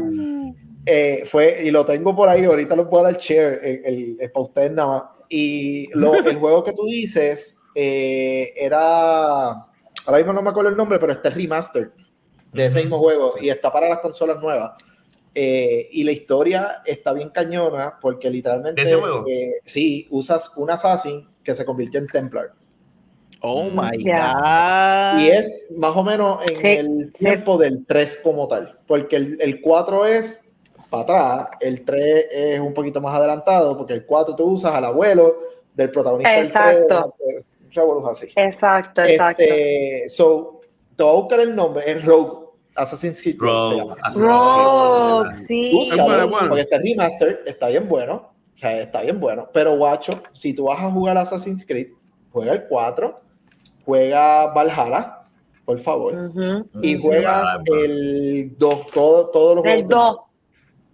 [0.86, 4.30] Eh, fue, y lo tengo por ahí, ahorita lo puedo dar share, el, el- el
[4.30, 5.02] para ustedes nada más.
[5.28, 10.76] Y lo- el juego que tú dices eh, era, ahora mismo no me acuerdo el
[10.78, 11.92] nombre, pero está el remaster
[12.54, 14.72] de ese mismo juego y está para las consolas nuevas.
[15.38, 19.22] Eh, y la historia está bien cañona porque literalmente, ¿De ese juego?
[19.28, 22.52] eh, sí, usas un assassin que se convirtió en Templar.
[23.42, 25.12] Oh my Ya.
[25.14, 25.20] god.
[25.20, 29.38] Y es más o menos en Sí, el tiempo del 3 como tal, porque el,
[29.42, 30.42] el 4 es
[30.88, 34.86] para atrás, el 3 es un poquito más adelantado, porque el 4 tú usas al
[34.86, 35.36] abuelo
[35.74, 37.14] del protagonista del 3, Exacto.
[37.62, 38.28] un revolú así.
[38.34, 39.42] Exacto, exacto.
[39.42, 40.60] Este, so,
[40.96, 42.45] te voy a buscar el nombre, es Rogue,
[42.76, 43.94] Assassin's Creed Rogue.
[44.12, 45.24] se Bro, llama.
[45.24, 45.46] Rogue, es.
[45.46, 45.70] sí.
[45.72, 46.48] Búscalo, Es bueno, bueno.
[46.48, 48.14] porque este remaster está bien bueno,
[48.54, 51.88] o sea, está bien bueno, pero guacho, si tú vas a jugar Assassin's Creed,
[52.32, 53.20] juega el 4,
[53.84, 55.22] juega Valhalla,
[55.64, 56.30] por favor,
[56.82, 59.88] y juegas el 2, todo, todos los juegos.
[59.88, 60.16] 2.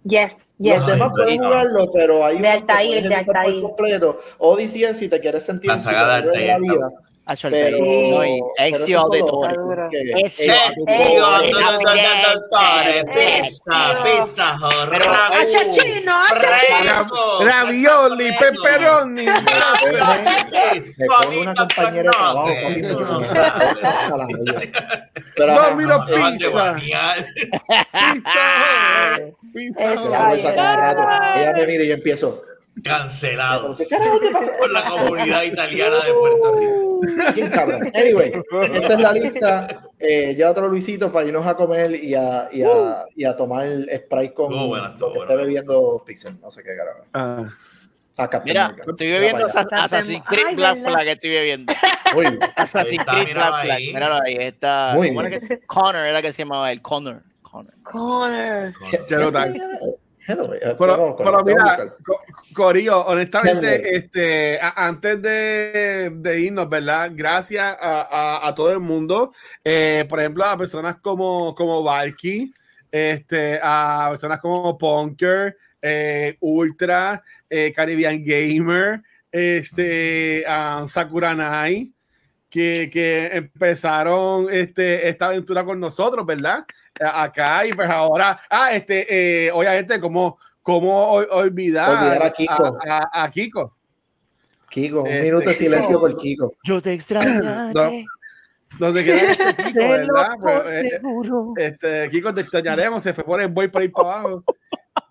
[0.05, 0.77] Yes, yes.
[0.79, 1.47] Los demás Ay, pueden no.
[1.47, 3.61] jugarlo, pero hay De Altair, de Altair.
[3.61, 4.19] completo.
[4.39, 6.89] Odyssey si te quieres sentir La saga de la vida,
[7.47, 9.19] El pero, no, y Ezio que-
[10.25, 10.75] Ezio eh,
[12.33, 14.47] doctores, pizza, pizza,
[17.39, 19.25] Ravioli, pepperoni.
[21.07, 22.47] Coge una compañera de trabajo,
[25.49, 26.75] a Domino de Pizza.
[27.93, 28.39] Pizza.
[29.53, 29.93] Pizza.
[31.35, 32.43] Ella me mira y yo empiezo.
[32.81, 34.51] Cancelados ¿Qué carajo te pasa?
[34.57, 37.51] por la comunidad italiana de Puerto Rico.
[37.53, 37.91] Cabrón.
[37.93, 38.33] Anyway,
[38.73, 39.67] esa es la lista.
[39.99, 43.65] Eh, ya otro Luisito para irnos a comer y a, y a, y a tomar
[43.65, 45.31] el Sprite con Estuvo bueno, estuvo lo que bueno.
[45.31, 46.39] esté bebiendo Pixel.
[46.41, 47.05] No sé qué carajo.
[47.13, 47.49] Ah.
[48.15, 48.91] Ah, Mira, America.
[48.91, 50.83] estoy bebiendo Assassin's Ay, Creed Black.
[50.83, 51.73] Flag, estoy bebiendo.
[52.15, 53.71] Uy, Assassin's está, Creed Black Flag.
[53.71, 53.93] ahí.
[53.93, 54.91] Míralo ahí, está.
[54.93, 55.47] Muy ¿cómo era bien.
[55.47, 57.23] que- Connor era que se llamaba él, Connor.
[57.41, 57.73] Connor.
[57.83, 58.73] Connor.
[59.09, 59.43] Brutal.
[59.49, 59.95] anyway,
[60.27, 61.75] eh, Pero, pero mira,
[62.53, 67.11] Corillo, honestamente, este, a- antes de, de irnos, ¿verdad?
[67.13, 72.53] Gracias a, a- a todo el mundo, eh, por ejemplo, a personas como, como Valky,
[72.91, 79.01] este, a personas como Punker, eh, Ultra, eh, Caribbean Gamer,
[79.31, 81.91] este, a Sakuranai,
[82.49, 86.63] que, que empezaron este, esta aventura con nosotros, ¿verdad?
[86.99, 92.77] Acá y pues ahora, ah, este, eh, obviamente, como, como ol- olvidar, Olvidar a Kiko.
[92.87, 93.75] a- a- a Kiko.
[94.69, 96.53] Kiko, un Este, minuto de silencio por Kiko.
[96.63, 97.73] Yo te extrañaré.
[97.73, 97.91] No,
[98.79, 100.29] Donde quiera que esté Kiko, ¿verdad?
[100.41, 101.01] Pues, eh,
[101.57, 104.43] este, Kiko, te extrañaremos, se fue por el boy por ahí para abajo.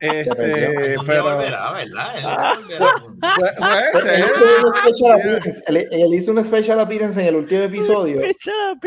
[0.04, 2.14] Este, pero volverá, ¿verdad?
[2.18, 2.26] Él
[4.00, 7.62] puede Él hizo, un special appearance, él- él hizo un special appearance en el último
[7.62, 8.20] episodio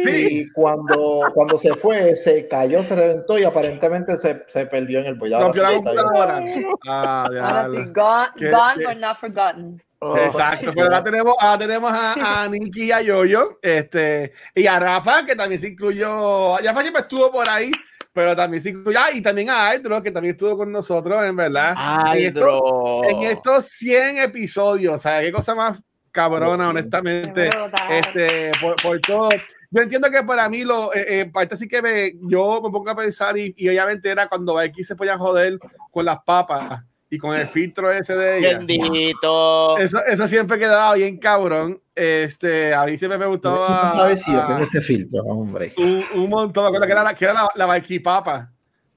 [0.06, 5.06] y cuando, cuando se fue, se cayó, se reventó y aparentemente se, se perdió en
[5.06, 5.44] el bollado.
[5.46, 6.44] Rompió la computadora.
[6.88, 7.94] Ah, Ahora sí, diablo.
[7.94, 9.82] gone, ¿Qué- gone but not forgotten.
[10.00, 14.68] Oh, Exacto, pero ahora tenemos, ahora tenemos a, a Nicky y a Yoyo, este, y
[14.68, 17.72] a Rafa, que también se incluyó, Rafa siempre estuvo por ahí,
[18.16, 21.76] pero también incluyó, ah, y también a Aldro, que también estuvo con nosotros, en verdad.
[22.16, 23.04] En estos, Aldro.
[23.10, 26.70] en estos 100 episodios, o sea, qué cosa más cabrona, Sí.
[26.70, 27.50] honestamente,
[27.90, 29.30] este, por, por todo.
[29.70, 32.90] Yo entiendo que para mí, lo, eh, eh, parte sí que me, yo me pongo
[32.90, 35.60] a pensar, y, y obviamente era cuando aquí se podían joder
[35.92, 38.58] con las papas y con el filtro ese de ella.
[38.58, 39.78] Bendito.
[39.78, 41.82] Eso, eso siempre quedaba bien cabrón.
[41.94, 43.58] Este, a mí siempre me gustaba.
[43.58, 45.74] Necesito saber si yo ah, tengo ese filtro, hombre.
[45.78, 46.64] un, un montón.
[46.64, 48.52] Me acuerdo que era la, que era la, la Valquipapa.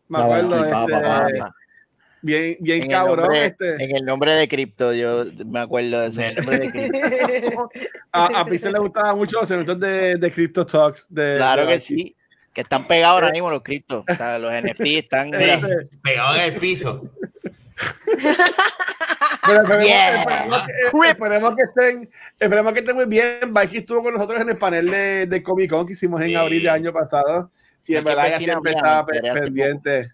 [0.09, 0.49] Me La acuerdo.
[0.51, 1.55] Valquipapa, este, papá.
[2.23, 3.19] bien, bien En cabrón.
[3.21, 6.71] nombre, Este, en el nombre de cripto, yo me acuerdo de ese el nombre de
[6.71, 7.71] cripto.
[8.13, 11.07] a, a Pixel le gustaba mucho los eventos de, de Crypto Talks.
[11.09, 12.17] De, Claro de que sí.
[12.55, 14.05] Que están pegados ahora mismo los criptos.
[14.11, 15.31] O sea, los NFT están.
[15.39, 17.05] mira, Este, Pegado en el piso.
[19.47, 20.21] Pero esperemos, Yeah.
[20.23, 23.39] esperemos que, esperemos que estén, esperemos que estén muy bien.
[23.53, 26.35] Valky estuvo con nosotros en el panel de, de Comic Con que hicimos en Sí.
[26.35, 27.51] abril del año pasado.
[27.87, 30.13] Y en verdad ella siempre mía, estaba pendiente.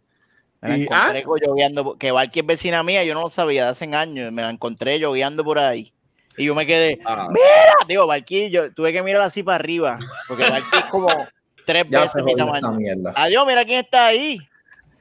[0.60, 3.70] me la Y- encontré lloviendo, que Valky es vecina mía, yo no lo sabía de
[3.70, 4.32] hace años.
[4.32, 5.92] Me la encontré lloviendo por ahí.
[6.36, 7.76] Y yo me quedé, Ah, ¡Mira!
[7.88, 9.98] Digo, Valky, yo tuve que mirar así para arriba.
[10.28, 11.08] Porque Valky es como
[11.66, 12.78] tres Ya veces mi tamaño.
[13.16, 14.38] Adiós, mira quién está ahí.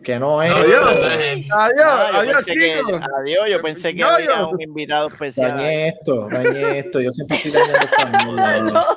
[0.03, 0.51] Que no es.
[0.51, 0.83] Adiós.
[0.83, 3.01] Adiós, yo adiós, pensé que- chicos.
[3.17, 5.51] adiós, yo pensé que había un invitado especial.
[5.57, 7.01] Dañé esto, dañé esto.
[7.01, 8.87] Yo siempre estoy dañando mierda.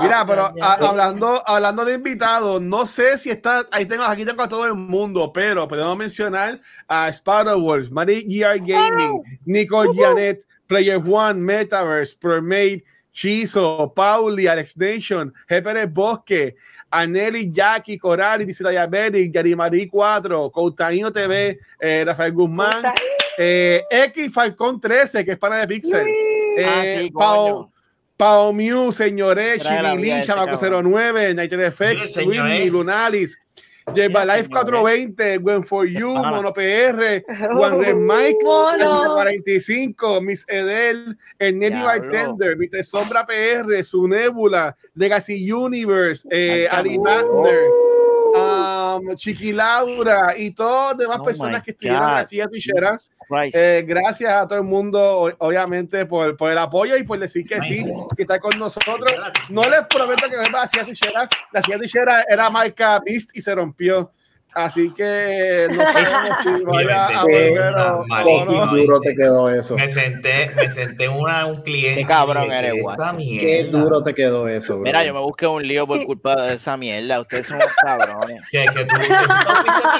[0.00, 4.48] Mira, pero hablando, hablando de invitados, no sé si está, ahí tengo, aquí tengo a
[4.48, 10.96] todo el mundo, pero podemos mencionar a Spider Wars, Mari GR Gaming, Nico Janet, Player
[10.98, 12.82] One, Metaverse, Permaid,
[13.12, 15.86] Chizo, Pauli, Alex Nation, G.
[15.92, 16.56] Bosque,
[16.92, 22.84] Aneli, Jackie, Coral, Dice Diabetic, Yarimari 4, Coutaino TV, eh, Rafael Guzmán,
[23.38, 26.06] eh, X Falcón 13, que es pana de Pixel,
[26.64, 27.72] Ah, eh, sí, Pau, coño.
[28.16, 30.92] Pao Mew, vida Chimilín, Chamaco cabrón.
[30.92, 32.26] 09, Nighter señores.
[32.26, 33.38] Whitney, Lunalis,
[33.86, 34.48] Mira, Life señores.
[34.48, 36.08] 420, Gwen for You.
[36.10, 37.22] Mono PR,
[37.56, 39.14] Juan Red Mike, Mono.
[39.14, 41.82] 45, Miss Edel, el Nelly.
[41.82, 42.84] Bartender, Mr.
[42.84, 47.42] Sombra PR, Su Nebula, Legacy Universe, eh, Ay, Ali cabrón.
[47.42, 47.68] Wagner,
[48.34, 52.98] um, Chiqui Laura y todas demás Oh personas que estuvieron así a Twitchera.
[53.54, 57.60] Eh, gracias a todo el mundo, obviamente, por, por el apoyo y por decir que
[57.62, 57.84] sí,
[58.16, 59.10] que está con nosotros.
[59.48, 61.28] No les prometo que vuelva así a Tuchera.
[61.52, 64.12] La silla Tuchera era marca Beast y se rompió.
[64.54, 68.04] Así que no sabemos si vaya a volver o-.
[68.04, 68.44] Qué
[68.82, 69.76] duro te quedó eso.
[69.76, 72.02] Me senté, me senté en una, un cliente.
[72.02, 72.80] Qué cabrón eres, "¿Qué.
[72.80, 74.82] Esta Qué duro te quedó eso, bro.
[74.82, 77.20] Mira, yo me busqué un lío por culpa de esa mierda.
[77.20, 78.42] Ustedes son unos cabrones.
[78.50, 78.94] Que, que tú,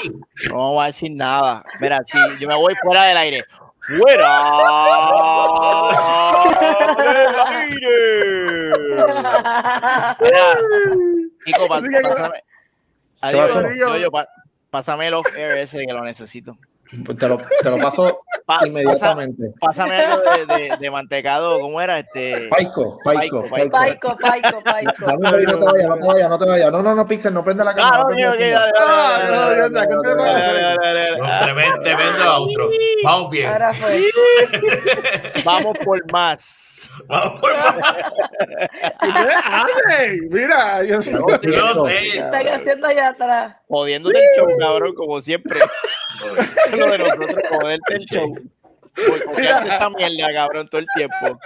[0.03, 0.19] tú.
[0.49, 1.63] No voy a decir nada.
[1.79, 3.43] Mira, si yo me voy fuera del aire.
[3.97, 4.39] ¡Fuera!
[6.99, 8.71] ¡Del aire!
[10.21, 10.57] Mira,
[11.45, 12.43] que- pásame.
[13.21, 14.27] Adiós, yo, yo, pa-
[14.73, 16.57] pásame el off air ese que lo necesito.
[17.05, 19.43] Pues te, lo, te lo paso Pa- pasa- inmediatamente.
[19.59, 21.59] pásame algo de, de, de mantecado.
[21.61, 21.97] ¿Cómo era?
[21.99, 22.47] Este.
[22.49, 24.17] Paico, Paico, Paico, Paico.
[24.17, 25.05] Paico, Paico, Paico.
[25.05, 26.71] Dame no te vayas, no te vayas, no te vayas.
[26.71, 28.03] No, no, no, Pixel, no prende la cámara.
[31.39, 32.69] Tremendo, tremendo outro.
[33.03, 33.47] Vamos bien.
[33.51, 34.03] Ahora fue.
[35.45, 36.91] Vamos por más.
[37.07, 37.75] Vamos por más.
[40.29, 41.13] Mira, yo sé.
[41.13, 41.91] No, Yo no sé.
[41.93, 43.55] ¿Qué están haciendo allá atrás?
[43.67, 45.59] Jodiéndote el show, cabrón, como siempre.
[46.77, 48.35] Lo de nosotros, joderte el show.
[49.37, 51.39] Esta mierda, cabrón, todo el tiempo.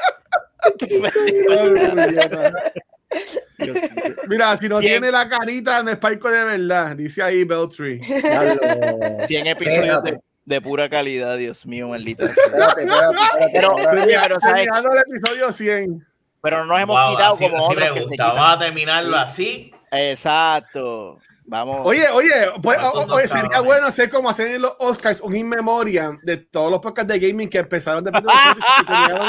[4.28, 8.00] Mira, si no tiene la carita, no es Paico de verdad, dice ahí Beltree.
[8.00, 9.25] Diablo.
[9.28, 12.43] 100 episodios de, de pura calidad, Dios mío, maldita sea.
[12.46, 13.51] Espérate, espérate, espérate.
[13.54, 14.55] Pero- Ahora- Oye, pero ¿sabes?
[14.63, 16.08] Terminando el episodio 100.
[16.41, 18.12] Pero no nos hemos Wow, quitado así, como así otros me que se gusta.
[18.12, 18.36] quitan.
[18.36, 19.74] Vamos a terminarlo así.
[19.91, 21.20] Exacto.
[21.49, 21.79] Vamos.
[21.86, 22.29] Oye, oye,
[22.61, 25.47] pues, ¿Cuántos o- oye, no sería bueno hacer como hacen en los Oscars, un in
[25.47, 29.25] memoriam de todos los podcasts de gaming que empezaron después de nosotros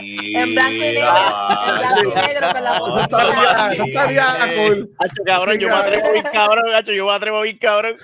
[0.00, 0.36] y.
[0.36, 4.26] En blanco y negro, en blanco y negro con la estaría, eso estaría
[4.56, 4.90] cool.
[4.98, 7.96] Hacho, cabrón, yo me atrevo bien cabrón, hacho, yo me atrevo bien cabrón.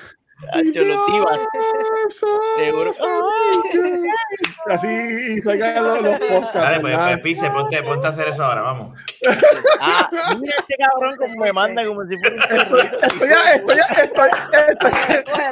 [0.52, 1.40] Hacho, los divas.
[2.56, 2.94] Seguro.
[4.68, 6.54] Así y salgan los, los podcasts.
[6.54, 8.98] Dale, pues, pues Pise, ponte, ponte a hacer eso ahora, vamos.
[9.80, 10.08] Ah,
[10.38, 12.58] mira este cabrón como me manda como si fuera un.
[12.60, 14.28] Estoy, estoy, estoy,
[14.68, 14.90] estoy,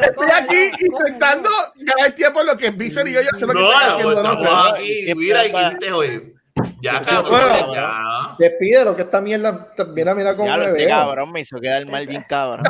[0.03, 3.61] estoy aquí intentando ganar tiempo en lo que Pixel y yo ya sé lo que
[3.61, 4.23] No, están haciendo.
[4.23, 4.33] ¿no?
[4.33, 5.15] estamos aquí.
[5.17, 6.34] Mira, ¿y hiciste hoy?
[6.81, 7.75] Ya, cabrón, Bueno.
[7.75, 8.37] ya.
[8.39, 9.69] Despídelo, que esta mierda.
[9.93, 10.89] Mira, mira cómo Ya me este veo.
[10.89, 12.63] cabrón me hizo quedar mal bien cabrón.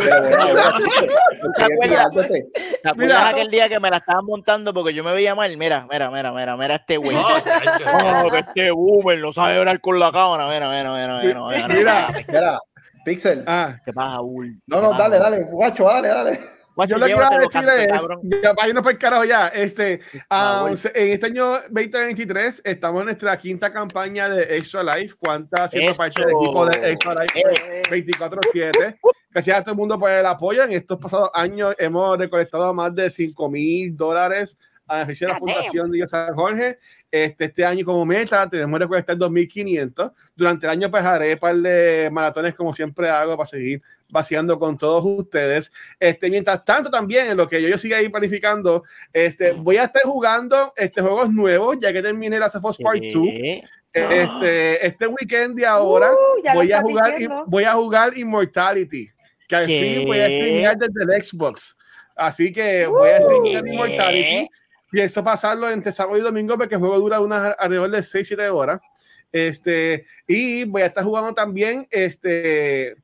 [2.82, 5.55] ¿Te acuerdas aquel día que me la estaban montando porque yo me veía mal?
[5.56, 7.15] Mira, mira, mira, mira, mira este güey.
[7.16, 7.27] No,
[8.31, 10.48] que este boomer no sabe hablar con la cámara.
[10.48, 11.40] Mira, mira, mira, mira.
[11.47, 12.09] mira, Mira.
[12.09, 12.24] mira.
[12.28, 12.59] Mira,
[13.05, 13.44] Pixel.
[13.47, 14.61] Ah, ¿Qué pasa, Bull?
[14.66, 16.40] No, no, dale, dale, guacho, dale, dale.
[16.91, 20.01] Yo lo que iba a decir es, ya, irnos para el carajo ya, este,
[20.77, 25.97] se- en este año 2023 estamos en nuestra quinta campaña de Extra Life, cuánta Eso.
[25.97, 28.99] parte del equipo de Extra Life Eh, 24-7.
[29.31, 30.63] Gracias a todo el mundo por el apoyo.
[30.65, 34.57] En estos pasados años hemos recolectado más de 5 mil dólares
[34.87, 34.99] a
[35.29, 36.79] de la Fundación de San Jorge.
[37.15, 40.12] Este, este año como meta tenemos que recolectar 2.500.
[40.35, 44.59] Durante el año pues haré un par de maratones como siempre hago para seguir vaciando
[44.59, 45.73] con todos ustedes.
[46.01, 48.82] Este, mientras tanto también en lo que yo, yo siga ahí planificando,
[49.12, 53.28] este, voy a estar jugando este, juegos nuevos ya que terminé la Us Part 2.
[53.93, 57.15] Este, este weekend de ahora Uh, voy a jugar
[57.47, 59.09] voy a jugar Immortality
[59.47, 59.99] que al ¿Qué?
[59.99, 61.77] fin voy a streamear desde el Xbox
[62.16, 63.70] así que voy a streamear ¿Qué?
[63.70, 64.49] Immortality
[64.95, 68.81] pienso pasarlo entre sábado y domingo porque el juego dura unas alrededor de 6-7 horas
[69.33, 72.97] este y voy a estar jugando también este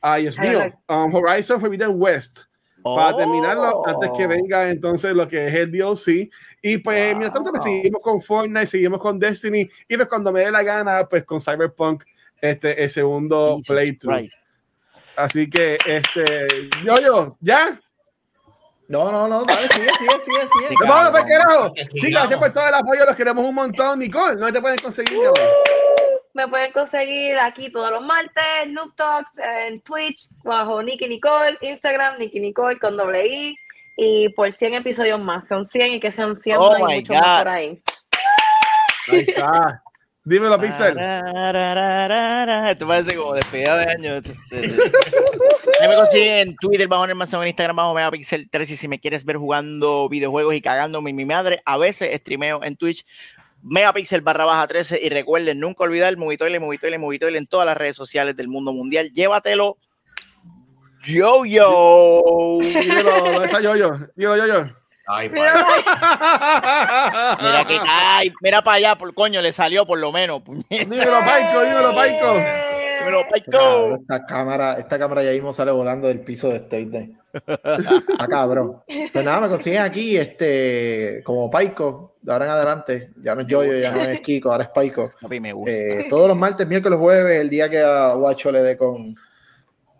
[0.00, 2.42] ay Dios mío um, Horizon Forbidden West
[2.82, 3.88] para terminarlo Oh.
[3.88, 6.28] antes que venga entonces lo que es el DLC.
[6.62, 7.72] Y pues, mientras tanto, pues, Wow.
[7.72, 11.40] seguimos con Fortnite, seguimos con Destiny y pues cuando me dé la gana, pues con
[11.40, 12.02] Cyberpunk,
[12.40, 14.16] este, el segundo Jesus playthrough.
[14.18, 14.38] Christ.
[15.16, 17.80] Así que, este, yo, yo, ¿ya?
[18.92, 20.68] No, no, no, dale, sigue, sigue, sigue, sigue.
[20.68, 21.72] Sí, ¡Nos vamos para carajo!
[21.94, 23.98] Chicas, gracias por todo el apoyo, los queremos un montón.
[23.98, 25.16] Nicole, ¿no te pueden conseguir?
[25.16, 25.32] amor?
[26.34, 32.18] Me pueden conseguir aquí todos los martes, Noob Talks, en Twitch, bajo Nicky Nicole, Instagram,
[32.18, 33.54] Nicky Nicole con doble I,
[33.96, 35.48] y por 100 episodios más.
[35.48, 37.36] Son 100 y que sean 100 Oh y my mucho más God.
[37.44, 37.82] por ahí.
[39.10, 39.82] Ahí está.
[40.22, 40.98] Dímelo, Pixel.
[40.98, 44.20] Esto parece como despedida de año.
[46.14, 50.08] En Twitter bajo Nelson, en Instagram bajo Megapixel 3 y si me quieres ver jugando
[50.08, 53.04] videojuegos y cagándome mi madre, a veces streameo en Twitch
[53.62, 57.96] Megapixel barra baja 13 y recuerden nunca olvidar Movitoile, Movitoile, Movitoile en todas las redes
[57.96, 59.12] sociales del mundo mundial.
[59.12, 59.76] Llévatelo.
[61.04, 62.58] Yo, yo.
[62.60, 64.81] Dímelo, ¿dónde está yo, yo, yo.
[65.06, 65.54] Ay, Mira.
[67.42, 70.42] Mira que, ay, mira para allá, por coño, le salió por lo menos.
[70.42, 70.76] puñeta.
[70.84, 72.34] Dímelo, Paico, dímelo, Paico.
[73.00, 73.94] Dímelo, Paico.
[74.00, 77.16] Esta cámara, esta cámara ya mismo sale volando del piso de State Day.
[77.32, 78.82] Está cabrón.
[79.12, 83.10] Pues nada, me consiguen aquí, este, como Paico, de ahora en adelante.
[83.22, 85.10] Ya no es Yoyo, ya no es Kiko, ahora es Paico.
[85.20, 85.72] Papi, me gusta.
[85.72, 89.16] Eh, todos los martes, miércoles, jueves, el día que a Guacho le dé con.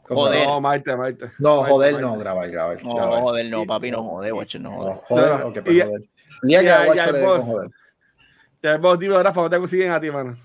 [0.09, 0.47] Joder.
[0.47, 1.31] No, Maite, Maite.
[1.39, 2.07] No, Maite, joder, Maite.
[2.07, 2.85] no, grabar, grabar.
[2.85, 3.21] No, grabar.
[3.21, 4.97] joder, no, papi, no joder, guacho, no No, joder.
[5.09, 5.47] joder, No, no.
[5.47, 6.03] ok, pues Y- joder.
[6.43, 7.69] El que ya- ya dé vos- con joder.
[8.63, 10.37] Ya vos, dime, Rafa, ¿dónde te consiguen a ti, mano?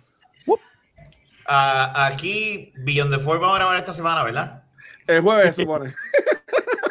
[1.47, 4.63] Ah, aquí, Beyond the Form vamos a grabar esta semana, ¿verdad?
[5.07, 5.93] El jueves, se supone.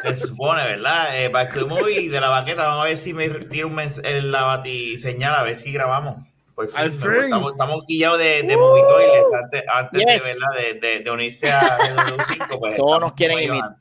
[0.03, 1.17] Se supone, ¿verdad?
[1.21, 3.77] Eh, Back to the Movie de la baqueta, vamos a ver si me tira un
[3.79, 6.25] en la batiseñal, a ver si grabamos.
[6.57, 7.11] Por fin, fin.
[7.25, 10.23] Estamos, estamos quillados de, de Movie Toilets antes, antes Yes.
[10.23, 10.47] de, ¿verdad?
[10.81, 12.59] De, de, de unirse a GW5.
[12.59, 13.75] Pues Todos nos quieren imitar.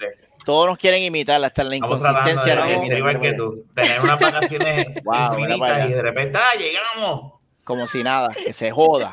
[0.44, 2.78] Todos nos quieren imitar hasta la Estamos tratando inconsistencia.
[2.80, 3.64] de, ser igual que tú.
[3.74, 7.32] Tener unas vacaciones Wow, infinitas y de repente, ¡ah, llegamos!
[7.66, 9.12] Como si nada, que se joda.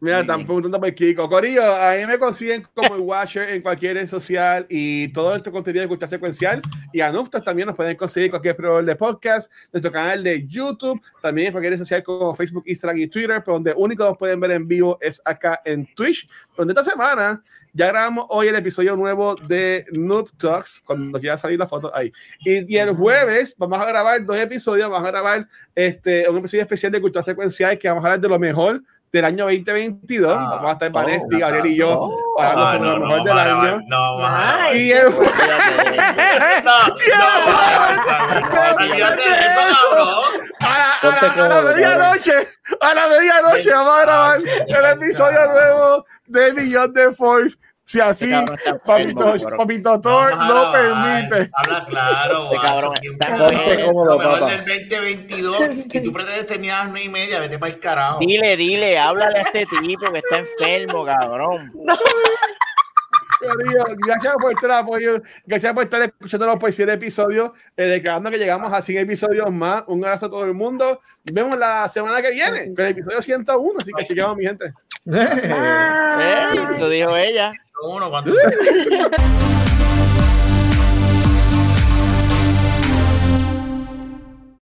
[0.00, 1.28] Mira, están preguntando por Kiko.
[1.28, 5.52] Corillo, a mí me consiguen como el Watcher en cualquier red social y todo este
[5.52, 6.62] contenido de cultura secuencial.
[6.90, 11.00] Y a nosotros también nos pueden conseguir cualquier proveedor de podcast, nuestro canal de YouTube,
[11.20, 14.40] también en cualquier red social como Facebook, Instagram y Twitter, pero donde único nos pueden
[14.40, 16.26] ver en vivo es acá en Twitch,
[16.56, 17.42] donde esta semana
[17.74, 22.12] ya grabamos hoy el episodio nuevo de Noob Talks, cuando quiera salir la foto ahí.
[22.44, 26.62] Y, y el jueves vamos a grabar dos episodios, vamos a grabar este, un episodio
[26.62, 28.82] especial de cultura secuencial que vamos a hablar de lo mejor
[29.12, 30.32] del año 2022.
[30.34, 32.40] Ah, vamos a estar oh, Vanesti, Gabriel y yo oh.
[32.40, 33.80] hablando Ah, no, lo mejor del año.
[33.88, 34.72] No.
[34.74, 35.06] Y el,
[40.60, 42.32] a, la- a Ponte la- a la cómodo, medianoche,
[42.80, 47.56] a la medianoche vamos a grabar el episodio nuevo de Beyond the Force.
[47.84, 49.58] Si así, Este Papito, enfermo.
[49.58, 50.72] Papito Thor grabar.
[50.72, 51.50] permite.
[51.52, 54.46] Habla claro, Este guacho, cabrón está cómodo, papá.
[54.50, 55.60] del 2022
[55.92, 58.18] y tú pretendes terminar a las 9 y media, vete para el carajo.
[58.20, 61.72] Dile, dile, háblale a este tipo que está enfermo, cabrón.
[64.06, 68.72] Gracias por estar apoyo, gracias por estar escuchándonos por 100 episodios, eh, declarando que llegamos
[68.72, 69.82] a 100 episodios más.
[69.88, 71.00] Un abrazo a todo el mundo.
[71.24, 74.72] Nos vemos la semana que viene con el episodio 101, así que chequeamos, mi gente.
[75.10, 75.98] Ah.
[76.22, 77.52] Eh, eso dijo ella.
[77.82, 78.32] Uno, cuando